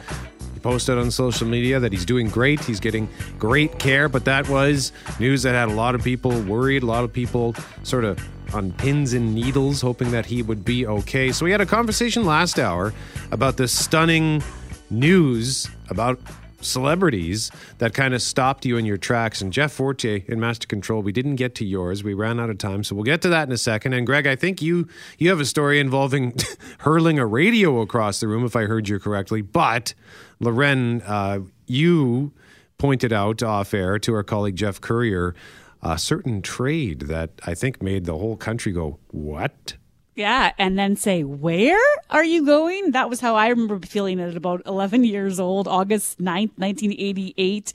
He 0.53 0.59
posted 0.59 0.99
on 0.99 1.09
social 1.09 1.47
media 1.47 1.79
that 1.79 1.91
he's 1.91 2.05
doing 2.05 2.29
great. 2.29 2.63
He's 2.63 2.79
getting 2.79 3.09
great 3.39 3.79
care, 3.79 4.07
but 4.07 4.23
that 4.25 4.47
was 4.49 4.91
news 5.19 5.41
that 5.41 5.53
had 5.53 5.69
a 5.69 5.73
lot 5.73 5.95
of 5.95 6.03
people 6.03 6.39
worried, 6.43 6.83
a 6.83 6.85
lot 6.85 7.03
of 7.03 7.11
people 7.11 7.55
sort 7.81 8.05
of 8.05 8.19
on 8.53 8.71
pins 8.73 9.13
and 9.13 9.33
needles, 9.33 9.81
hoping 9.81 10.11
that 10.11 10.27
he 10.27 10.43
would 10.43 10.63
be 10.63 10.85
okay. 10.85 11.31
So 11.31 11.43
we 11.43 11.51
had 11.51 11.61
a 11.61 11.65
conversation 11.65 12.23
last 12.23 12.59
hour 12.59 12.93
about 13.31 13.57
this 13.57 13.71
stunning 13.71 14.43
news 14.91 15.69
about 15.89 16.19
celebrities 16.63 17.51
that 17.79 17.93
kind 17.93 18.13
of 18.13 18.21
stopped 18.21 18.65
you 18.65 18.77
in 18.77 18.85
your 18.85 18.97
tracks. 18.97 19.41
And 19.41 19.51
Jeff 19.51 19.71
Fortier 19.71 20.23
in 20.27 20.39
Master 20.39 20.67
Control, 20.67 21.01
we 21.01 21.11
didn't 21.11 21.35
get 21.35 21.55
to 21.55 21.65
yours. 21.65 22.03
We 22.03 22.13
ran 22.13 22.39
out 22.39 22.49
of 22.49 22.57
time, 22.57 22.83
so 22.83 22.95
we'll 22.95 23.03
get 23.03 23.21
to 23.23 23.29
that 23.29 23.47
in 23.47 23.53
a 23.53 23.57
second. 23.57 23.93
And 23.93 24.05
Greg, 24.05 24.27
I 24.27 24.35
think 24.35 24.61
you 24.61 24.87
you 25.17 25.29
have 25.29 25.39
a 25.39 25.45
story 25.45 25.79
involving 25.79 26.35
hurling 26.79 27.19
a 27.19 27.25
radio 27.25 27.81
across 27.81 28.19
the 28.19 28.27
room, 28.27 28.45
if 28.45 28.55
I 28.55 28.65
heard 28.65 28.87
you 28.87 28.99
correctly. 28.99 29.41
But 29.41 29.93
Lauren, 30.39 31.01
uh, 31.01 31.39
you 31.67 32.33
pointed 32.77 33.13
out 33.13 33.43
off 33.43 33.73
air 33.73 33.99
to 33.99 34.13
our 34.13 34.23
colleague 34.23 34.55
Jeff 34.55 34.81
Courier 34.81 35.35
a 35.83 35.97
certain 35.97 36.41
trade 36.41 37.01
that 37.01 37.31
I 37.45 37.55
think 37.55 37.81
made 37.81 38.05
the 38.05 38.17
whole 38.17 38.37
country 38.37 38.71
go, 38.71 38.99
"What?" 39.09 39.77
Yeah, 40.15 40.51
and 40.57 40.77
then 40.77 40.95
say, 40.95 41.23
Where 41.23 41.79
are 42.09 42.23
you 42.23 42.45
going? 42.45 42.91
That 42.91 43.09
was 43.09 43.21
how 43.21 43.35
I 43.35 43.47
remember 43.47 43.79
feeling 43.79 44.19
at 44.19 44.35
about 44.35 44.61
11 44.65 45.03
years 45.05 45.39
old, 45.39 45.67
August 45.67 46.19
9th, 46.19 46.57
1988. 46.57 47.73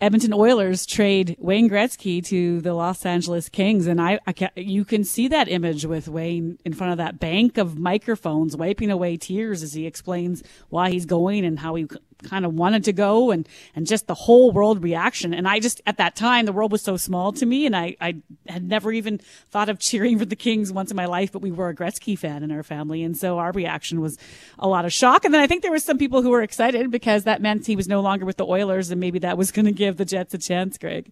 Edmonton 0.00 0.34
Oilers 0.34 0.84
trade 0.84 1.36
Wayne 1.38 1.70
Gretzky 1.70 2.22
to 2.26 2.60
the 2.60 2.74
Los 2.74 3.06
Angeles 3.06 3.48
Kings, 3.48 3.86
and 3.86 4.00
I, 4.00 4.18
I 4.26 4.50
you 4.56 4.84
can 4.84 5.04
see 5.04 5.28
that 5.28 5.48
image 5.48 5.86
with 5.86 6.08
Wayne 6.08 6.58
in 6.64 6.74
front 6.74 6.92
of 6.92 6.98
that 6.98 7.20
bank 7.20 7.58
of 7.58 7.78
microphones, 7.78 8.56
wiping 8.56 8.90
away 8.90 9.16
tears 9.16 9.62
as 9.62 9.72
he 9.72 9.86
explains 9.86 10.42
why 10.68 10.90
he's 10.90 11.06
going 11.06 11.44
and 11.44 11.60
how 11.60 11.76
he 11.76 11.86
kind 12.22 12.44
of 12.44 12.54
wanted 12.54 12.84
to 12.84 12.92
go 12.92 13.30
and, 13.30 13.48
and 13.74 13.86
just 13.86 14.06
the 14.06 14.14
whole 14.14 14.52
world 14.52 14.82
reaction. 14.82 15.34
And 15.34 15.48
I 15.48 15.60
just, 15.60 15.80
at 15.86 15.96
that 15.98 16.16
time, 16.16 16.46
the 16.46 16.52
world 16.52 16.72
was 16.72 16.82
so 16.82 16.96
small 16.96 17.32
to 17.32 17.46
me 17.46 17.66
and 17.66 17.76
I, 17.76 17.96
I 18.00 18.16
had 18.48 18.68
never 18.68 18.92
even 18.92 19.18
thought 19.50 19.68
of 19.68 19.78
cheering 19.78 20.18
for 20.18 20.24
the 20.24 20.36
Kings 20.36 20.72
once 20.72 20.90
in 20.90 20.96
my 20.96 21.06
life, 21.06 21.32
but 21.32 21.42
we 21.42 21.50
were 21.50 21.68
a 21.68 21.74
Gretzky 21.74 22.18
fan 22.18 22.42
in 22.42 22.50
our 22.50 22.62
family. 22.62 23.02
And 23.02 23.16
so 23.16 23.38
our 23.38 23.52
reaction 23.52 24.00
was 24.00 24.18
a 24.58 24.68
lot 24.68 24.84
of 24.84 24.92
shock. 24.92 25.24
And 25.24 25.34
then 25.34 25.40
I 25.40 25.46
think 25.46 25.62
there 25.62 25.72
was 25.72 25.84
some 25.84 25.98
people 25.98 26.22
who 26.22 26.30
were 26.30 26.42
excited 26.42 26.90
because 26.90 27.24
that 27.24 27.42
meant 27.42 27.66
he 27.66 27.76
was 27.76 27.88
no 27.88 28.00
longer 28.00 28.24
with 28.24 28.36
the 28.36 28.46
Oilers 28.46 28.90
and 28.90 29.00
maybe 29.00 29.18
that 29.20 29.38
was 29.38 29.50
going 29.50 29.66
to 29.66 29.72
give 29.72 29.96
the 29.96 30.04
Jets 30.04 30.34
a 30.34 30.38
chance, 30.38 30.78
Greg. 30.78 31.10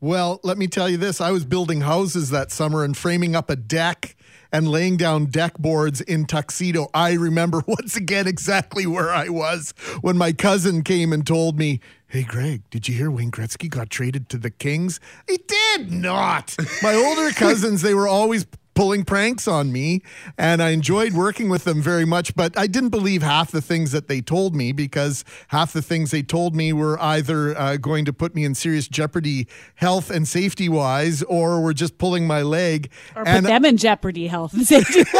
Well, 0.00 0.40
let 0.42 0.58
me 0.58 0.66
tell 0.66 0.90
you 0.90 0.98
this. 0.98 1.22
I 1.22 1.30
was 1.30 1.46
building 1.46 1.80
houses 1.80 2.28
that 2.30 2.52
summer 2.52 2.84
and 2.84 2.94
framing 2.94 3.34
up 3.34 3.48
a 3.48 3.56
deck 3.56 4.14
and 4.52 4.68
laying 4.68 4.98
down 4.98 5.26
deck 5.26 5.56
boards 5.58 6.02
in 6.02 6.26
Tuxedo. 6.26 6.88
I 6.92 7.14
remember 7.14 7.62
once 7.66 7.96
again 7.96 8.26
exactly 8.26 8.86
where 8.86 9.10
I 9.10 9.30
was 9.30 9.72
when 10.02 10.18
my 10.18 10.32
cousin 10.32 10.82
came 10.82 11.14
and 11.14 11.26
told 11.26 11.58
me, 11.58 11.80
Hey, 12.08 12.24
Greg, 12.24 12.62
did 12.70 12.88
you 12.88 12.94
hear 12.94 13.10
Wayne 13.10 13.30
Gretzky 13.30 13.68
got 13.70 13.90
traded 13.90 14.28
to 14.28 14.38
the 14.38 14.50
Kings? 14.50 15.00
He 15.26 15.38
did 15.38 15.90
not. 15.90 16.54
My 16.82 16.94
older 16.94 17.30
cousins, 17.34 17.82
they 17.82 17.94
were 17.94 18.06
always 18.06 18.46
pulling 18.76 19.04
pranks 19.04 19.48
on 19.48 19.72
me 19.72 20.02
and 20.36 20.62
I 20.62 20.70
enjoyed 20.70 21.14
working 21.14 21.48
with 21.48 21.64
them 21.64 21.80
very 21.80 22.04
much 22.04 22.36
but 22.36 22.56
I 22.58 22.66
didn't 22.66 22.90
believe 22.90 23.22
half 23.22 23.50
the 23.50 23.62
things 23.62 23.90
that 23.92 24.06
they 24.06 24.20
told 24.20 24.54
me 24.54 24.70
because 24.70 25.24
half 25.48 25.72
the 25.72 25.80
things 25.80 26.10
they 26.10 26.22
told 26.22 26.54
me 26.54 26.74
were 26.74 27.00
either 27.00 27.58
uh, 27.58 27.78
going 27.78 28.04
to 28.04 28.12
put 28.12 28.34
me 28.34 28.44
in 28.44 28.54
serious 28.54 28.86
jeopardy 28.86 29.48
health 29.76 30.10
and 30.10 30.28
safety 30.28 30.68
wise 30.68 31.22
or 31.22 31.62
were 31.62 31.72
just 31.72 31.96
pulling 31.96 32.26
my 32.26 32.42
leg. 32.42 32.90
Or 33.16 33.24
put 33.24 33.28
and, 33.28 33.46
them 33.46 33.64
in 33.64 33.78
jeopardy 33.78 34.26
health 34.26 34.52
and 34.52 34.66
safety 34.66 35.04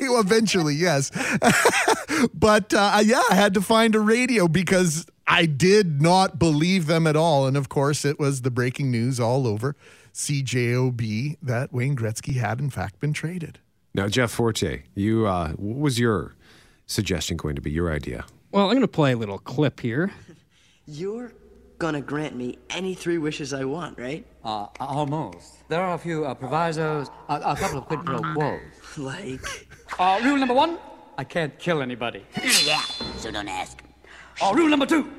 eventually 0.00 0.74
yes. 0.74 1.10
But 2.32 2.72
uh, 2.72 3.00
yeah 3.04 3.22
I 3.30 3.34
had 3.34 3.52
to 3.54 3.60
find 3.60 3.94
a 3.94 4.00
radio 4.00 4.48
because 4.48 5.06
I 5.26 5.44
did 5.44 6.00
not 6.00 6.38
believe 6.38 6.86
them 6.86 7.06
at 7.06 7.16
all. 7.16 7.46
And 7.46 7.56
of 7.56 7.68
course 7.68 8.04
it 8.04 8.18
was 8.18 8.42
the 8.42 8.50
breaking 8.50 8.90
news 8.90 9.20
all 9.20 9.46
over 9.46 9.76
CJOB 10.14 11.36
that 11.42 11.72
Wayne 11.72 11.96
Gretzky 11.96 12.34
had 12.36 12.60
in 12.60 12.70
fact 12.70 13.00
been 13.00 13.12
traded. 13.12 13.58
Now, 13.94 14.08
Jeff 14.08 14.30
Forte, 14.30 14.84
you 14.94 15.26
uh, 15.26 15.50
what 15.52 15.78
was 15.78 15.98
your 15.98 16.34
suggestion 16.86 17.36
going 17.36 17.56
to 17.56 17.60
be? 17.60 17.70
Your 17.70 17.92
idea? 17.92 18.24
Well, 18.50 18.64
I'm 18.64 18.70
going 18.70 18.82
to 18.82 18.88
play 18.88 19.12
a 19.12 19.16
little 19.16 19.38
clip 19.38 19.80
here. 19.80 20.12
You're 20.86 21.32
gonna 21.78 22.00
grant 22.00 22.36
me 22.36 22.58
any 22.70 22.94
three 22.94 23.18
wishes 23.18 23.52
I 23.52 23.64
want, 23.64 23.98
right? 23.98 24.24
Uh, 24.44 24.66
almost. 24.80 25.68
There 25.68 25.80
are 25.82 25.94
a 25.94 25.98
few 25.98 26.24
uh, 26.24 26.34
provisos, 26.34 27.10
uh, 27.28 27.40
a 27.44 27.56
couple 27.56 27.78
of 27.78 27.86
quid 27.86 28.04
pro 28.04 28.20
quos. 28.34 28.98
Like? 28.98 29.66
Uh, 29.98 30.20
rule 30.24 30.36
number 30.36 30.54
one: 30.54 30.78
I 31.18 31.24
can't 31.24 31.58
kill 31.58 31.82
anybody. 31.82 32.24
yeah, 32.64 32.80
so 33.16 33.30
don't 33.30 33.48
ask. 33.48 33.82
Uh, 34.42 34.52
rule 34.54 34.68
number 34.68 34.86
two: 34.86 35.10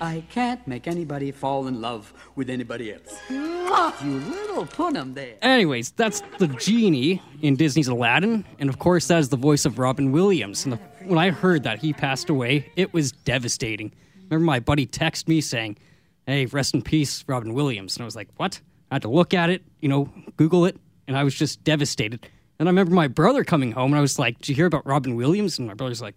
I 0.00 0.24
can't 0.30 0.66
make 0.66 0.86
anybody 0.86 1.30
fall 1.30 1.66
in 1.66 1.80
love 1.80 2.12
with 2.34 2.50
anybody 2.50 2.92
else. 2.92 3.18
You 3.30 4.18
little 4.18 4.66
punum 4.66 5.14
there. 5.14 5.34
Anyways, 5.42 5.92
that's 5.92 6.22
the 6.38 6.48
genie 6.48 7.22
in 7.42 7.56
Disney's 7.56 7.88
Aladdin, 7.88 8.44
and 8.58 8.68
of 8.68 8.78
course, 8.78 9.06
that 9.08 9.18
is 9.18 9.28
the 9.28 9.36
voice 9.36 9.64
of 9.64 9.78
Robin 9.78 10.12
Williams. 10.12 10.64
And 10.64 10.72
the, 10.74 10.76
when 11.04 11.18
I 11.18 11.30
heard 11.30 11.62
that 11.62 11.78
he 11.78 11.92
passed 11.92 12.28
away, 12.28 12.70
it 12.76 12.92
was 12.92 13.12
devastating. 13.12 13.92
Remember, 14.24 14.44
my 14.44 14.60
buddy 14.60 14.86
texted 14.86 15.28
me 15.28 15.40
saying, 15.40 15.78
"Hey, 16.26 16.46
rest 16.46 16.74
in 16.74 16.82
peace, 16.82 17.24
Robin 17.26 17.54
Williams," 17.54 17.96
and 17.96 18.02
I 18.02 18.04
was 18.04 18.16
like, 18.16 18.28
"What?" 18.36 18.60
I 18.90 18.96
had 18.96 19.02
to 19.02 19.08
look 19.08 19.34
at 19.34 19.50
it, 19.50 19.62
you 19.80 19.88
know, 19.88 20.12
Google 20.36 20.64
it, 20.64 20.76
and 21.08 21.16
I 21.16 21.24
was 21.24 21.34
just 21.34 21.62
devastated. 21.64 22.28
And 22.58 22.68
I 22.68 22.70
remember 22.70 22.94
my 22.94 23.08
brother 23.08 23.44
coming 23.44 23.72
home, 23.72 23.92
and 23.92 23.98
I 23.98 24.02
was 24.02 24.18
like, 24.18 24.38
"Did 24.38 24.48
you 24.50 24.54
hear 24.54 24.66
about 24.66 24.86
Robin 24.86 25.14
Williams?" 25.14 25.58
And 25.58 25.68
my 25.68 25.74
brother's 25.74 26.02
like, 26.02 26.14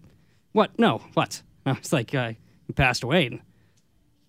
"What? 0.52 0.78
No, 0.78 1.02
what?" 1.14 1.42
I 1.70 1.78
was 1.78 1.92
like, 1.92 2.14
uh, 2.14 2.32
"He 2.66 2.72
passed 2.72 3.02
away." 3.02 3.26
And 3.26 3.40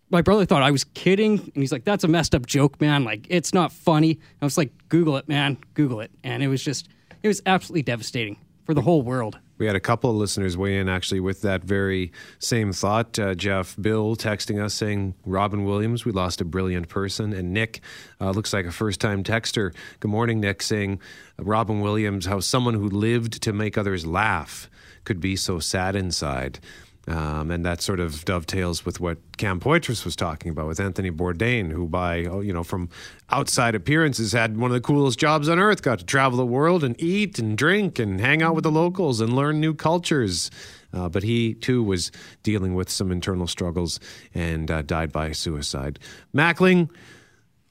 my 0.09 0.21
brother 0.21 0.45
thought 0.45 0.63
I 0.63 0.71
was 0.71 0.83
kidding, 0.83 1.39
and 1.39 1.55
he's 1.55 1.71
like, 1.71 1.83
"That's 1.83 2.03
a 2.03 2.07
messed 2.07 2.35
up 2.35 2.45
joke, 2.45 2.79
man. 2.81 3.03
Like, 3.03 3.27
it's 3.29 3.53
not 3.53 3.71
funny." 3.71 4.19
I 4.41 4.45
was 4.45 4.57
like, 4.57 4.71
"Google 4.89 5.17
it, 5.17 5.27
man. 5.27 5.57
Google 5.73 6.01
it." 6.01 6.11
And 6.23 6.43
it 6.43 6.47
was 6.47 6.63
just, 6.63 6.89
it 7.23 7.27
was 7.27 7.41
absolutely 7.45 7.83
devastating 7.83 8.37
for 8.65 8.73
the 8.73 8.81
whole 8.81 9.01
world. 9.01 9.39
We 9.57 9.67
had 9.67 9.75
a 9.75 9.79
couple 9.79 10.09
of 10.09 10.15
listeners 10.15 10.57
weigh 10.57 10.79
in 10.79 10.89
actually 10.89 11.19
with 11.19 11.41
that 11.41 11.63
very 11.63 12.11
same 12.39 12.73
thought. 12.73 13.19
Uh, 13.19 13.35
Jeff, 13.35 13.75
Bill 13.79 14.15
texting 14.15 14.59
us 14.59 14.73
saying, 14.73 15.13
Robin 15.23 15.65
Williams, 15.65 16.03
we 16.03 16.11
lost 16.11 16.41
a 16.41 16.45
brilliant 16.45 16.89
person. 16.89 17.31
And 17.31 17.53
Nick 17.53 17.81
uh, 18.19 18.31
looks 18.31 18.53
like 18.53 18.65
a 18.65 18.71
first 18.71 18.99
time 18.99 19.23
texter. 19.23 19.71
Good 19.99 20.09
morning, 20.09 20.39
Nick, 20.39 20.63
saying, 20.63 20.99
Robin 21.37 21.79
Williams, 21.79 22.25
how 22.25 22.39
someone 22.39 22.73
who 22.73 22.89
lived 22.89 23.43
to 23.43 23.53
make 23.53 23.77
others 23.77 24.03
laugh 24.03 24.67
could 25.03 25.19
be 25.19 25.35
so 25.35 25.59
sad 25.59 25.95
inside. 25.95 26.59
Um, 27.07 27.49
and 27.49 27.65
that 27.65 27.81
sort 27.81 27.99
of 27.99 28.23
dovetails 28.25 28.85
with 28.85 28.99
what 28.99 29.17
Cam 29.37 29.59
Poitras 29.59 30.05
was 30.05 30.15
talking 30.15 30.51
about 30.51 30.67
with 30.67 30.79
Anthony 30.79 31.09
Bourdain, 31.09 31.71
who, 31.71 31.87
by 31.87 32.25
oh, 32.25 32.41
you 32.41 32.53
know, 32.53 32.63
from 32.63 32.89
outside 33.31 33.73
appearances, 33.73 34.33
had 34.33 34.55
one 34.55 34.69
of 34.69 34.75
the 34.75 34.81
coolest 34.81 35.17
jobs 35.17 35.49
on 35.49 35.57
earth. 35.57 35.81
Got 35.81 35.99
to 35.99 36.05
travel 36.05 36.37
the 36.37 36.45
world 36.45 36.83
and 36.83 36.95
eat 37.01 37.39
and 37.39 37.57
drink 37.57 37.97
and 37.97 38.21
hang 38.21 38.43
out 38.43 38.53
with 38.53 38.63
the 38.63 38.71
locals 38.71 39.19
and 39.19 39.33
learn 39.33 39.59
new 39.59 39.73
cultures. 39.73 40.51
Uh, 40.93 41.09
but 41.09 41.23
he 41.23 41.55
too 41.55 41.81
was 41.81 42.11
dealing 42.43 42.75
with 42.75 42.89
some 42.89 43.11
internal 43.11 43.47
struggles 43.47 43.99
and 44.35 44.69
uh, 44.69 44.83
died 44.83 45.11
by 45.11 45.31
suicide. 45.31 45.97
Mackling, 46.35 46.89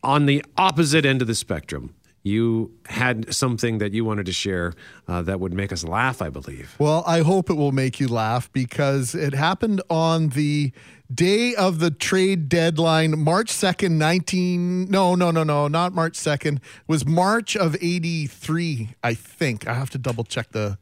on 0.02 0.26
the 0.26 0.44
opposite 0.56 1.04
end 1.04 1.20
of 1.20 1.28
the 1.28 1.34
spectrum, 1.34 1.94
you 2.22 2.70
had 2.86 3.34
something 3.34 3.78
that 3.78 3.92
you 3.92 4.04
wanted 4.04 4.26
to 4.26 4.32
share 4.32 4.74
uh, 5.08 5.22
that 5.22 5.40
would 5.40 5.54
make 5.54 5.72
us 5.72 5.84
laugh, 5.84 6.20
I 6.20 6.28
believe. 6.28 6.74
Well, 6.78 7.02
I 7.06 7.20
hope 7.20 7.48
it 7.48 7.54
will 7.54 7.72
make 7.72 7.98
you 7.98 8.08
laugh 8.08 8.52
because 8.52 9.14
it 9.14 9.32
happened 9.32 9.80
on 9.88 10.30
the 10.30 10.72
day 11.12 11.54
of 11.54 11.78
the 11.78 11.90
trade 11.90 12.48
deadline, 12.48 13.18
March 13.18 13.50
2nd, 13.52 13.92
19. 13.92 14.90
No, 14.90 15.14
no, 15.14 15.30
no, 15.30 15.42
no, 15.44 15.66
not 15.66 15.94
March 15.94 16.14
2nd. 16.14 16.56
It 16.56 16.62
was 16.86 17.06
March 17.06 17.56
of 17.56 17.74
83, 17.80 18.90
I 19.02 19.14
think. 19.14 19.66
I 19.66 19.74
have 19.74 19.90
to 19.90 19.98
double 19.98 20.24
check 20.24 20.52
the 20.52 20.78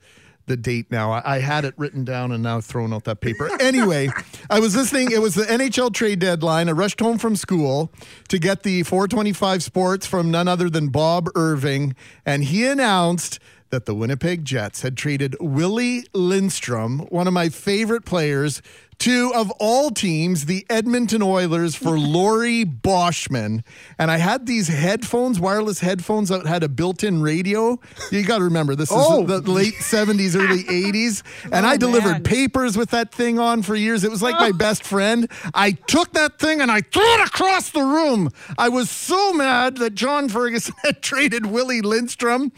the 0.49 0.57
date 0.57 0.91
now. 0.91 1.13
I, 1.13 1.37
I, 1.37 1.39
had 1.39 1.65
it 1.65 1.75
written 1.77 2.05
down 2.05 2.33
and 2.33 2.43
now 2.43 2.61
thrown 2.61 2.93
out 2.93 3.05
that 3.05 3.21
paper. 3.21 3.49
Anyway, 3.61 4.09
I 4.51 4.61
was 4.61 4.75
listening. 4.75 5.13
It 5.13 5.21
was 5.21 5.35
the 5.35 5.45
NHL 5.45 5.93
trade 5.93 6.19
deadline. 6.19 6.69
I 6.69 6.73
rushed 6.73 7.01
home 7.01 7.19
from 7.19 7.37
school 7.37 7.93
to 8.29 8.39
get 8.39 8.63
the 8.63 8.83
425 8.83 9.63
sports 9.63 10.07
from 10.07 10.31
none 10.31 10.49
other 10.49 10.69
than 10.71 10.89
Bob 10.89 11.29
Irving, 11.35 11.95
and 12.27 12.45
he 12.45 12.67
announced 12.67 13.39
that 13.71 13.85
the 13.87 13.95
Winnipeg 13.95 14.45
Jets 14.45 14.83
had 14.83 14.97
traded 14.97 15.37
Willie 15.41 16.05
Lindstrom, 16.15 17.01
one 17.11 17.27
of 17.27 17.35
my 17.35 17.49
favorite 17.49 18.05
players, 18.05 18.63
to, 19.01 19.33
of 19.35 19.51
all 19.53 19.91
teams, 19.91 20.47
the 20.47 20.67
Edmonton 20.69 21.23
Oilers 21.23 21.75
for 21.75 21.99
Laurie 21.99 22.65
Boschman. 22.65 23.63
And 23.99 24.11
I 24.11 24.19
had 24.19 24.47
these 24.47 24.69
headphones, 24.69 25.39
wireless 25.39 25.81
headphones 25.81 26.31
that 26.31 26.47
had 26.47 26.63
a 26.63 26.69
built 26.69 27.05
in 27.05 27.23
radio. 27.23 27.79
You 28.11 28.25
got 28.25 28.39
to 28.39 28.45
remember, 28.45 28.75
this 28.75 28.91
is 28.91 28.97
oh. 28.99 29.25
the 29.25 29.41
late 29.41 29.75
70s, 29.79 30.37
early 30.37 30.65
80s. 30.65 31.23
And 31.45 31.65
oh, 31.65 31.69
I 31.69 31.77
delivered 31.77 32.13
man. 32.13 32.23
papers 32.25 32.77
with 32.77 32.91
that 32.91 33.13
thing 33.13 33.39
on 33.39 33.63
for 33.63 33.77
years. 33.77 34.05
It 34.05 34.11
was 34.11 34.23
like 34.23 34.35
my 34.35 34.51
oh. 34.51 34.59
best 34.59 34.83
friend. 34.83 35.31
I 35.55 35.73
took 35.73 36.13
that 36.13 36.39
thing 36.39 36.61
and 36.61 36.71
I 36.71 36.81
threw 36.81 37.15
it 37.15 37.27
across 37.27 37.71
the 37.71 37.83
room. 37.83 38.31
I 38.57 38.69
was 38.69 38.91
so 38.91 39.33
mad 39.33 39.77
that 39.79 39.95
John 39.95 40.29
Ferguson 40.29 40.75
had 40.85 41.03
traded 41.03 41.47
Willie 41.47 41.83
Lindstrom 41.83 42.53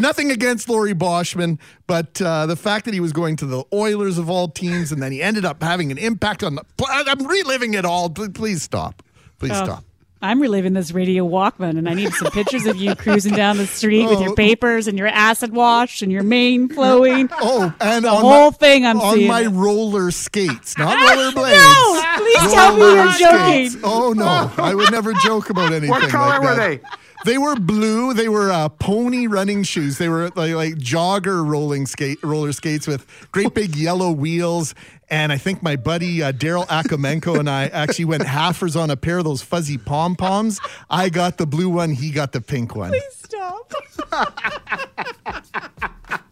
nothing 0.00 0.30
against 0.30 0.68
Laurie 0.68 0.94
Boschman, 0.94 1.58
but 1.86 2.20
uh, 2.20 2.46
the 2.46 2.56
fact 2.56 2.84
that 2.84 2.94
he 2.94 3.00
was 3.00 3.12
going 3.12 3.36
to 3.36 3.46
the 3.46 3.64
Oilers 3.72 4.18
of 4.18 4.30
all 4.30 4.48
teams 4.48 4.92
and 4.92 5.02
then 5.02 5.12
he 5.12 5.22
ended 5.22 5.44
up 5.44 5.62
having 5.62 5.90
an 5.90 5.98
impact 5.98 6.42
on 6.42 6.54
the. 6.54 6.64
I'm 6.88 7.26
reliving 7.26 7.74
it 7.74 7.84
all. 7.84 8.10
Please 8.10 8.62
stop. 8.62 9.02
Please 9.38 9.52
oh. 9.54 9.64
stop. 9.64 9.84
I'm 10.24 10.40
reliving 10.40 10.72
this 10.72 10.92
radio 10.92 11.26
Walkman, 11.26 11.76
and 11.76 11.88
I 11.88 11.94
need 11.94 12.12
some 12.12 12.30
pictures 12.30 12.64
of 12.66 12.76
you 12.76 12.94
cruising 12.96 13.34
down 13.34 13.56
the 13.56 13.66
street 13.66 14.06
oh. 14.06 14.10
with 14.10 14.20
your 14.20 14.30
oh. 14.30 14.34
papers 14.36 14.86
and 14.86 14.96
your 14.96 15.08
acid 15.08 15.52
wash 15.52 16.00
and 16.00 16.12
your 16.12 16.22
mane 16.22 16.68
flowing. 16.68 17.28
Oh, 17.44 17.74
and 17.80 18.04
the 18.04 18.10
whole 18.10 18.50
my, 18.52 18.56
thing 18.56 18.86
I'm 18.86 19.00
on 19.00 19.16
seeing. 19.16 19.26
my 19.26 19.46
roller 19.46 20.12
skates, 20.12 20.78
not 20.78 20.94
roller 21.10 21.32
blades. 21.32 21.58
no, 21.58 22.02
please 22.18 22.40
roller 22.40 22.54
tell 22.54 22.76
me 22.76 22.94
you're 22.94 23.12
joking. 23.12 23.80
Oh 23.82 24.12
no, 24.12 24.52
I 24.58 24.74
would 24.74 24.92
never 24.92 25.12
joke 25.14 25.50
about 25.50 25.72
anything. 25.72 25.90
What 25.90 26.08
color 26.08 26.38
like 26.38 26.42
were 26.42 26.54
they? 26.54 26.80
They 27.24 27.38
were 27.38 27.56
blue. 27.56 28.14
They 28.14 28.28
were 28.28 28.50
uh, 28.50 28.68
pony 28.68 29.26
running 29.26 29.62
shoes. 29.62 29.98
They 29.98 30.08
were 30.08 30.30
like, 30.34 30.54
like 30.54 30.74
jogger 30.74 31.46
rolling 31.46 31.86
skate 31.86 32.22
roller 32.22 32.52
skates 32.52 32.86
with 32.86 33.06
great 33.30 33.54
big 33.54 33.76
yellow 33.76 34.10
wheels. 34.10 34.74
And 35.08 35.30
I 35.30 35.38
think 35.38 35.62
my 35.62 35.76
buddy 35.76 36.22
uh, 36.22 36.32
Daryl 36.32 36.66
Akamenko 36.66 37.38
and 37.38 37.48
I 37.48 37.66
actually 37.66 38.06
went 38.06 38.24
halfers 38.24 38.80
on 38.80 38.90
a 38.90 38.96
pair 38.96 39.18
of 39.18 39.24
those 39.24 39.42
fuzzy 39.42 39.78
pom 39.78 40.16
poms. 40.16 40.58
I 40.90 41.10
got 41.10 41.38
the 41.38 41.46
blue 41.46 41.68
one. 41.68 41.92
He 41.92 42.10
got 42.10 42.32
the 42.32 42.40
pink 42.40 42.74
one. 42.74 42.90
Please 42.90 43.14
stop. 43.14 43.72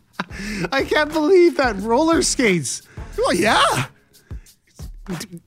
I 0.73 0.85
can't 0.85 1.13
believe 1.13 1.57
that 1.57 1.77
roller 1.77 2.23
skates. 2.23 2.83
Well, 3.17 3.35
yeah 3.35 3.87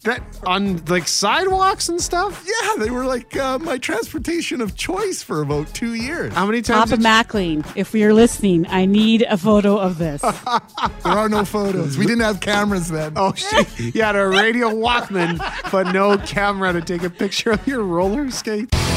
that 0.03 0.21
on 0.45 0.83
like 0.85 1.07
sidewalks 1.07 1.89
and 1.89 2.01
stuff. 2.01 2.45
Yeah, 2.45 2.83
they 2.83 2.89
were 2.89 3.05
like 3.05 3.35
uh, 3.35 3.59
my 3.59 3.77
transportation 3.77 4.61
of 4.61 4.75
choice 4.75 5.23
for 5.23 5.41
about 5.41 5.73
two 5.73 5.93
years. 5.93 6.33
How 6.33 6.45
many 6.45 6.61
times? 6.61 6.91
Papa 6.91 7.01
Mackling, 7.01 7.65
if 7.75 7.93
you're 7.93 8.13
listening, 8.13 8.65
I 8.67 8.85
need 8.85 9.23
a 9.23 9.37
photo 9.37 9.77
of 9.77 9.97
this. 9.97 10.21
there 10.21 10.31
are 11.05 11.29
no 11.29 11.45
photos. 11.45 11.97
We 11.97 12.05
didn't 12.05 12.23
have 12.23 12.39
cameras 12.39 12.89
then. 12.89 13.13
Oh 13.15 13.33
shit! 13.33 13.67
You 13.79 14.01
had 14.01 14.15
a 14.15 14.27
radio 14.27 14.69
Walkman, 14.69 15.39
but 15.71 15.91
no 15.93 16.17
camera 16.17 16.73
to 16.73 16.81
take 16.81 17.03
a 17.03 17.09
picture 17.09 17.51
of 17.51 17.65
your 17.67 17.83
roller 17.83 18.29
skates. 18.31 18.92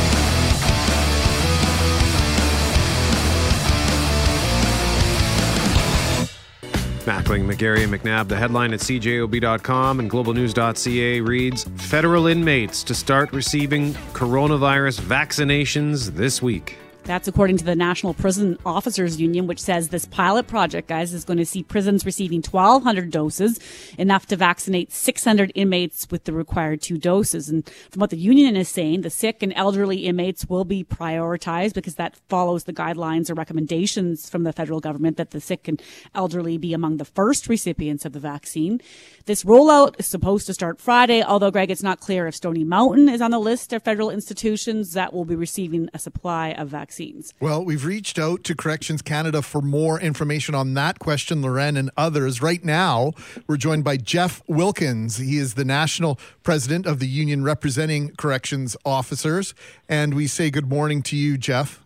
Mackling, 7.07 7.51
McGarry, 7.51 7.85
and 7.85 7.93
McNabb. 7.93 8.29
The 8.29 8.37
headline 8.37 8.75
at 8.75 8.81
cjob.com 8.81 10.01
and 10.01 10.11
globalnews.ca 10.11 11.21
reads 11.21 11.65
Federal 11.77 12.27
inmates 12.27 12.83
to 12.83 12.95
start 12.95 13.33
receiving 13.33 13.95
coronavirus 14.13 15.01
vaccinations 15.01 16.09
this 16.09 16.43
week. 16.43 16.77
That's 17.07 17.29
according 17.29 17.59
to 17.59 17.65
the 17.65 17.77
National 17.77 18.15
Prison 18.15 18.59
Officers 18.67 19.21
Union, 19.21 19.47
which 19.47 19.61
says 19.61 19.91
this 19.91 20.07
pilot 20.07 20.49
project, 20.49 20.89
guys, 20.89 21.15
is 21.15 21.25
going 21.25 21.39
to 21.39 21.47
see 21.47 21.63
prisons 21.63 22.05
receiving 22.05 22.43
1,200 22.43 23.13
doses, 23.13 23.61
enough 23.97 24.27
to 24.27 24.37
vaccinate 24.37 24.91
600 24.91 25.53
inmates 25.55 26.09
with 26.11 26.25
the 26.25 26.33
required 26.33 26.83
two 26.83 26.99
doses. 26.99 27.49
And 27.49 27.65
from 27.93 28.01
what 28.01 28.11
the 28.11 28.17
union 28.17 28.57
is 28.57 28.69
saying, 28.69 29.03
the 29.03 29.11
sick 29.11 29.41
and 29.45 29.53
elderly 29.55 29.99
inmates 29.99 30.49
will 30.49 30.65
be 30.65 30.83
prioritized 30.83 31.75
because 31.75 31.95
that 31.95 32.17
follows 32.29 32.65
the 32.65 32.73
guidelines 32.73 33.31
or 33.31 33.35
recommendations 33.35 34.29
from 34.29 34.43
the 34.43 34.53
federal 34.53 34.81
government 34.81 35.17
that 35.17 35.31
the 35.31 35.41
sick 35.41 35.69
and 35.69 35.81
elderly 36.13 36.59
be 36.59 36.75
among 36.75 36.97
the 36.97 37.05
first 37.05 37.49
recipients 37.49 38.05
of 38.05 38.15
the 38.15 38.21
vaccine. 38.21 38.81
This 39.27 39.45
rollout 39.45 39.95
is 40.01 40.07
supposed 40.07 40.47
to 40.47 40.55
start 40.55 40.81
Friday, 40.81 41.23
although, 41.23 41.53
Greg, 41.53 41.71
it's 41.71 41.85
not 41.85 42.01
clear 42.01 42.27
if 42.27 42.35
Stony 42.35 42.65
Mountain 42.65 43.09
is 43.09 43.21
on 43.21 43.31
the 43.31 43.39
list 43.39 43.73
of 43.73 43.85
federal 43.85 44.11
institutions 44.11 44.95
that 44.95 45.13
will 45.13 45.25
be 45.25 45.37
receiving 45.37 45.89
a 45.95 46.01
supply 46.01 46.49
of 46.49 46.67
vaccines 46.69 46.95
vaccines. 46.97 47.34
Well, 47.40 47.64
we've 47.64 47.84
reached 47.84 48.18
out 48.18 48.44
to 48.44 48.55
Corrections 48.55 49.03
Canada 49.03 49.42
for 49.42 49.61
more 49.61 50.01
information 50.01 50.55
on 50.55 50.74
that 50.74 50.99
question, 50.99 51.42
Lauren 51.42 51.76
and 51.76 51.90
others. 51.97 52.40
Right 52.40 52.64
now, 52.64 53.12
we're 53.47 53.57
joined 53.57 53.84
by 53.84 53.97
Jeff 53.97 54.42
Wilkins. 54.47 55.18
He 55.18 55.36
is 55.36 55.55
the 55.55 55.64
national 55.64 56.18
president 56.42 56.86
of 56.86 56.99
the 56.99 57.07
union 57.07 57.44
representing 57.44 58.14
corrections 58.16 58.76
officers. 58.84 59.55
And 59.88 60.14
we 60.14 60.26
say 60.26 60.51
good 60.51 60.68
morning 60.68 61.03
to 61.03 61.16
you, 61.16 61.36
Jeff. 61.36 61.82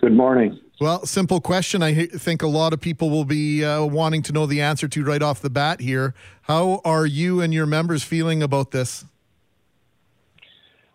Good 0.00 0.14
morning. 0.14 0.58
Well, 0.80 1.04
simple 1.06 1.40
question. 1.40 1.82
I 1.82 2.06
think 2.06 2.42
a 2.42 2.46
lot 2.46 2.72
of 2.72 2.80
people 2.80 3.10
will 3.10 3.24
be 3.24 3.64
uh, 3.64 3.84
wanting 3.84 4.22
to 4.22 4.32
know 4.32 4.46
the 4.46 4.60
answer 4.60 4.86
to 4.86 5.04
right 5.04 5.22
off 5.22 5.40
the 5.40 5.50
bat 5.50 5.80
here. 5.80 6.14
How 6.42 6.80
are 6.84 7.04
you 7.04 7.40
and 7.40 7.52
your 7.52 7.66
members 7.66 8.04
feeling 8.04 8.42
about 8.42 8.70
this? 8.70 9.04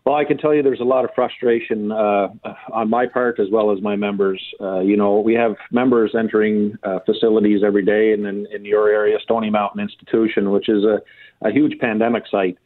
Well, 0.06 0.16
I 0.16 0.26
can 0.26 0.38
tell 0.38 0.54
you 0.54 0.62
there's 0.62 0.82
a 0.82 0.86
lot 0.86 1.06
of 1.06 1.12
frustration 1.16 1.92
uh, 1.92 2.28
on 2.74 2.90
my 2.90 3.06
part 3.06 3.40
as 3.40 3.48
well 3.50 3.72
as 3.72 3.82
my 3.82 3.96
members. 3.96 4.42
Uh, 4.60 4.82
you 4.82 4.98
know, 4.98 5.22
we 5.22 5.34
have 5.36 5.56
members 5.72 6.14
entering 6.18 6.78
uh, 6.84 7.00
facilities 7.06 7.62
every 7.66 7.86
day, 7.86 8.12
and 8.12 8.26
in, 8.26 8.46
in 8.54 8.66
your 8.66 8.90
area, 8.90 9.18
Stony 9.24 9.50
Mountain 9.50 9.82
Institution, 9.82 10.52
which 10.52 10.68
is 10.68 10.84
a, 10.84 11.02
a 11.42 11.52
huge 11.52 11.80
pandemic 11.80 12.24
site, 12.30 12.58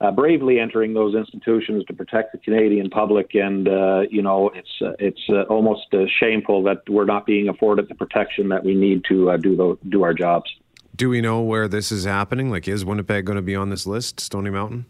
uh, 0.00 0.12
bravely 0.12 0.60
entering 0.60 0.94
those 0.94 1.16
institutions 1.16 1.84
to 1.86 1.92
protect 1.92 2.30
the 2.30 2.38
Canadian 2.38 2.90
public. 2.90 3.34
And 3.34 3.66
uh, 3.66 4.02
you 4.08 4.22
know, 4.22 4.50
it's 4.54 4.70
uh, 4.80 4.92
it's 5.00 5.48
almost 5.50 5.92
shameful 6.20 6.62
that 6.62 6.88
we're 6.88 7.06
not 7.06 7.26
being 7.26 7.48
afforded 7.48 7.88
the 7.88 7.96
protection 7.96 8.50
that 8.50 8.64
we 8.64 8.76
need 8.76 9.02
to 9.08 9.36
do 9.38 9.56
the, 9.56 9.76
do 9.88 10.04
our 10.04 10.14
jobs. 10.14 10.48
Do 10.94 11.08
we 11.08 11.20
know 11.20 11.40
where 11.40 11.66
this 11.66 11.90
is 11.90 12.04
happening? 12.04 12.52
Like, 12.52 12.68
is 12.68 12.84
Winnipeg 12.84 13.24
going 13.24 13.34
to 13.34 13.42
be 13.42 13.56
on 13.56 13.70
this 13.70 13.84
list, 13.84 14.20
Stony 14.20 14.50
Mountain? 14.50 14.86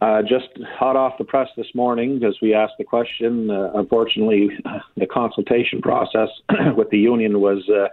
Uh, 0.00 0.22
just 0.22 0.48
hot 0.78 0.96
off 0.96 1.18
the 1.18 1.24
press 1.24 1.48
this 1.56 1.66
morning, 1.74 2.18
because 2.18 2.38
we 2.40 2.54
asked 2.54 2.74
the 2.78 2.84
question. 2.84 3.50
Uh, 3.50 3.70
unfortunately, 3.74 4.48
the 4.96 5.06
consultation 5.06 5.82
process 5.82 6.28
with 6.76 6.88
the 6.90 6.98
union 6.98 7.40
was 7.40 7.68
uh, 7.68 7.88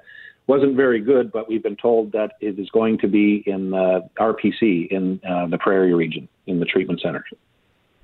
wasn't 0.47 0.75
very 0.75 1.01
good, 1.01 1.31
but 1.31 1.49
we've 1.49 1.63
been 1.63 1.75
told 1.75 2.13
that 2.13 2.31
it 2.39 2.57
is 2.57 2.69
going 2.69 2.97
to 2.99 3.07
be 3.07 3.43
in 3.45 3.73
uh, 3.73 3.99
RPC 4.17 4.87
in 4.87 5.19
uh, 5.29 5.47
the 5.47 5.57
Prairie 5.57 5.93
region 5.93 6.29
in 6.45 6.59
the 6.59 6.65
treatment 6.65 7.01
center. 7.01 7.25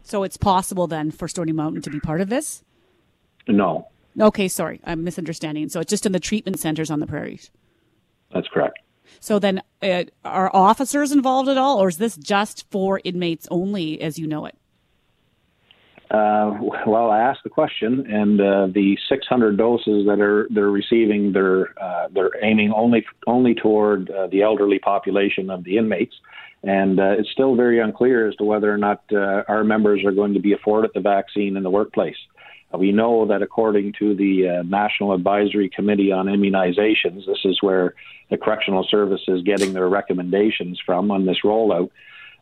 So 0.03 0.23
it's 0.23 0.35
possible 0.35 0.85
then 0.85 1.09
for 1.09 1.29
Stony 1.29 1.53
Mountain 1.53 1.81
to 1.83 1.89
be 1.89 2.01
part 2.01 2.19
of 2.19 2.27
this. 2.27 2.63
No. 3.47 3.87
Okay, 4.19 4.49
sorry, 4.49 4.81
I'm 4.83 5.05
misunderstanding. 5.05 5.69
So 5.69 5.79
it's 5.79 5.89
just 5.89 6.05
in 6.05 6.11
the 6.11 6.19
treatment 6.19 6.59
centers 6.59 6.91
on 6.91 6.99
the 6.99 7.07
prairies. 7.07 7.49
That's 8.33 8.47
correct. 8.49 8.79
So 9.19 9.39
then, 9.39 9.61
uh, 9.81 10.03
are 10.25 10.49
officers 10.53 11.11
involved 11.11 11.49
at 11.49 11.57
all, 11.57 11.81
or 11.81 11.89
is 11.89 11.97
this 11.97 12.17
just 12.17 12.69
for 12.71 13.01
inmates 13.03 13.47
only, 13.51 14.01
as 14.01 14.19
you 14.19 14.27
know 14.27 14.45
it? 14.45 14.55
Uh, 16.11 16.59
well, 16.85 17.09
I 17.09 17.19
asked 17.19 17.43
the 17.43 17.49
question, 17.49 18.05
and 18.07 18.39
uh, 18.39 18.67
the 18.67 18.97
600 19.09 19.57
doses 19.57 20.05
that 20.05 20.19
are 20.19 20.47
they're 20.51 20.69
receiving, 20.69 21.33
they're 21.33 21.73
uh, 21.81 22.07
they're 22.13 22.31
aiming 22.43 22.71
only 22.71 23.05
only 23.25 23.55
toward 23.55 24.11
uh, 24.11 24.27
the 24.27 24.43
elderly 24.43 24.79
population 24.79 25.49
of 25.49 25.63
the 25.63 25.77
inmates, 25.77 26.13
and 26.63 26.99
uh, 26.99 27.15
it's 27.17 27.31
still 27.31 27.55
very 27.55 27.79
unclear 27.79 28.27
as 28.27 28.35
to 28.35 28.43
whether 28.43 28.71
or 28.71 28.77
not 28.77 29.03
uh, 29.11 29.43
our 29.47 29.63
members 29.63 30.05
are 30.05 30.11
going 30.11 30.33
to 30.33 30.39
be 30.39 30.53
afforded 30.53 30.91
the 30.93 31.01
vaccine 31.01 31.57
in 31.57 31.63
the 31.63 31.69
workplace. 31.69 32.17
We 32.77 32.91
know 32.91 33.27
that 33.27 33.41
according 33.41 33.93
to 33.99 34.15
the 34.15 34.63
National 34.65 35.13
Advisory 35.13 35.69
Committee 35.69 36.11
on 36.11 36.25
Immunizations, 36.25 37.25
this 37.25 37.45
is 37.45 37.61
where 37.61 37.93
the 38.29 38.37
correctional 38.37 38.85
service 38.89 39.21
is 39.27 39.43
getting 39.43 39.73
their 39.73 39.87
recommendations 39.87 40.81
from 40.85 41.11
on 41.11 41.25
this 41.25 41.37
rollout 41.43 41.89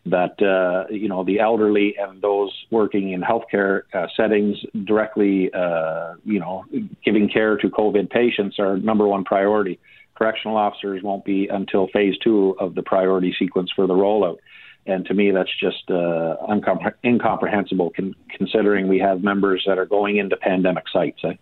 that 0.05 0.41
uh, 0.41 0.91
you 0.91 1.07
know 1.07 1.23
the 1.23 1.39
elderly 1.39 1.95
and 1.97 2.21
those 2.21 2.51
working 2.71 3.11
in 3.11 3.21
healthcare 3.21 3.83
uh, 3.93 4.07
settings 4.17 4.57
directly 4.85 5.53
uh, 5.53 6.15
you 6.25 6.39
know 6.39 6.65
giving 7.05 7.29
care 7.29 7.57
to 7.57 7.69
COVID 7.69 8.09
patients 8.09 8.57
are 8.59 8.77
number 8.77 9.07
one 9.07 9.23
priority. 9.23 9.79
Correctional 10.15 10.57
officers 10.57 11.01
won't 11.03 11.25
be 11.25 11.47
until 11.47 11.87
phase 11.87 12.15
two 12.23 12.55
of 12.59 12.75
the 12.75 12.83
priority 12.83 13.35
sequence 13.37 13.71
for 13.75 13.87
the 13.87 13.93
rollout. 13.93 14.37
And 14.85 15.05
to 15.05 15.13
me, 15.13 15.31
that's 15.31 15.51
just 15.59 15.89
uh, 15.89 16.37
uncompre- 16.49 16.93
incomprehensible, 17.03 17.91
con- 17.95 18.15
considering 18.35 18.87
we 18.87 18.99
have 18.99 19.23
members 19.23 19.63
that 19.67 19.77
are 19.77 19.85
going 19.85 20.17
into 20.17 20.35
pandemic 20.37 20.85
sites. 20.91 21.19
Eh? 21.23 21.33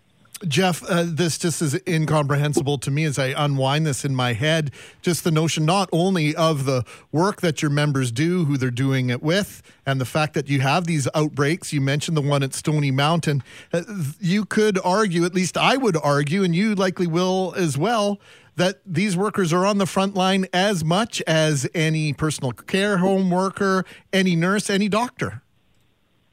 Jeff, 0.48 0.82
uh, 0.84 1.04
this 1.06 1.36
just 1.36 1.60
is 1.60 1.78
incomprehensible 1.86 2.78
to 2.78 2.90
me 2.90 3.04
as 3.04 3.18
I 3.18 3.34
unwind 3.36 3.86
this 3.86 4.06
in 4.06 4.14
my 4.14 4.32
head. 4.32 4.70
Just 5.02 5.22
the 5.22 5.30
notion 5.30 5.66
not 5.66 5.90
only 5.92 6.34
of 6.34 6.64
the 6.64 6.84
work 7.12 7.42
that 7.42 7.60
your 7.60 7.70
members 7.70 8.10
do, 8.10 8.46
who 8.46 8.56
they're 8.56 8.70
doing 8.70 9.10
it 9.10 9.22
with, 9.22 9.62
and 9.84 10.00
the 10.00 10.06
fact 10.06 10.32
that 10.34 10.48
you 10.48 10.60
have 10.60 10.86
these 10.86 11.06
outbreaks. 11.14 11.74
You 11.74 11.82
mentioned 11.82 12.16
the 12.16 12.22
one 12.22 12.42
at 12.42 12.54
Stony 12.54 12.90
Mountain. 12.90 13.42
Uh, 13.70 13.82
you 14.18 14.46
could 14.46 14.78
argue, 14.82 15.26
at 15.26 15.34
least 15.34 15.58
I 15.58 15.76
would 15.76 15.96
argue, 16.02 16.42
and 16.42 16.56
you 16.56 16.74
likely 16.74 17.06
will 17.06 17.52
as 17.54 17.76
well, 17.76 18.18
that 18.56 18.80
these 18.86 19.18
workers 19.18 19.52
are 19.52 19.66
on 19.66 19.76
the 19.76 19.86
front 19.86 20.14
line 20.14 20.46
as 20.54 20.82
much 20.82 21.22
as 21.26 21.68
any 21.74 22.14
personal 22.14 22.52
care 22.52 22.96
home 22.96 23.30
worker, 23.30 23.84
any 24.10 24.36
nurse, 24.36 24.70
any 24.70 24.88
doctor. 24.88 25.42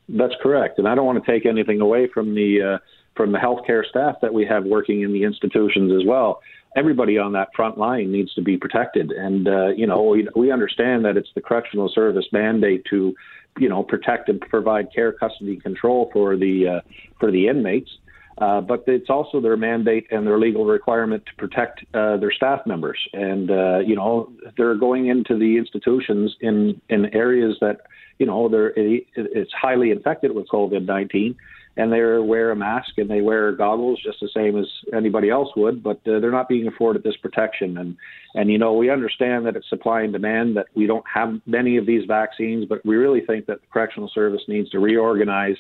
That's 0.08 0.36
correct. 0.42 0.80
And 0.80 0.88
I 0.88 0.96
don't 0.96 1.06
want 1.06 1.24
to 1.24 1.30
take 1.30 1.46
anything 1.46 1.82
away 1.82 2.08
from 2.08 2.34
the. 2.34 2.62
Uh, 2.62 2.78
from 3.18 3.32
the 3.32 3.40
healthcare 3.40 3.84
staff 3.84 4.16
that 4.22 4.34
we 4.34 4.46
have 4.46 4.64
working 4.64 5.02
in 5.02 5.12
the 5.12 5.24
institutions 5.24 5.92
as 5.92 6.08
well. 6.08 6.40
Everybody 6.78 7.18
on 7.18 7.34
that 7.34 7.50
front 7.56 7.78
line 7.78 8.12
needs 8.12 8.34
to 8.36 8.42
be 8.42 8.56
protected, 8.56 9.12
and 9.12 9.48
uh, 9.48 9.68
you 9.70 9.88
know 9.88 10.04
we 10.04 10.28
we 10.36 10.52
understand 10.52 11.04
that 11.06 11.18
it's 11.18 11.30
the 11.34 11.42
correctional 11.42 11.90
service 11.94 12.26
mandate 12.32 12.86
to, 12.92 13.16
you 13.58 13.68
know, 13.68 13.82
protect 13.82 14.30
and 14.30 14.40
provide 14.40 14.94
care, 14.94 15.12
custody, 15.12 15.58
control 15.58 16.12
for 16.14 16.38
the 16.38 16.68
uh, 16.68 16.82
for 17.20 17.32
the 17.32 17.48
inmates. 17.48 17.90
Uh, 18.38 18.62
but 18.62 18.84
it's 18.86 19.10
also 19.10 19.42
their 19.42 19.58
mandate 19.58 20.06
and 20.12 20.28
their 20.28 20.38
legal 20.38 20.66
requirement 20.66 21.26
to 21.26 21.34
protect 21.38 21.84
uh, 21.96 22.18
their 22.18 22.32
staff 22.32 22.62
members. 22.68 23.00
And 23.12 23.50
uh, 23.50 23.80
you 23.80 23.96
know 23.96 24.32
they're 24.56 24.76
going 24.76 25.08
into 25.08 25.36
the 25.36 25.58
institutions 25.58 26.36
in 26.42 26.80
in 26.90 27.06
areas 27.16 27.58
that 27.62 27.78
you 28.20 28.28
know 28.28 28.50
they're 28.50 28.70
it, 28.78 29.08
it's 29.16 29.54
highly 29.54 29.90
infected 29.90 30.36
with 30.36 30.48
COVID 30.50 30.86
nineteen 30.86 31.36
and 31.78 31.94
they 31.94 32.00
wear 32.00 32.52
a 32.52 32.56
mask 32.56 32.98
and 32.98 33.10
they 33.10 33.22
wear 33.22 33.52
goggles 33.52 34.02
just 34.04 34.20
the 34.20 34.30
same 34.36 34.58
as 34.58 34.66
anybody 34.94 35.30
else 35.30 35.50
would, 35.56 35.84
but 35.84 35.98
uh, 36.08 36.20
they're 36.20 36.32
not 36.32 36.50
being 36.50 36.68
afforded 36.68 37.04
this 37.04 37.18
protection. 37.18 37.78
And 37.78 37.96
and 38.34 38.50
you 38.50 38.58
know 38.58 38.74
we 38.74 38.90
understand 38.90 39.46
that 39.46 39.56
it's 39.56 39.70
supply 39.70 40.02
and 40.02 40.12
demand 40.12 40.58
that 40.58 40.68
we 40.76 40.88
don't 40.88 41.06
have 41.12 41.40
many 41.46 41.78
of 41.78 41.86
these 41.86 42.06
vaccines, 42.08 42.66
but 42.68 42.84
we 42.86 42.96
really 42.96 43.22
think 43.22 43.46
that 43.46 43.62
the 43.62 43.68
correctional 43.72 44.12
service 44.14 44.42
needs 44.48 44.70
to 44.72 44.80
reorganize 44.80 45.56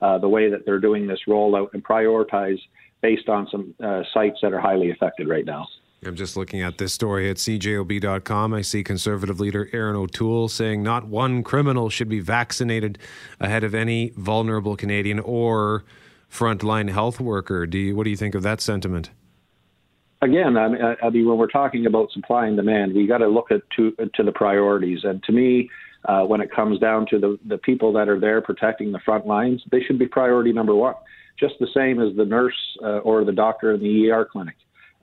uh, 0.00 0.18
the 0.18 0.28
way 0.28 0.50
that 0.50 0.64
they're 0.64 0.80
doing 0.80 1.06
this 1.06 1.20
rollout 1.28 1.68
and 1.74 1.84
prioritize 1.84 2.58
based 3.02 3.28
on 3.28 3.46
some 3.50 3.74
uh, 3.84 4.02
sites 4.14 4.38
that 4.42 4.52
are 4.52 4.60
highly 4.60 4.90
affected 4.90 5.28
right 5.28 5.44
now. 5.44 5.66
I'm 6.04 6.14
just 6.14 6.36
looking 6.36 6.62
at 6.62 6.78
this 6.78 6.92
story 6.92 7.28
at 7.28 7.36
cjob.com. 7.36 8.54
I 8.54 8.62
see 8.62 8.84
conservative 8.84 9.40
leader 9.40 9.68
Erin 9.72 9.96
O'Toole 9.96 10.48
saying 10.48 10.82
not 10.82 11.06
one 11.08 11.42
criminal 11.42 11.90
should 11.90 12.08
be 12.08 12.20
vaccinated 12.20 12.98
ahead 13.40 13.64
of 13.64 13.74
any 13.74 14.12
vulnerable 14.16 14.76
Canadian 14.76 15.18
or 15.18 15.84
frontline 16.30 16.90
health 16.90 17.18
worker. 17.18 17.66
Do 17.66 17.78
you, 17.78 17.96
what 17.96 18.04
do 18.04 18.10
you 18.10 18.16
think 18.16 18.36
of 18.36 18.44
that 18.44 18.60
sentiment? 18.60 19.10
Again, 20.22 20.56
I 20.56 20.68
mean, 20.68 20.80
I 21.02 21.10
mean 21.10 21.28
when 21.28 21.36
we're 21.38 21.48
talking 21.48 21.86
about 21.86 22.12
supply 22.12 22.46
and 22.46 22.56
demand, 22.56 22.94
we 22.94 23.06
got 23.06 23.18
to 23.18 23.28
look 23.28 23.50
at 23.50 23.62
to, 23.76 23.92
to 24.14 24.22
the 24.22 24.32
priorities. 24.32 25.00
And 25.02 25.22
to 25.24 25.32
me, 25.32 25.68
uh, 26.04 26.22
when 26.22 26.40
it 26.40 26.50
comes 26.52 26.78
down 26.78 27.06
to 27.10 27.18
the, 27.18 27.38
the 27.46 27.58
people 27.58 27.92
that 27.94 28.08
are 28.08 28.20
there 28.20 28.40
protecting 28.40 28.92
the 28.92 29.00
front 29.00 29.26
lines, 29.26 29.62
they 29.72 29.80
should 29.80 29.98
be 29.98 30.06
priority 30.06 30.52
number 30.52 30.74
one, 30.74 30.94
just 31.38 31.54
the 31.58 31.68
same 31.74 32.00
as 32.00 32.16
the 32.16 32.24
nurse 32.24 32.56
uh, 32.84 32.98
or 32.98 33.24
the 33.24 33.32
doctor 33.32 33.72
in 33.72 33.80
the 33.80 34.10
ER 34.10 34.24
clinic. 34.24 34.54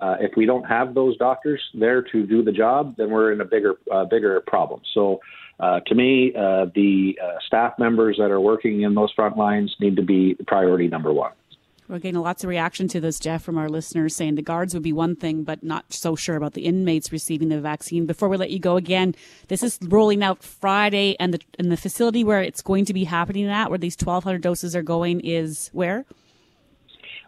Uh, 0.01 0.17
if 0.19 0.31
we 0.35 0.45
don't 0.45 0.63
have 0.63 0.93
those 0.93 1.17
doctors 1.17 1.61
there 1.73 2.01
to 2.01 2.25
do 2.25 2.43
the 2.43 2.51
job, 2.51 2.95
then 2.97 3.09
we're 3.09 3.31
in 3.31 3.39
a 3.41 3.45
bigger 3.45 3.75
uh, 3.91 4.03
bigger 4.05 4.41
problem. 4.41 4.81
So, 4.93 5.21
uh, 5.59 5.79
to 5.87 5.95
me, 5.95 6.33
uh, 6.35 6.65
the 6.75 7.17
uh, 7.23 7.37
staff 7.45 7.79
members 7.79 8.17
that 8.17 8.29
are 8.29 8.41
working 8.41 8.81
in 8.81 8.93
those 8.93 9.11
front 9.13 9.37
lines 9.37 9.73
need 9.79 9.95
to 9.95 10.03
be 10.03 10.35
priority 10.47 10.87
number 10.89 11.13
one. 11.13 11.31
We're 11.87 11.99
getting 11.99 12.19
lots 12.19 12.43
of 12.43 12.49
reaction 12.49 12.87
to 12.89 12.99
this, 12.99 13.19
Jeff, 13.19 13.43
from 13.43 13.59
our 13.59 13.69
listeners 13.69 14.15
saying 14.15 14.35
the 14.35 14.41
guards 14.41 14.73
would 14.73 14.81
be 14.81 14.91
one 14.91 15.15
thing, 15.15 15.43
but 15.43 15.63
not 15.63 15.93
so 15.93 16.15
sure 16.15 16.35
about 16.35 16.53
the 16.53 16.65
inmates 16.65 17.11
receiving 17.11 17.49
the 17.49 17.61
vaccine. 17.61 18.07
Before 18.07 18.27
we 18.27 18.37
let 18.37 18.49
you 18.49 18.57
go 18.57 18.75
again, 18.75 19.13
this 19.49 19.61
is 19.61 19.77
rolling 19.83 20.23
out 20.23 20.43
Friday, 20.43 21.15
and 21.19 21.33
the 21.33 21.39
and 21.59 21.71
the 21.71 21.77
facility 21.77 22.23
where 22.23 22.41
it's 22.41 22.63
going 22.63 22.85
to 22.85 22.93
be 22.93 23.03
happening 23.03 23.47
at, 23.47 23.69
where 23.69 23.77
these 23.77 23.95
1,200 23.95 24.41
doses 24.41 24.75
are 24.75 24.81
going, 24.81 25.19
is 25.19 25.69
where? 25.73 26.05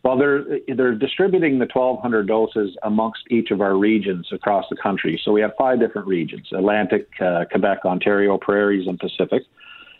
Well, 0.07 0.17
they're 0.17 0.45
they're 0.73 0.95
distributing 0.95 1.59
the 1.59 1.67
1,200 1.73 2.29
doses 2.29 2.77
amongst 2.83 3.23
each 3.29 3.51
of 3.51 3.59
our 3.59 3.75
regions 3.75 4.25
across 4.31 4.63
the 4.69 4.77
country. 4.77 5.19
So 5.25 5.33
we 5.33 5.41
have 5.41 5.51
five 5.57 5.81
different 5.81 6.07
regions: 6.07 6.47
Atlantic, 6.53 7.09
uh, 7.19 7.43
Quebec, 7.51 7.79
Ontario, 7.83 8.37
Prairies, 8.37 8.87
and 8.87 8.97
Pacific. 8.97 9.43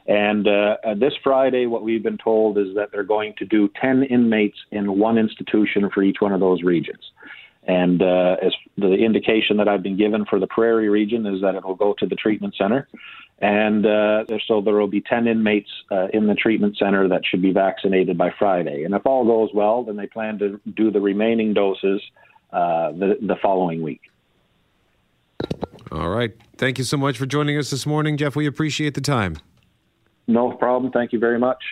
And 0.08 0.48
uh, 0.48 0.78
this 0.96 1.12
Friday, 1.22 1.66
what 1.66 1.84
we've 1.84 2.04
been 2.04 2.18
told 2.18 2.58
is 2.58 2.74
that 2.76 2.94
they're 2.94 3.04
going 3.04 3.34
to 3.40 3.46
do 3.46 3.70
10 3.82 4.04
inmates 4.04 4.58
in 4.72 4.98
one 4.98 5.18
institution 5.18 5.90
for 5.94 6.02
each 6.04 6.22
one 6.22 6.32
of 6.32 6.40
those 6.40 6.64
regions. 6.64 7.04
And 7.68 8.02
uh, 8.02 8.38
as 8.42 8.54
the 8.78 8.94
indication 8.94 9.58
that 9.58 9.68
I've 9.68 9.84
been 9.84 9.98
given 9.98 10.26
for 10.26 10.40
the 10.40 10.48
Prairie 10.48 10.88
region 10.88 11.26
is 11.26 11.42
that 11.42 11.56
it 11.56 11.66
will 11.66 11.76
go 11.76 11.94
to 12.00 12.06
the 12.06 12.16
treatment 12.16 12.56
center. 12.58 12.88
And 13.40 13.86
uh, 13.86 14.24
so 14.48 14.62
there 14.62 14.76
will 14.76 14.88
be 14.88 15.02
10 15.02 15.28
inmates 15.28 15.70
uh, 15.92 16.08
in 16.14 16.28
the 16.28 16.34
treatment 16.34 16.78
center 16.78 17.08
that 17.10 17.22
should 17.26 17.42
be 17.42 17.52
vaccinated 17.52 18.18
by 18.18 18.32
Friday. 18.40 18.84
And 18.84 18.96
if 18.96 19.06
all 19.06 19.26
goes 19.26 19.50
well, 19.54 19.84
then 19.84 19.98
they 19.98 20.08
plan 20.08 20.40
to 20.40 20.60
do 20.76 20.92
the 20.92 21.02
remaining 21.02 21.54
doses 21.54 22.02
uh, 22.52 22.94
the, 22.94 23.18
the 23.22 23.36
following 23.42 23.84
week. 23.84 24.02
All 25.92 26.10
right. 26.10 26.32
Thank 26.58 26.78
you 26.78 26.84
so 26.84 26.98
much 26.98 27.18
for 27.18 27.26
joining 27.26 27.58
us 27.58 27.70
this 27.70 27.86
morning, 27.86 28.18
Jeff. 28.18 28.36
We 28.36 28.48
appreciate 28.48 28.94
the 28.94 29.02
time. 29.02 29.38
No 30.28 30.52
problem. 30.54 30.92
Thank 30.92 31.14
you 31.14 31.20
very 31.20 31.38
much. 31.38 31.64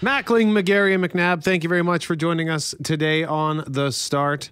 Mackling, 0.00 0.52
McGarry, 0.58 0.94
and 0.94 1.04
McNabb, 1.04 1.44
thank 1.44 1.62
you 1.62 1.68
very 1.68 1.82
much 1.82 2.06
for 2.06 2.16
joining 2.16 2.48
us 2.48 2.74
today 2.82 3.22
on 3.22 3.62
The 3.66 3.90
Start. 3.90 4.50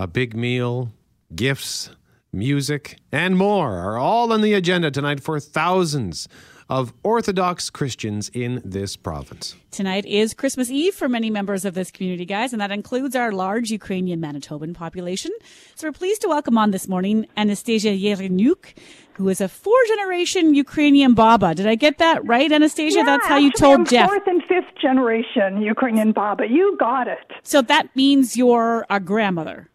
A 0.00 0.08
big 0.08 0.34
meal, 0.34 0.90
gifts, 1.32 1.90
music, 2.32 2.98
and 3.12 3.36
more 3.36 3.78
are 3.78 3.96
all 3.96 4.32
on 4.32 4.40
the 4.40 4.52
agenda 4.52 4.90
tonight 4.90 5.20
for 5.20 5.38
thousands 5.38 6.26
of 6.68 6.92
Orthodox 7.04 7.70
Christians 7.70 8.30
in 8.30 8.62
this 8.64 8.96
province. 8.96 9.54
Tonight 9.70 10.06
is 10.06 10.34
Christmas 10.34 10.70
Eve 10.70 10.94
for 10.94 11.08
many 11.08 11.30
members 11.30 11.64
of 11.64 11.74
this 11.74 11.92
community, 11.92 12.24
guys, 12.24 12.52
and 12.52 12.60
that 12.60 12.72
includes 12.72 13.14
our 13.14 13.30
large 13.30 13.70
Ukrainian 13.70 14.20
Manitoban 14.20 14.74
population. 14.74 15.30
So 15.76 15.86
we're 15.86 15.92
pleased 15.92 16.22
to 16.22 16.28
welcome 16.28 16.58
on 16.58 16.72
this 16.72 16.88
morning 16.88 17.26
Anastasia 17.36 17.90
Yerenyuk, 17.90 18.74
who 19.20 19.28
is 19.28 19.40
a 19.42 19.48
four 19.48 19.76
generation 19.86 20.54
Ukrainian 20.54 21.12
Baba. 21.12 21.54
Did 21.54 21.66
I 21.66 21.74
get 21.74 21.98
that 21.98 22.26
right, 22.26 22.50
Anastasia? 22.50 23.00
Yeah, 23.00 23.04
That's 23.04 23.26
how 23.26 23.36
you 23.36 23.52
told 23.52 23.80
I'm 23.80 23.86
Jeff. 23.86 24.08
Fourth 24.08 24.26
and 24.26 24.42
fifth 24.44 24.74
generation 24.80 25.60
Ukrainian 25.60 26.12
Baba. 26.12 26.46
You 26.48 26.74
got 26.80 27.06
it. 27.06 27.26
So 27.42 27.60
that 27.62 27.94
means 27.94 28.34
you're 28.38 28.86
a 28.88 28.98
grandmother. 28.98 29.68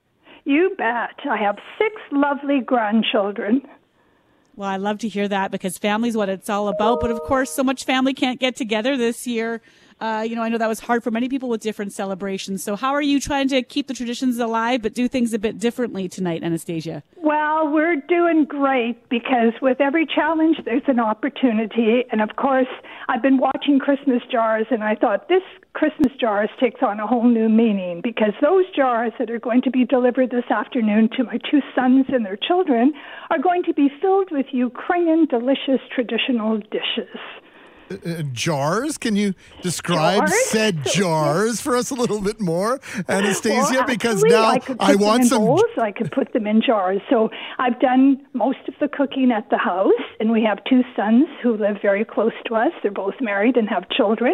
You 0.45 0.73
bet. 0.79 1.19
I 1.29 1.37
have 1.37 1.57
six 1.77 1.93
lovely 2.11 2.59
grandchildren. 2.59 3.61
Well, 4.55 4.67
I 4.69 4.77
love 4.77 4.97
to 4.99 5.09
hear 5.09 5.27
that 5.27 5.51
because 5.51 5.77
family's 5.77 6.17
what 6.17 6.29
it's 6.29 6.49
all 6.49 6.67
about. 6.67 6.99
But 6.99 7.11
of 7.11 7.19
course, 7.21 7.51
so 7.51 7.63
much 7.63 7.83
family 7.85 8.15
can't 8.15 8.39
get 8.39 8.55
together 8.55 8.97
this 8.97 9.27
year. 9.27 9.61
Uh, 10.01 10.25
you 10.27 10.35
know, 10.35 10.41
I 10.41 10.49
know 10.49 10.57
that 10.57 10.67
was 10.67 10.81
hard 10.81 11.03
for 11.03 11.11
many 11.11 11.29
people 11.29 11.47
with 11.47 11.61
different 11.61 11.93
celebrations. 11.93 12.61
So, 12.61 12.75
how 12.75 12.93
are 12.93 13.01
you 13.01 13.19
trying 13.19 13.47
to 13.49 13.61
keep 13.63 13.87
the 13.87 13.93
traditions 13.93 14.37
alive 14.39 14.81
but 14.81 14.93
do 14.93 15.07
things 15.07 15.33
a 15.33 15.39
bit 15.39 15.57
differently 15.57 16.09
tonight, 16.09 16.43
Anastasia? 16.43 17.01
Well, 17.15 17.71
we're 17.71 17.95
doing 17.95 18.43
great 18.45 19.07
because 19.09 19.53
with 19.61 19.79
every 19.79 20.05
challenge, 20.05 20.57
there's 20.65 20.83
an 20.87 20.99
opportunity. 20.99 22.03
And 22.11 22.21
of 22.21 22.35
course, 22.35 22.67
I've 23.07 23.21
been 23.21 23.37
watching 23.37 23.79
Christmas 23.79 24.21
jars 24.29 24.67
and 24.69 24.83
I 24.83 24.95
thought 24.95 25.29
this 25.29 25.43
Christmas 25.73 26.11
jars 26.19 26.49
takes 26.59 26.81
on 26.81 26.99
a 26.99 27.07
whole 27.07 27.27
new 27.27 27.47
meaning 27.47 28.01
because 28.03 28.33
those 28.41 28.65
jars 28.75 29.13
that 29.17 29.31
are 29.31 29.39
going 29.39 29.61
to 29.61 29.71
be 29.71 29.85
delivered 29.85 30.29
this 30.29 30.49
afternoon 30.49 31.09
to 31.15 31.23
my 31.23 31.39
two 31.49 31.61
sons 31.73 32.05
and 32.09 32.25
their 32.25 32.37
children 32.37 32.93
are 33.29 33.39
going 33.39 33.63
to 33.63 33.73
be 33.73 33.89
filled 34.01 34.29
with 34.31 34.47
Ukrainian 34.51 35.25
delicious 35.25 35.79
traditional 35.93 36.57
dishes. 36.57 37.17
Uh, 37.89 38.23
jars? 38.33 38.97
Can 38.97 39.15
you 39.15 39.33
describe 39.61 40.27
Jars? 40.27 40.45
said 40.45 40.85
jars 40.93 41.61
for 41.61 41.75
us 41.75 41.91
a 41.91 41.95
little 41.95 42.21
bit 42.21 42.41
more, 42.41 42.79
Anastasia? 43.07 43.55
Well, 43.71 43.85
because 43.85 44.23
now 44.23 44.43
I, 44.43 44.59
I 44.79 44.95
want 44.95 45.25
some. 45.25 45.45
bowls. 45.45 45.61
I 45.79 45.91
could 45.91 46.11
put 46.11 46.33
them 46.33 46.47
in 46.47 46.61
jars. 46.65 47.01
So 47.09 47.29
I've 47.59 47.79
done 47.79 48.25
most 48.33 48.59
of 48.67 48.73
the 48.79 48.87
cooking 48.87 49.31
at 49.31 49.49
the 49.49 49.57
house, 49.57 49.91
and 50.19 50.31
we 50.31 50.43
have 50.43 50.63
two 50.69 50.81
sons 50.95 51.27
who 51.43 51.57
live 51.57 51.77
very 51.81 52.03
close 52.05 52.33
to 52.47 52.55
us. 52.55 52.71
They're 52.81 52.91
both 52.91 53.15
married 53.21 53.55
and 53.57 53.69
have 53.69 53.89
children, 53.89 54.33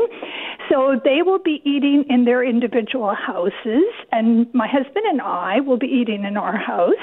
so 0.70 1.00
they 1.04 1.22
will 1.22 1.40
be 1.40 1.62
eating 1.66 2.06
in 2.10 2.26
their 2.26 2.44
individual 2.44 3.14
houses, 3.16 3.84
and 4.12 4.52
my 4.54 4.68
husband 4.68 5.06
and 5.10 5.22
I 5.22 5.60
will 5.60 5.78
be 5.78 5.88
eating 5.88 6.24
in 6.24 6.38
our 6.38 6.58
house. 6.58 6.94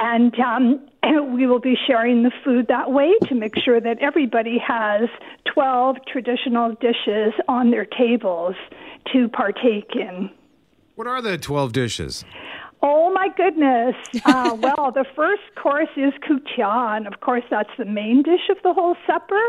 And 0.00 0.32
um, 0.38 0.88
we 1.34 1.46
will 1.46 1.58
be 1.58 1.76
sharing 1.86 2.22
the 2.22 2.30
food 2.44 2.66
that 2.68 2.92
way 2.92 3.12
to 3.24 3.34
make 3.34 3.56
sure 3.58 3.80
that 3.80 3.98
everybody 4.00 4.58
has 4.64 5.08
12 5.52 5.96
traditional 6.10 6.74
dishes 6.74 7.32
on 7.48 7.70
their 7.72 7.84
tables 7.84 8.54
to 9.12 9.28
partake 9.28 9.90
in. 9.94 10.30
What 10.94 11.08
are 11.08 11.20
the 11.20 11.36
12 11.36 11.72
dishes? 11.72 12.24
Oh 12.80 13.12
my 13.12 13.28
goodness. 13.36 13.96
Uh, 14.24 14.56
well, 14.60 14.92
the 14.92 15.04
first 15.16 15.42
course 15.60 15.88
is 15.96 16.12
kutia, 16.22 16.96
and 16.96 17.08
of 17.08 17.20
course, 17.20 17.42
that's 17.50 17.70
the 17.76 17.84
main 17.84 18.22
dish 18.22 18.48
of 18.50 18.58
the 18.62 18.72
whole 18.72 18.96
supper. 19.04 19.42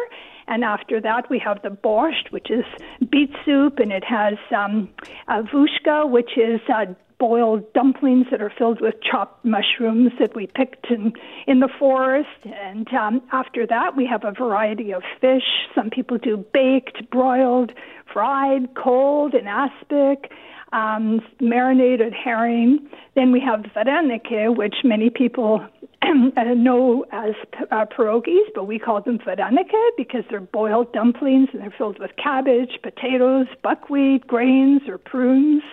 And 0.48 0.64
after 0.64 1.00
that, 1.02 1.30
we 1.30 1.38
have 1.40 1.62
the 1.62 1.70
borscht, 1.70 2.32
which 2.32 2.50
is 2.50 2.66
beet 3.12 3.32
soup, 3.46 3.78
and 3.78 3.92
it 3.92 4.04
has 4.04 4.34
um, 4.56 4.90
uh, 5.28 5.44
vushka, 5.44 6.10
which 6.10 6.32
is 6.38 6.60
uh, 6.74 6.86
boiled 7.20 7.72
dumplings 7.74 8.28
that 8.32 8.42
are 8.42 8.52
filled 8.58 8.82
with 8.82 8.96
chopped 9.02 9.44
mushrooms 9.44 10.12
that 10.20 10.36
we 10.36 10.48
picked 10.48 10.90
in, 10.90 11.14
in 11.48 11.60
the 11.60 11.70
forest. 11.78 12.30
And 12.46 12.88
um, 12.94 13.22
after 13.32 13.68
that, 13.68 13.96
we 13.96 14.06
have 14.06 14.24
a 14.24 14.32
variety 14.32 14.94
of 14.94 15.04
fish. 15.20 15.68
Some 15.76 15.90
people 15.90 16.18
do 16.18 16.38
baked, 16.54 17.10
broiled, 17.12 17.74
fried, 18.12 18.74
cold, 18.76 19.34
and 19.34 19.48
aspic 19.48 20.32
um, 20.72 21.22
marinated 21.40 22.14
herring. 22.14 22.88
Then 23.16 23.32
we 23.32 23.40
have 23.42 23.62
vareniki, 23.62 24.56
which 24.56 24.76
many 24.84 25.10
people 25.10 25.66
uh, 26.04 26.44
know 26.56 27.06
as 27.12 27.34
uh, 27.72 27.86
pierogies, 27.86 28.48
but 28.54 28.66
we 28.66 28.80
call 28.80 29.02
them 29.02 29.20
vareniki 29.20 29.90
because 29.98 30.24
they're 30.30 30.40
boiled 30.40 30.92
dumplings 30.94 31.50
and 31.54 31.62
they're 31.62 31.74
filled 31.76 32.00
with 32.00 32.12
cabbage, 32.22 32.80
potatoes, 32.84 33.48
buckwheat, 33.64 34.28
grains, 34.28 34.82
or 34.88 34.98
prunes. 34.98 35.64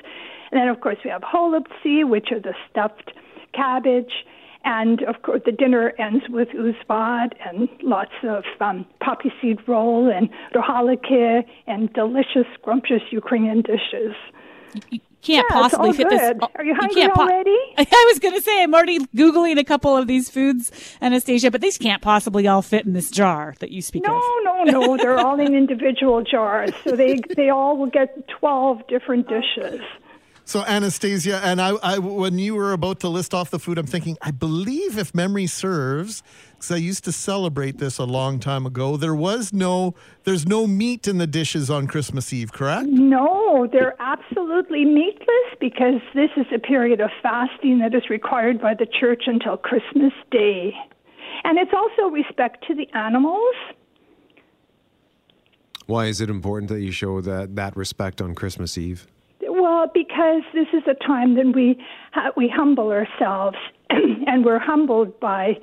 And 0.57 0.63
then, 0.63 0.69
of 0.75 0.81
course, 0.81 0.97
we 1.05 1.11
have 1.11 1.21
holubtsi, 1.21 2.09
which 2.09 2.29
are 2.33 2.41
the 2.41 2.55
stuffed 2.71 3.13
cabbage. 3.53 4.25
And 4.65 5.03
of 5.03 5.21
course, 5.21 5.43
the 5.45 5.53
dinner 5.53 5.93
ends 5.99 6.25
with 6.31 6.49
uzvar 6.49 7.29
and 7.47 7.69
lots 7.83 8.13
of 8.23 8.43
um, 8.63 8.87
poppy 9.05 9.31
seed 9.43 9.59
roll 9.69 10.11
and 10.11 10.31
rohaliki 10.55 11.45
and 11.67 11.93
delicious, 11.93 12.47
scrumptious 12.59 13.03
Ukrainian 13.11 13.61
dishes. 13.61 14.15
You 14.91 15.01
can't 15.21 15.47
Yeah, 15.51 15.61
possibly 15.61 15.93
fit 15.93 16.09
this. 16.09 16.21
good. 16.23 16.43
Are 16.57 16.65
you 16.65 16.71
you 16.73 16.75
hungry 16.75 17.03
can't 17.03 17.15
po- 17.15 17.23
already? 17.23 17.57
I 17.77 18.05
was 18.11 18.19
going 18.19 18.35
to 18.35 18.41
say 18.41 18.63
I'm 18.63 18.75
already 18.75 18.99
googling 19.15 19.59
a 19.59 19.65
couple 19.65 19.95
of 19.95 20.07
these 20.07 20.31
foods, 20.31 20.73
Anastasia, 21.03 21.51
but 21.51 21.61
these 21.61 21.77
can't 21.77 22.01
possibly 22.01 22.49
all 22.49 22.63
fit 22.63 22.87
in 22.87 22.95
this 22.95 23.11
jar 23.11 23.55
that 23.61 23.71
you 23.73 23.83
speak 23.83 24.05
No, 24.07 24.17
of. 24.17 24.23
No, 24.45 24.65
no, 24.65 24.81
no. 24.81 24.97
They're 24.97 25.19
all 25.19 25.39
in 25.39 25.55
individual 25.55 26.23
jars, 26.23 26.71
so 26.83 26.97
they 26.97 27.21
they 27.37 27.51
all 27.51 27.77
will 27.77 27.91
get 27.91 28.27
twelve 28.29 28.87
different 28.89 29.29
dishes. 29.29 29.81
So 30.49 30.63
Anastasia, 30.63 31.41
and 31.43 31.61
I, 31.61 31.71
I, 31.83 31.99
when 31.99 32.39
you 32.39 32.55
were 32.55 32.73
about 32.73 33.01
to 33.01 33.09
list 33.09 33.35
off 33.35 33.51
the 33.51 33.59
food, 33.59 33.79
I'm 33.79 33.87
thinking, 33.87 34.17
I 34.23 34.31
believe 34.31 34.97
if 34.97 35.13
memory 35.13 35.49
serves, 35.49 36.23
because 36.51 36.71
I 36.71 36.77
used 36.77 37.03
to 37.03 37.11
celebrate 37.11 37.79
this 37.79 37.99
a 37.99 38.05
long 38.05 38.39
time 38.39 38.65
ago, 38.65 38.97
there 38.97 39.15
was 39.15 39.53
no, 39.53 39.97
there's 40.23 40.47
no 40.47 40.69
meat 40.69 41.09
in 41.09 41.19
the 41.19 41.27
dishes 41.27 41.69
on 41.69 41.89
Christmas 41.89 42.33
Eve, 42.33 42.53
correct? 42.53 42.87
No, 42.87 43.67
they're 43.73 44.01
absolutely 44.01 44.85
meatless 44.85 45.49
because 45.59 46.01
this 46.15 46.31
is 46.37 46.47
a 46.55 46.61
period 46.61 47.01
of 47.01 47.11
fasting 47.21 47.81
that 47.81 47.93
is 47.93 48.09
required 48.09 48.61
by 48.61 48.73
the 48.73 48.87
church 48.87 49.25
until 49.27 49.57
Christmas 49.57 50.13
Day. 50.31 50.73
And 51.43 51.59
it's 51.59 51.73
also 51.75 52.09
respect 52.09 52.65
to 52.69 52.75
the 52.77 52.89
animals. 52.95 53.57
Why 55.87 56.07
is 56.07 56.21
it 56.21 56.31
important 56.31 56.69
that 56.69 56.83
you 56.83 56.93
show 56.93 57.21
that, 57.21 57.57
that 57.57 57.77
respect 57.77 58.23
on 58.23 58.37
Christmas 58.37 58.79
Eve? 58.79 59.09
Because 59.93 60.43
this 60.55 60.69
is 60.73 60.83
a 60.87 60.95
time 60.95 61.35
that 61.37 61.53
we 61.55 61.79
we 62.37 62.49
humble 62.49 62.91
ourselves, 62.91 63.57
and 63.91 64.45
we're 64.45 64.59
humbled 64.59 65.19
by 65.21 65.59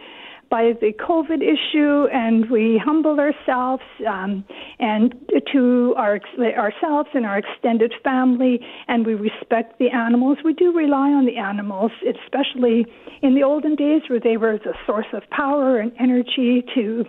by 0.54 0.72
the 0.82 0.94
COVID 0.94 1.42
issue, 1.42 2.06
and 2.14 2.48
we 2.52 2.78
humble 2.78 3.20
ourselves 3.20 3.82
um, 4.08 4.46
and 4.78 5.16
to 5.52 5.96
our 5.98 6.20
ourselves 6.56 7.10
and 7.16 7.26
our 7.26 7.40
extended 7.40 7.92
family, 8.04 8.60
and 8.88 9.04
we 9.04 9.16
respect 9.16 9.80
the 9.80 9.90
animals. 9.90 10.38
We 10.46 10.54
do 10.54 10.72
rely 10.72 11.10
on 11.10 11.26
the 11.26 11.38
animals, 11.38 11.92
especially 12.08 12.86
in 13.24 13.34
the 13.34 13.42
olden 13.42 13.74
days 13.74 14.04
where 14.08 14.20
they 14.20 14.38
were 14.38 14.60
the 14.60 14.76
source 14.86 15.08
of 15.12 15.24
power 15.32 15.80
and 15.80 15.92
energy 16.00 16.64
to 16.76 17.04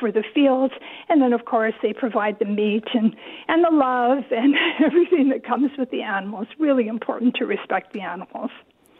for 0.00 0.10
the 0.10 0.24
fields, 0.34 0.74
and 1.08 1.22
then 1.22 1.32
of 1.32 1.44
course 1.44 1.74
they 1.84 1.92
provide 1.92 2.40
the 2.40 2.44
meat 2.44 2.88
and 2.92 3.14
and 3.46 3.62
the 3.64 3.70
love 3.70 4.24
and 4.32 4.56
everything 4.84 5.28
that 5.28 5.46
comes 5.46 5.70
with 5.78 5.92
the 5.92 6.02
animals. 6.02 6.48
Really 6.58 6.88
important 6.88 7.36
to 7.36 7.44
respect 7.44 7.92
the 7.92 8.00
animals. 8.00 8.50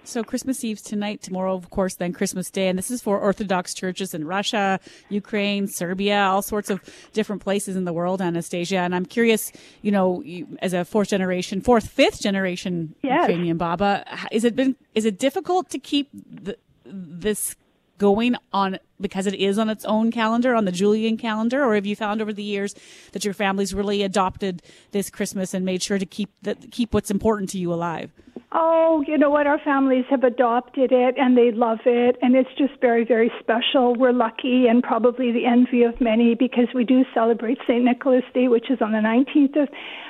So 0.05 0.25
Christmas 0.25 0.65
Eve's 0.65 0.83
tonight, 0.83 1.23
tomorrow, 1.23 1.55
of 1.55 1.71
course, 1.71 1.95
then 1.95 2.13
Christmas 2.13 2.51
Day, 2.51 2.69
and 2.69 2.79
this 2.79 2.91
is 2.91 3.03
for 3.03 3.19
Orthodox 3.19 3.75
churches 3.75 4.15
in 4.15 4.27
Russia, 4.27 4.81
Ukraine, 5.09 5.67
Serbia, 5.69 6.23
all 6.23 6.43
sorts 6.43 6.71
of 6.71 6.81
different 7.13 7.43
places 7.43 7.77
in 7.77 7.85
the 7.85 7.93
world, 7.93 8.21
Anastasia. 8.21 8.79
And 8.79 8.95
I'm 8.95 9.07
curious, 9.07 9.53
you 9.83 9.91
know, 9.91 10.25
as 10.61 10.73
a 10.73 10.85
fourth 10.85 11.09
generation, 11.09 11.61
fourth, 11.61 11.89
fifth 11.89 12.21
generation 12.21 12.95
yes. 13.03 13.29
Ukrainian 13.29 13.57
Baba, 13.57 14.05
is 14.33 14.45
it 14.45 14.57
been 14.57 14.77
is 14.95 15.05
it 15.05 15.19
difficult 15.19 15.71
to 15.71 15.79
keep 15.79 16.09
the, 16.13 16.57
this 16.85 17.57
going 17.99 18.35
on 18.53 18.79
because 18.99 19.27
it 19.27 19.35
is 19.35 19.59
on 19.59 19.69
its 19.69 19.85
own 19.85 20.11
calendar, 20.11 20.55
on 20.55 20.65
the 20.65 20.73
Julian 20.73 21.19
calendar, 21.19 21.63
or 21.63 21.75
have 21.75 21.85
you 21.85 21.95
found 21.95 22.23
over 22.23 22.33
the 22.33 22.43
years 22.43 22.75
that 23.13 23.25
your 23.25 23.35
family's 23.35 23.75
really 23.75 24.03
adopted 24.03 24.63
this 24.91 25.11
Christmas 25.11 25.53
and 25.53 25.65
made 25.65 25.83
sure 25.83 25.99
to 25.99 26.07
keep 26.07 26.31
that 26.43 26.71
keep 26.73 26.95
what's 26.95 27.11
important 27.11 27.51
to 27.51 27.59
you 27.59 27.73
alive? 27.73 28.11
Oh, 28.53 29.05
you 29.07 29.17
know 29.17 29.31
what? 29.31 29.47
Our 29.47 29.61
families 29.61 30.07
have 30.11 30.25
adopted 30.25 30.91
it 30.91 31.15
and 31.17 31.37
they 31.37 31.53
love 31.53 31.79
it, 31.87 32.17
and 32.21 32.35
it's 32.35 32.49
just 32.59 32.73
very, 32.81 33.05
very 33.05 33.31
special. 33.39 33.95
We're 33.95 34.13
lucky 34.13 34.67
and 34.67 34.83
probably 34.83 35.31
the 35.31 35.47
envy 35.47 35.85
of 35.85 36.01
many 36.01 36.35
because 36.35 36.67
we 36.75 36.83
do 36.83 37.05
celebrate 37.15 37.59
St. 37.69 37.85
Nicholas 37.85 38.25
Day, 38.35 38.49
which 38.49 38.69
is 38.69 38.79
on 38.81 38.91
the 38.91 38.99
19th 38.99 39.63
of, 39.63 39.69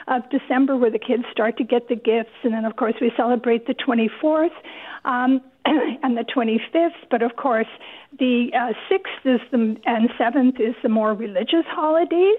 of 0.09 0.31
December, 0.31 0.75
where 0.79 0.91
the 0.91 0.99
kids 0.99 1.25
start 1.31 1.59
to 1.59 1.65
get 1.65 1.89
the 1.89 1.97
gifts, 1.97 2.33
and 2.43 2.55
then, 2.55 2.65
of 2.65 2.77
course, 2.77 2.95
we 2.99 3.13
celebrate 3.15 3.67
the 3.67 3.75
24th. 3.75 4.49
Um, 5.05 5.43
and 5.67 6.17
the 6.17 6.25
25th, 6.25 7.09
but 7.11 7.23
of 7.23 7.37
course, 7.37 7.67
the 8.19 8.49
uh, 8.55 8.73
6th 8.91 9.35
is 9.35 9.41
the, 9.51 9.77
and 9.85 10.09
7th 10.19 10.59
is 10.59 10.75
the 10.83 10.89
more 10.89 11.13
religious 11.13 11.67
holidays, 11.69 12.39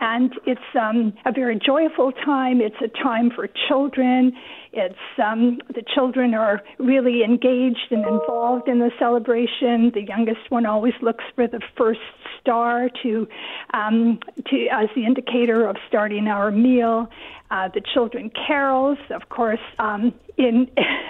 and 0.00 0.34
it's 0.46 0.60
um, 0.78 1.14
a 1.24 1.32
very 1.32 1.58
joyful 1.58 2.12
time. 2.12 2.60
It's 2.60 2.76
a 2.84 2.88
time 2.88 3.30
for 3.34 3.48
children. 3.68 4.32
It's 4.76 4.94
um, 5.22 5.58
the 5.74 5.82
children 5.94 6.34
are 6.34 6.62
really 6.78 7.24
engaged 7.24 7.90
and 7.90 8.04
involved 8.04 8.68
in 8.68 8.78
the 8.78 8.90
celebration. 8.98 9.90
The 9.94 10.02
youngest 10.02 10.50
one 10.50 10.66
always 10.66 10.92
looks 11.00 11.24
for 11.34 11.48
the 11.48 11.60
first 11.78 12.00
star 12.40 12.90
to, 13.02 13.26
um, 13.72 14.20
to 14.50 14.66
as 14.70 14.88
the 14.94 15.06
indicator 15.06 15.66
of 15.66 15.76
starting 15.88 16.28
our 16.28 16.50
meal. 16.50 17.08
Uh, 17.50 17.68
the 17.72 17.80
children 17.94 18.30
carols, 18.46 18.98
of 19.10 19.28
course, 19.28 19.60
um, 19.78 20.12
in 20.36 20.68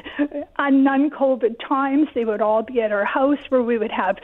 on 0.59 0.85
non-COVID 0.85 1.57
times, 1.67 2.09
they 2.15 2.25
would 2.25 2.41
all 2.41 2.63
be 2.63 2.81
at 2.81 2.93
our 2.93 3.05
house 3.05 3.39
where 3.49 3.63
we 3.63 3.79
would 3.79 3.91
have 3.91 4.17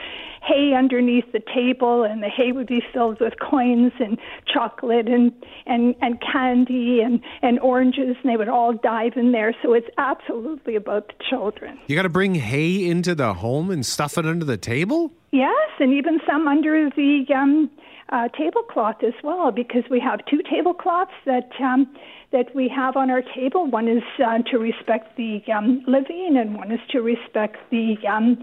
hay 0.43 0.75
underneath 0.77 1.31
the 1.33 1.41
table, 1.55 2.05
and 2.05 2.23
the 2.23 2.29
hay 2.29 2.53
would 2.53 2.67
be 2.67 2.83
filled 2.93 3.21
with 3.21 3.35
coins 3.39 3.93
and 3.99 4.19
chocolate 4.53 5.09
and 5.09 5.33
and 5.67 5.95
and 6.01 6.21
candy 6.21 7.01
and 7.01 7.21
and 7.43 7.59
oranges, 7.61 8.17
and 8.23 8.33
they 8.33 8.37
would 8.37 8.49
all 8.49 8.73
dive 8.73 9.13
in 9.17 9.33
there. 9.33 9.55
So 9.63 9.73
it's 9.73 9.89
absolutely 9.99 10.77
about 10.77 11.09
the 11.09 11.15
children. 11.29 11.79
You 11.87 11.97
got 11.97 12.03
to 12.03 12.09
bring 12.09 12.35
hay 12.35 12.89
into 12.89 13.15
the 13.15 13.35
home 13.35 13.71
and 13.71 13.85
stuff 13.85 14.19
it 14.19 14.27
under 14.27 14.45
the 14.45 14.57
table. 14.57 15.13
Yes, 15.31 15.71
and 15.81 15.93
even 15.95 16.21
some 16.27 16.47
under 16.47 16.91
the 16.91 17.25
um, 17.35 17.71
uh, 18.09 18.28
tablecloth 18.28 19.03
as 19.03 19.14
well, 19.22 19.50
because 19.50 19.84
we 19.90 20.00
have 20.00 20.20
two 20.26 20.40
tablecloths 20.50 21.12
that 21.26 21.50
um, 21.61 21.94
that 22.32 22.55
we 22.55 22.68
have 22.68 22.96
on 22.96 23.11
our 23.11 23.22
table. 23.22 23.66
One 23.66 23.88
is 23.88 24.03
uh, 24.24 24.38
to 24.50 24.59
respect 24.59 25.16
the 25.16 25.40
um, 25.53 25.84
living, 25.86 26.36
and 26.38 26.57
one 26.57 26.72
is 26.72 26.80
to 26.90 27.00
respect 27.00 27.57
the 27.70 27.96
um, 28.09 28.38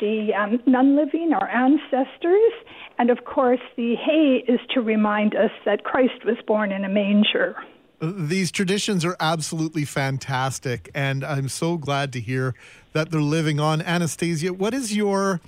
the 0.00 0.32
um, 0.34 0.60
non-living, 0.66 1.32
our 1.32 1.48
ancestors, 1.48 2.52
and 2.98 3.10
of 3.10 3.24
course, 3.24 3.60
the 3.76 3.96
hay 3.96 4.44
is 4.46 4.60
to 4.74 4.80
remind 4.80 5.34
us 5.34 5.50
that 5.64 5.84
Christ 5.84 6.24
was 6.24 6.36
born 6.46 6.70
in 6.70 6.84
a 6.84 6.88
manger. 6.88 7.56
These 8.00 8.52
traditions 8.52 9.04
are 9.04 9.16
absolutely 9.18 9.84
fantastic, 9.84 10.88
and 10.94 11.24
I'm 11.24 11.48
so 11.48 11.76
glad 11.76 12.12
to 12.12 12.20
hear 12.20 12.54
that 12.92 13.10
they're 13.10 13.20
living 13.20 13.58
on. 13.58 13.82
Anastasia, 13.82 14.52
what 14.52 14.72
is 14.72 14.94
your 14.94 15.40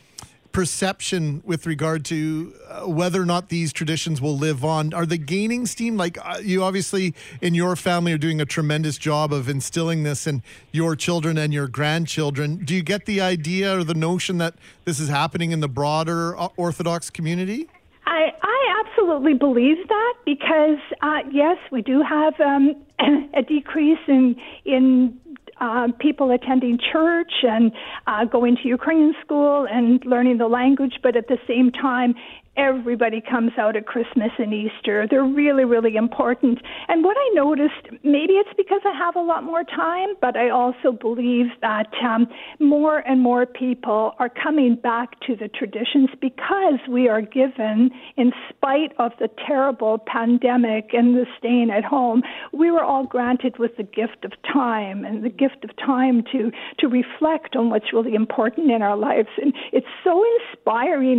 perception 0.53 1.43
with 1.45 1.67
regard 1.67 2.05
to 2.07 2.55
uh, 2.69 2.81
whether 2.89 3.23
or 3.23 3.27
not 3.27 3.49
these 3.49 3.73
traditions 3.73 4.21
will 4.21 4.37
live 4.37 4.65
on? 4.65 4.93
Are 4.93 5.07
they 5.07 5.19
gaining 5.19 5.67
steam? 5.67 5.97
Like 5.97 6.19
uh, 6.25 6.39
you 6.43 6.63
obviously 6.63 7.15
in 7.41 7.55
your 7.55 7.77
family 7.77 8.13
are 8.13 8.19
doing 8.19 8.41
a 8.41 8.45
tremendous 8.45 8.99
job 8.99 9.33
of 9.33 9.49
instilling 9.49 10.03
this 10.03 10.27
in 10.27 10.43
your 10.73 10.97
children 10.97 11.39
and 11.39 11.53
your 11.53 11.69
grandchildren. 11.69 12.65
Do 12.65 12.75
you 12.75 12.83
get 12.83 13.07
the 13.07 13.21
idea 13.21 13.79
or 13.79 13.85
the 13.85 13.95
notion 13.95 14.39
that 14.39 14.55
this 14.85 15.01
is 15.01 15.09
happening 15.09 15.53
in 15.53 15.61
the 15.61 15.69
broader 15.69 16.37
uh, 16.39 16.49
Orthodox 16.57 17.11
community? 17.11 17.69
I, 18.07 18.33
I 18.43 18.85
absolutely 18.85 19.35
believe 19.35 19.87
that 19.87 20.15
because 20.25 20.79
uh, 21.03 21.19
yes, 21.31 21.59
we 21.71 21.83
do 21.83 22.03
have 22.03 22.39
um, 22.41 22.75
a 23.35 23.43
decrease 23.43 24.01
in 24.09 24.37
in 24.65 25.19
uh, 25.61 25.89
people 25.99 26.31
attending 26.31 26.79
church 26.93 27.33
and 27.43 27.73
uh, 28.07 28.25
going 28.25 28.57
to 28.57 28.69
Ukrainian 28.69 29.15
school 29.25 29.67
and 29.71 30.05
learning 30.05 30.39
the 30.39 30.49
language, 30.49 30.95
but 31.03 31.17
at 31.17 31.29
the 31.29 31.39
same 31.47 31.71
time, 31.71 32.15
everybody 32.61 33.23
comes 33.23 33.53
out 33.59 33.75
at 33.75 33.87
Christmas 33.87 34.31
and 34.39 34.53
Easter. 34.53 35.07
They're 35.11 35.25
really, 35.25 35.65
really 35.65 35.97
important. 35.97 36.59
And 36.89 37.03
what 37.03 37.17
I 37.17 37.31
noticed, 37.35 37.89
maybe 38.05 38.35
it's 38.35 38.51
because 38.57 38.83
I 38.85 38.97
have 38.97 39.17
a 39.17 39.23
lot 39.23 39.45
more 39.45 39.65
time, 39.65 40.11
but 40.21 40.37
I 40.37 40.51
also 40.51 40.93
believe 40.93 41.47
that 41.63 41.89
um, 42.05 42.27
more 42.59 42.99
and 42.99 43.23
more 43.23 43.47
people 43.47 44.13
are 44.19 44.29
coming 44.29 44.77
back 44.77 45.19
to 45.27 45.35
the 45.35 45.49
traditions 45.49 46.11
because 46.21 46.79
we 46.89 47.09
are 47.09 47.23
given, 47.23 47.91
in 48.19 48.33
spite 48.51 48.93
of 48.99 49.13
the 49.19 49.31
terrible 49.47 49.99
pandemic 49.99 50.91
and 50.93 51.17
the 51.17 51.25
staying 51.39 51.71
at 51.71 51.85
home, 51.85 52.23
we 52.53 52.71
were 52.71 52.85
all 52.85 53.07
granted 53.07 53.59
with 53.59 53.77
the 53.79 53.85
gift 53.85 54.25
of 54.25 54.33
time 54.53 55.05
and 55.07 55.25
the 55.25 55.31
gift 55.31 55.65
of 55.65 55.75
time 55.77 56.23
to, 56.31 56.53
to 56.79 56.89
reflect 56.89 57.57
on 57.57 57.71
what's 57.71 57.93
really 57.95 58.15
important 58.15 58.71
in 58.71 58.83
our 58.83 58.99
lives. 58.99 59.29
And 59.41 59.55
it's 59.73 59.87
so 60.05 60.23
inspiring 60.39 60.60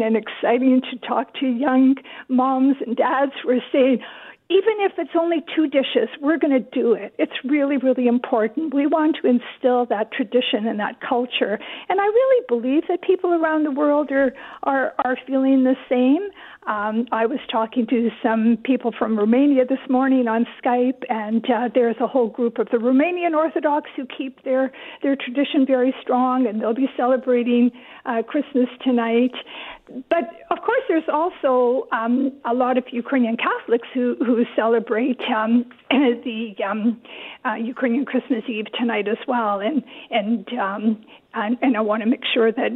and 0.02 0.16
exciting 0.16 0.82
to 0.90 0.98
talk 1.06 1.34
to 1.36 1.46
young 1.46 1.96
moms 2.30 2.78
and 2.86 2.96
dads. 2.96 3.34
Who 3.44 3.50
are 3.50 3.60
saying, 3.72 4.00
even 4.52 4.76
if 4.80 4.92
it's 4.98 5.16
only 5.18 5.38
two 5.56 5.68
dishes, 5.68 6.10
we're 6.22 6.38
going 6.38 6.52
to 6.52 6.70
do 6.72 6.94
it. 6.94 7.14
It's 7.18 7.32
really, 7.46 7.78
really 7.78 8.08
important. 8.08 8.74
We 8.74 8.86
want 8.86 9.18
to 9.22 9.30
instill 9.30 9.86
that 9.86 10.12
tradition 10.12 10.68
and 10.68 10.78
that 10.80 11.00
culture. 11.00 11.58
And 11.88 12.02
I 12.02 12.06
really 12.06 12.46
believe 12.50 12.84
that 12.90 13.02
people 13.02 13.34
around 13.34 13.64
the 13.64 13.72
world 13.72 14.12
are, 14.12 14.34
are, 14.64 14.94
are 15.06 15.18
feeling 15.26 15.64
the 15.64 15.76
same. 15.88 16.30
Um, 16.68 17.08
I 17.12 17.26
was 17.26 17.40
talking 17.52 17.88
to 17.88 18.10
some 18.22 18.58
people 18.64 18.92
from 18.98 19.18
Romania 19.18 19.66
this 19.66 19.80
morning 19.90 20.28
on 20.28 20.46
Skype, 20.64 21.02
and 21.10 21.44
uh, 21.46 21.70
there's 21.74 21.96
a 22.00 22.08
whole 22.08 22.30
group 22.30 22.60
of 22.60 22.68
the 22.70 22.78
Romanian 22.78 23.34
Orthodox 23.36 23.90
who 23.96 24.06
keep 24.06 24.44
their, 24.44 24.72
their 25.02 25.16
tradition 25.16 25.66
very 25.66 25.96
strong, 26.02 26.46
and 26.46 26.62
they'll 26.62 26.76
be 26.76 26.90
celebrating 26.96 27.72
uh, 28.06 28.22
Christmas 28.22 28.68
tonight. 28.84 29.34
But 30.10 30.30
of 30.50 30.60
course, 30.60 30.82
there's 30.88 31.10
also 31.12 31.88
um, 31.92 32.32
a 32.46 32.54
lot 32.54 32.78
of 32.78 32.86
Ukrainian 32.92 33.38
Catholics 33.38 33.88
who, 33.94 34.16
who 34.20 34.46
celebrate 34.56 35.20
um, 35.36 35.66
the 35.90 36.54
um, 36.66 37.02
uh, 37.46 37.56
Ukrainian 37.56 38.06
Christmas 38.06 38.44
Eve 38.48 38.66
tonight 38.78 39.08
as 39.08 39.18
well, 39.28 39.60
and 39.60 39.84
and 40.10 40.48
um, 40.60 41.04
and, 41.34 41.58
and 41.62 41.78
I 41.78 41.82
want 41.82 42.04
to 42.04 42.10
make 42.10 42.24
sure 42.34 42.52
that 42.52 42.72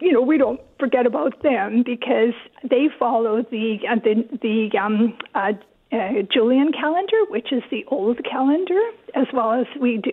you 0.00 0.12
know 0.12 0.22
we 0.22 0.38
don't 0.38 0.60
forget 0.78 1.06
about 1.06 1.42
them 1.42 1.82
because 1.84 2.34
they 2.68 2.88
follow 2.98 3.42
the 3.42 3.78
uh, 3.88 3.96
the 3.96 4.38
the 4.42 4.78
um, 4.78 5.16
uh, 5.34 5.52
uh, 5.92 6.22
Julian 6.32 6.72
calendar, 6.72 7.24
which 7.28 7.52
is 7.52 7.62
the 7.70 7.84
old 7.88 8.18
calendar, 8.24 8.80
as 9.14 9.26
well 9.32 9.52
as 9.52 9.66
we 9.80 9.96
do. 9.96 10.12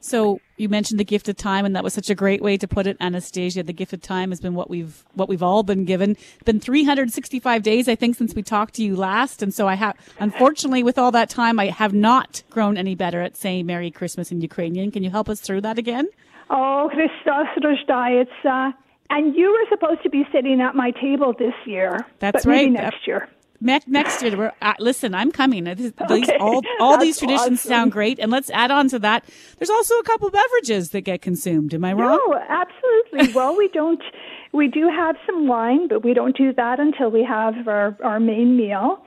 So 0.00 0.40
you 0.56 0.68
mentioned 0.68 1.00
the 1.00 1.04
gift 1.04 1.28
of 1.28 1.36
time, 1.36 1.64
and 1.64 1.74
that 1.74 1.82
was 1.82 1.92
such 1.92 2.08
a 2.08 2.14
great 2.14 2.40
way 2.40 2.56
to 2.56 2.68
put 2.68 2.86
it, 2.86 2.96
Anastasia. 3.00 3.62
The 3.62 3.72
gift 3.72 3.92
of 3.92 4.00
time 4.00 4.30
has 4.30 4.40
been 4.40 4.54
what 4.54 4.70
we've 4.70 5.04
what 5.14 5.28
we've 5.28 5.42
all 5.42 5.62
been 5.62 5.84
given. 5.84 6.12
It's 6.12 6.42
been 6.44 6.60
365 6.60 7.62
days, 7.62 7.88
I 7.88 7.94
think, 7.94 8.16
since 8.16 8.34
we 8.34 8.42
talked 8.42 8.74
to 8.74 8.84
you 8.84 8.94
last, 8.94 9.42
and 9.42 9.52
so 9.52 9.66
I 9.66 9.74
have, 9.74 9.96
unfortunately, 10.20 10.82
with 10.82 10.98
all 10.98 11.10
that 11.12 11.30
time, 11.30 11.58
I 11.58 11.66
have 11.66 11.92
not 11.92 12.42
grown 12.50 12.76
any 12.76 12.94
better 12.94 13.20
at 13.22 13.36
saying 13.36 13.66
Merry 13.66 13.90
Christmas 13.90 14.30
in 14.30 14.40
Ukrainian. 14.40 14.90
Can 14.90 15.02
you 15.02 15.10
help 15.10 15.28
us 15.28 15.40
through 15.40 15.62
that 15.62 15.78
again? 15.78 16.08
Oh, 16.50 16.88
Christos 16.92 17.48
Rojdai, 17.62 18.22
it's 18.22 18.44
uh, 18.44 18.72
and 19.10 19.34
you 19.34 19.50
were 19.52 19.66
supposed 19.68 20.02
to 20.02 20.10
be 20.10 20.24
sitting 20.32 20.60
at 20.60 20.74
my 20.74 20.90
table 20.92 21.34
this 21.38 21.54
year. 21.66 22.06
That's 22.18 22.44
but 22.44 22.50
right. 22.50 22.70
next 22.70 23.06
year. 23.06 23.28
Next 23.60 24.22
year, 24.22 24.36
we're, 24.36 24.52
uh, 24.62 24.74
listen. 24.78 25.14
I'm 25.14 25.32
coming. 25.32 25.64
These, 25.64 25.92
okay. 26.00 26.36
all 26.38 26.62
all 26.80 26.96
these 26.98 27.18
traditions 27.18 27.60
awesome. 27.60 27.68
sound 27.68 27.92
great, 27.92 28.18
and 28.20 28.30
let's 28.30 28.50
add 28.50 28.70
on 28.70 28.88
to 28.88 28.98
that. 29.00 29.24
There's 29.58 29.70
also 29.70 29.94
a 29.98 30.04
couple 30.04 30.30
beverages 30.30 30.90
that 30.90 31.00
get 31.00 31.22
consumed. 31.22 31.74
Am 31.74 31.84
I 31.84 31.92
wrong? 31.92 32.20
No, 32.28 32.38
absolutely. 32.48 33.32
well, 33.34 33.56
we 33.56 33.68
don't 33.68 34.02
we 34.52 34.68
do 34.68 34.88
have 34.88 35.16
some 35.26 35.46
wine, 35.46 35.88
but 35.88 36.04
we 36.04 36.14
don't 36.14 36.36
do 36.36 36.52
that 36.54 36.80
until 36.80 37.10
we 37.10 37.24
have 37.24 37.66
our, 37.66 37.96
our 38.02 38.20
main 38.20 38.56
meal. 38.56 39.02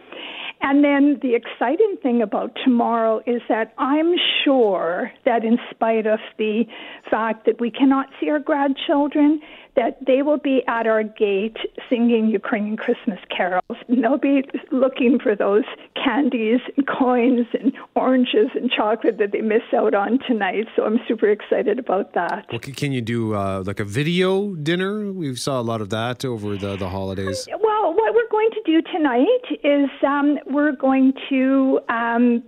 And 0.61 0.83
then 0.83 1.19
the 1.21 1.35
exciting 1.35 1.97
thing 2.01 2.21
about 2.21 2.55
tomorrow 2.63 3.21
is 3.25 3.41
that 3.49 3.73
I'm 3.77 4.13
sure 4.43 5.11
that 5.25 5.43
in 5.43 5.57
spite 5.71 6.05
of 6.05 6.19
the 6.37 6.65
fact 7.09 7.45
that 7.45 7.59
we 7.59 7.71
cannot 7.71 8.07
see 8.19 8.29
our 8.29 8.39
grandchildren, 8.39 9.41
that 9.75 9.97
they 10.05 10.21
will 10.21 10.37
be 10.37 10.61
at 10.67 10.85
our 10.85 11.01
gate 11.01 11.57
singing 11.89 12.27
Ukrainian 12.27 12.77
Christmas 12.77 13.19
carols. 13.35 13.77
And 13.87 14.03
they'll 14.03 14.17
be 14.17 14.43
looking 14.71 15.17
for 15.17 15.35
those 15.35 15.63
candies 15.95 16.59
and 16.75 16.85
coins 16.87 17.47
and 17.53 17.73
oranges 17.95 18.49
and 18.53 18.69
chocolate 18.69 19.17
that 19.17 19.31
they 19.31 19.41
miss 19.41 19.63
out 19.75 19.93
on 19.93 20.19
tonight. 20.27 20.67
So 20.75 20.83
I'm 20.83 20.99
super 21.07 21.29
excited 21.29 21.79
about 21.79 22.13
that. 22.13 22.47
Well, 22.51 22.59
can- 22.59 22.91
you 22.91 23.01
do 23.01 23.33
uh, 23.35 23.63
like 23.65 23.79
a 23.79 23.85
video 23.85 24.53
dinner? 24.55 25.13
We 25.13 25.33
saw 25.37 25.61
a 25.61 25.63
lot 25.63 25.79
of 25.79 25.89
that 25.91 26.25
over 26.25 26.57
the, 26.57 26.75
the 26.75 26.89
holidays. 26.89 27.47
Well, 27.49 27.93
what 27.93 28.13
going 28.41 28.63
to 28.63 28.71
do 28.71 28.81
tonight 28.91 29.59
is 29.63 29.89
um, 30.05 30.37
we're 30.47 30.71
going 30.71 31.13
to. 31.29 31.79
Um, 31.89 32.43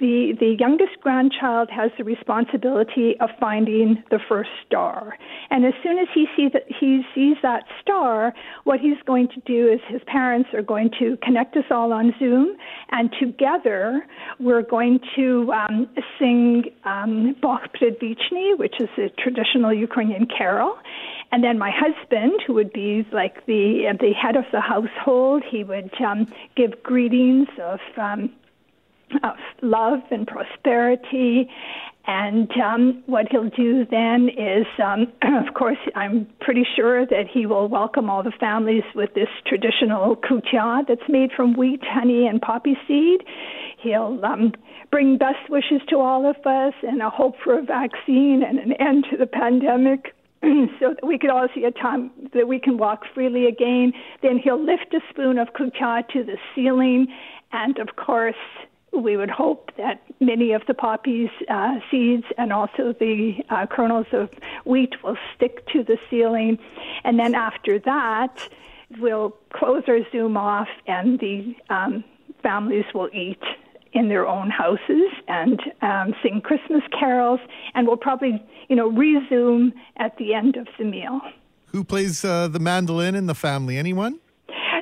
the, 0.00 0.32
the 0.40 0.56
youngest 0.58 1.00
grandchild 1.00 1.70
has 1.70 1.92
the 1.96 2.02
responsibility 2.02 3.14
of 3.20 3.30
finding 3.38 4.02
the 4.10 4.18
first 4.28 4.50
star. 4.66 5.16
And 5.48 5.64
as 5.64 5.74
soon 5.80 5.96
as 5.96 6.08
he, 6.12 6.26
see 6.36 6.48
that, 6.52 6.64
he 6.66 7.02
sees 7.14 7.36
that 7.42 7.62
star, 7.80 8.34
what 8.64 8.80
he's 8.80 8.96
going 9.06 9.28
to 9.28 9.40
do 9.46 9.68
is 9.72 9.78
his 9.86 10.00
parents 10.08 10.50
are 10.54 10.62
going 10.62 10.90
to 10.98 11.16
connect 11.22 11.56
us 11.56 11.66
all 11.70 11.92
on 11.92 12.12
Zoom, 12.18 12.56
and 12.90 13.10
together 13.20 14.04
we're 14.40 14.62
going 14.62 14.98
to 15.14 15.52
um, 15.52 15.88
sing 16.18 16.64
um, 16.84 17.36
Boh 17.40 17.58
Predvichny, 17.80 18.58
which 18.58 18.74
is 18.80 18.88
a 18.98 19.08
traditional 19.22 19.72
Ukrainian 19.72 20.26
carol. 20.26 20.78
And 21.32 21.42
then 21.42 21.58
my 21.58 21.70
husband, 21.74 22.42
who 22.46 22.52
would 22.54 22.72
be 22.72 23.06
like 23.10 23.46
the 23.46 23.84
the 23.98 24.12
head 24.12 24.36
of 24.36 24.44
the 24.52 24.60
household, 24.60 25.42
he 25.50 25.64
would 25.64 25.90
um, 26.00 26.26
give 26.56 26.82
greetings 26.82 27.48
of 27.58 27.80
um, 27.96 28.30
of 29.22 29.36
love 29.62 30.00
and 30.10 30.26
prosperity. 30.26 31.48
And 32.04 32.50
um, 32.60 33.02
what 33.06 33.28
he'll 33.30 33.48
do 33.48 33.86
then 33.88 34.28
is, 34.28 34.66
um, 34.82 35.12
of 35.22 35.54
course, 35.54 35.78
I'm 35.94 36.26
pretty 36.40 36.66
sure 36.76 37.06
that 37.06 37.28
he 37.32 37.46
will 37.46 37.68
welcome 37.68 38.10
all 38.10 38.22
the 38.22 38.32
families 38.40 38.82
with 38.94 39.14
this 39.14 39.28
traditional 39.46 40.16
kutia 40.16 40.82
that's 40.86 41.08
made 41.08 41.30
from 41.32 41.54
wheat, 41.54 41.80
honey, 41.84 42.26
and 42.26 42.42
poppy 42.42 42.76
seed. 42.88 43.22
He'll 43.78 44.20
um, 44.24 44.52
bring 44.90 45.16
best 45.16 45.48
wishes 45.48 45.80
to 45.90 45.98
all 45.98 46.28
of 46.28 46.36
us 46.44 46.74
and 46.82 47.00
a 47.00 47.08
hope 47.08 47.36
for 47.42 47.58
a 47.58 47.62
vaccine 47.62 48.42
and 48.46 48.58
an 48.58 48.72
end 48.72 49.06
to 49.10 49.16
the 49.16 49.26
pandemic. 49.26 50.14
so 50.80 50.94
that 50.94 51.06
we 51.06 51.18
could 51.18 51.30
all 51.30 51.46
see 51.54 51.64
a 51.64 51.70
time 51.70 52.10
that 52.34 52.48
we 52.48 52.58
can 52.58 52.76
walk 52.76 53.04
freely 53.14 53.46
again. 53.46 53.92
Then 54.22 54.38
he'll 54.38 54.62
lift 54.62 54.92
a 54.92 55.00
spoon 55.10 55.38
of 55.38 55.52
kucha 55.52 56.08
to 56.08 56.24
the 56.24 56.36
ceiling, 56.54 57.08
and 57.52 57.78
of 57.78 57.96
course, 57.96 58.34
we 58.92 59.16
would 59.16 59.30
hope 59.30 59.70
that 59.78 60.02
many 60.20 60.52
of 60.52 60.62
the 60.66 60.74
poppies 60.74 61.30
uh, 61.48 61.76
seeds 61.90 62.24
and 62.36 62.52
also 62.52 62.92
the 62.92 63.36
uh, 63.48 63.66
kernels 63.66 64.06
of 64.12 64.28
wheat 64.66 65.02
will 65.02 65.16
stick 65.34 65.66
to 65.68 65.82
the 65.82 65.96
ceiling. 66.10 66.58
And 67.04 67.18
then 67.18 67.34
after 67.34 67.78
that, 67.80 68.48
we'll 68.98 69.30
close 69.54 69.84
our 69.88 70.00
Zoom 70.10 70.36
off, 70.36 70.68
and 70.86 71.18
the 71.20 71.54
um, 71.70 72.04
families 72.42 72.84
will 72.94 73.08
eat 73.14 73.42
in 73.92 74.08
their 74.08 74.26
own 74.26 74.50
houses 74.50 75.10
and 75.28 75.60
um, 75.82 76.14
sing 76.22 76.40
Christmas 76.42 76.82
carols, 76.98 77.40
and 77.74 77.86
we'll 77.86 77.96
probably, 77.96 78.42
you 78.68 78.76
know, 78.76 78.88
resume 78.90 79.72
at 79.98 80.16
the 80.18 80.32
end 80.34 80.56
of 80.56 80.66
the 80.78 80.84
meal. 80.84 81.20
Who 81.66 81.84
plays 81.84 82.24
uh, 82.24 82.48
the 82.48 82.58
mandolin 82.58 83.14
in 83.14 83.26
the 83.26 83.34
family? 83.34 83.76
Anyone? 83.78 84.18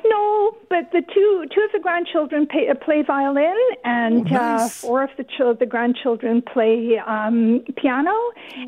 No, 0.03 0.57
but 0.69 0.91
the 0.91 1.01
two 1.13 1.45
two 1.53 1.61
of 1.61 1.71
the 1.73 1.79
grandchildren 1.79 2.47
pay, 2.47 2.67
uh, 2.69 2.73
play 2.75 3.03
violin, 3.03 3.55
and 3.83 4.21
Oh, 4.31 4.33
nice. 4.35 4.61
uh, 4.61 4.67
four 4.87 5.03
of 5.03 5.09
the 5.17 5.23
chil- 5.37 5.53
the 5.53 5.65
grandchildren 5.65 6.41
play 6.41 6.97
um, 7.05 7.63
piano, 7.77 8.11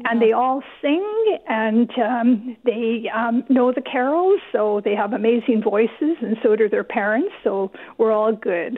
and 0.06 0.22
they 0.22 0.32
all 0.32 0.62
sing, 0.82 1.04
and 1.48 1.90
um, 2.00 2.56
they 2.66 3.10
um, 3.14 3.44
know 3.50 3.72
the 3.74 3.82
carols, 3.82 4.40
so 4.52 4.80
they 4.86 4.96
have 4.96 5.14
amazing 5.14 5.62
voices, 5.64 6.18
and 6.22 6.38
so 6.44 6.56
do 6.56 6.70
their 6.70 6.84
parents. 6.84 7.32
So 7.44 7.72
we're 7.98 8.12
all 8.12 8.34
good. 8.34 8.78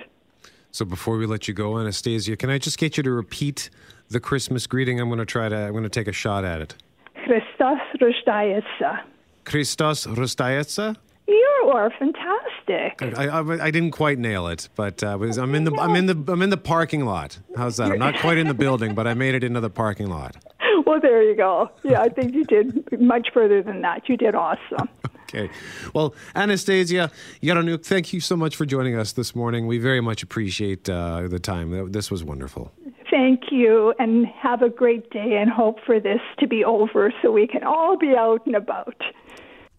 So 0.76 0.84
before 0.84 1.16
we 1.16 1.26
let 1.26 1.48
you 1.48 1.54
go, 1.54 1.80
Anastasia, 1.80 2.36
can 2.36 2.50
I 2.50 2.58
just 2.58 2.78
get 2.78 2.98
you 2.98 3.04
to 3.04 3.12
repeat 3.12 3.70
the 4.10 4.20
Christmas 4.20 4.68
greeting? 4.68 5.00
I'm 5.00 5.08
going 5.08 5.20
to 5.20 5.26
try 5.26 5.48
to. 5.48 5.56
I'm 5.56 5.72
going 5.72 5.84
to 5.84 5.90
take 5.90 6.10
a 6.10 6.12
shot 6.12 6.44
at 6.44 6.60
it. 6.60 6.76
Christos 7.24 7.80
Rostaietsa. 8.02 9.04
Christos 9.46 10.06
Rostaietsa. 10.06 10.98
You 11.30 11.72
are 11.74 11.90
fantastic. 11.92 13.18
I, 13.18 13.26
I, 13.26 13.66
I, 13.68 13.72
didn't 13.72 13.92
quite 13.92 14.20
nail 14.20 14.48
it, 14.48 14.68
but 14.76 15.02
uh, 15.02 15.18
I'm 15.18 15.56
in 15.56 15.64
the 15.64 15.74
I'm 15.80 15.96
in 15.96 16.08
the 16.08 16.32
I'm 16.32 16.42
in 16.42 16.50
the 16.50 16.58
parking 16.58 17.06
lot. 17.06 17.40
How's 17.56 17.78
that? 17.78 17.94
I'm 17.94 17.98
not 17.98 18.20
quite 18.20 18.38
in 18.38 18.48
the 18.48 18.54
building, 18.54 18.96
but 18.96 19.08
I 19.08 19.14
made 19.14 19.34
it 19.34 19.46
into 19.46 19.62
the 19.62 19.70
parking 19.70 20.10
lot. 20.10 20.36
Well, 20.86 21.00
there 21.02 21.24
you 21.24 21.36
go. 21.36 21.72
Yeah, 21.84 22.02
I 22.02 22.10
think 22.10 22.36
you 22.36 22.44
did 22.44 23.02
much 23.02 23.30
further 23.34 23.64
than 23.64 23.82
that. 23.82 24.08
You 24.08 24.18
did 24.18 24.36
awesome. 24.36 24.88
Okay. 25.36 25.54
Well, 25.94 26.16
Anastasia 26.34 27.12
Yaronuk, 27.42 27.86
thank 27.86 28.14
you 28.14 28.20
so 28.22 28.38
much 28.38 28.56
for 28.56 28.66
joining 28.66 28.96
us 28.96 29.12
this 29.14 29.36
morning. 29.36 29.68
We 29.68 29.78
very 29.80 30.00
much 30.02 30.24
appreciate 30.24 30.90
uh, 30.90 31.28
the 31.28 31.40
time. 31.40 31.92
This 31.92 32.10
was 32.10 32.24
wonderful. 32.24 32.72
Thank 33.12 33.52
you, 33.52 33.94
and 34.00 34.26
have 34.28 34.62
a 34.62 34.70
great 34.70 35.10
day, 35.12 35.38
and 35.40 35.50
hope 35.50 35.80
for 35.86 36.00
this 36.00 36.20
to 36.40 36.48
be 36.48 36.64
over 36.64 37.14
so 37.22 37.32
we 37.32 37.48
can 37.48 37.64
all 37.64 37.98
be 37.98 38.14
out 38.18 38.46
and 38.46 38.56
about. 38.56 38.96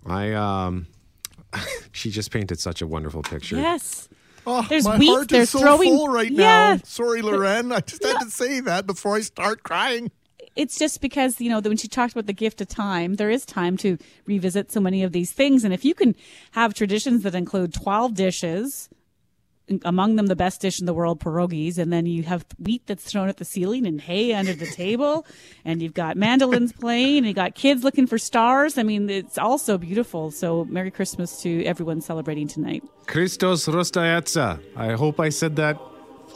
I 0.07 0.33
um, 0.33 0.87
she 1.93 2.11
just 2.11 2.31
painted 2.31 2.61
such 2.61 2.83
a 2.83 2.87
wonderful 2.87 3.23
picture. 3.23 3.57
Yes. 3.57 4.09
Oh, 4.49 4.65
There's 4.69 4.85
my 4.85 4.97
wheat, 4.97 5.09
heart 5.09 5.29
they're 5.29 5.43
is 5.43 5.51
so 5.51 5.59
throwing- 5.59 5.89
full 5.97 6.09
right 6.09 6.31
Yeah. 6.31 6.75
now. 6.77 6.81
Sorry, 6.85 7.21
Lauren. 7.21 7.73
I 7.73 7.81
just 7.81 8.05
had 8.05 8.21
to 8.21 8.31
say 8.31 8.61
that 8.61 8.87
before 8.87 9.17
I 9.17 9.21
start 9.23 9.63
crying. 9.65 10.11
It's 10.57 10.79
just 10.79 11.01
because 11.01 11.41
you 11.41 11.51
know 11.51 11.61
when 11.61 11.77
she 11.77 11.89
talked 11.89 12.13
about 12.13 12.27
the 12.27 12.33
gift 12.33 12.61
of 12.61 12.69
time 12.69 13.15
there 13.15 13.31
is 13.31 13.45
time 13.45 13.77
to 13.79 13.99
revisit 14.27 14.73
so 14.73 14.81
many 14.81 15.03
of 15.03 15.13
these 15.13 15.33
things. 15.33 15.65
And 15.65 15.73
if 15.73 15.85
you 15.85 15.95
can 15.95 16.15
have 16.53 16.75
traditions 16.75 17.23
that 17.23 17.35
include 17.35 17.73
12 17.75 18.15
dishes 18.15 18.89
among 19.85 20.15
them 20.15 20.27
the 20.27 20.37
best 20.37 20.61
dish 20.61 20.79
in 20.79 20.87
the 20.87 20.95
world 20.95 21.19
pierogies 21.19 21.77
and 21.77 21.93
then 21.93 22.07
you 22.07 22.23
have 22.23 22.47
wheat 22.59 22.87
that's 22.87 23.05
thrown 23.05 23.29
at 23.29 23.39
the 23.39 23.45
ceiling 23.45 23.85
and 23.85 24.01
hay 24.01 24.33
under 24.33 24.53
the 24.53 24.67
table 24.67 25.27
and 25.65 25.83
you've 25.83 25.93
got 25.93 26.17
mandolins 26.17 26.73
playing 26.73 27.19
and 27.19 27.27
you 27.27 27.35
got 27.35 27.57
kids 27.57 27.83
looking 27.83 28.07
for 28.07 28.17
stars 28.17 28.79
i 28.79 28.85
mean 28.85 29.11
it's 29.11 29.37
all 29.39 29.59
so 29.59 29.77
beautiful. 29.77 30.31
So 30.31 30.65
merry 30.67 30.93
christmas 30.93 31.43
to 31.43 31.65
everyone 31.65 32.01
celebrating 32.01 32.47
tonight. 32.47 32.85
Christos 33.07 33.67
Rostayetsa. 33.67 34.61
I 34.77 34.93
hope 34.93 35.19
I 35.19 35.31
said 35.31 35.57
that 35.57 35.81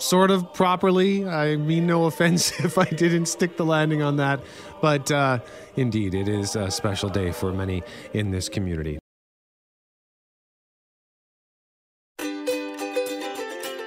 sort 0.00 0.30
of 0.30 0.52
properly. 0.52 1.26
I 1.26 1.56
mean 1.56 1.86
no 1.86 2.04
offense 2.04 2.58
if 2.64 2.78
I 2.78 2.84
didn't 2.84 3.26
stick 3.26 3.56
the 3.56 3.64
landing 3.64 4.02
on 4.02 4.16
that, 4.16 4.40
but 4.80 5.10
uh, 5.10 5.40
indeed, 5.76 6.14
it 6.14 6.28
is 6.28 6.56
a 6.56 6.70
special 6.70 7.08
day 7.08 7.32
for 7.32 7.52
many 7.52 7.82
in 8.12 8.30
this 8.30 8.48
community. 8.48 8.98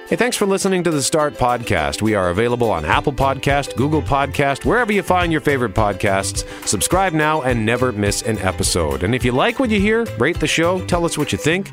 Hey, 0.06 0.16
thanks 0.16 0.36
for 0.36 0.44
listening 0.44 0.84
to 0.84 0.90
the 0.90 1.02
Start 1.02 1.34
Podcast. 1.34 2.02
We 2.02 2.14
are 2.14 2.28
available 2.28 2.70
on 2.70 2.84
Apple 2.84 3.12
Podcast, 3.12 3.74
Google 3.74 4.02
Podcast, 4.02 4.66
wherever 4.66 4.92
you 4.92 5.02
find 5.02 5.32
your 5.32 5.40
favorite 5.40 5.72
podcasts. 5.72 6.46
Subscribe 6.68 7.14
now 7.14 7.40
and 7.40 7.64
never 7.64 7.90
miss 7.90 8.20
an 8.20 8.38
episode. 8.38 9.02
And 9.02 9.14
if 9.14 9.24
you 9.24 9.32
like 9.32 9.58
what 9.58 9.70
you 9.70 9.80
hear, 9.80 10.04
rate 10.18 10.38
the 10.38 10.46
show, 10.46 10.84
tell 10.86 11.06
us 11.06 11.16
what 11.16 11.32
you 11.32 11.38
think. 11.38 11.72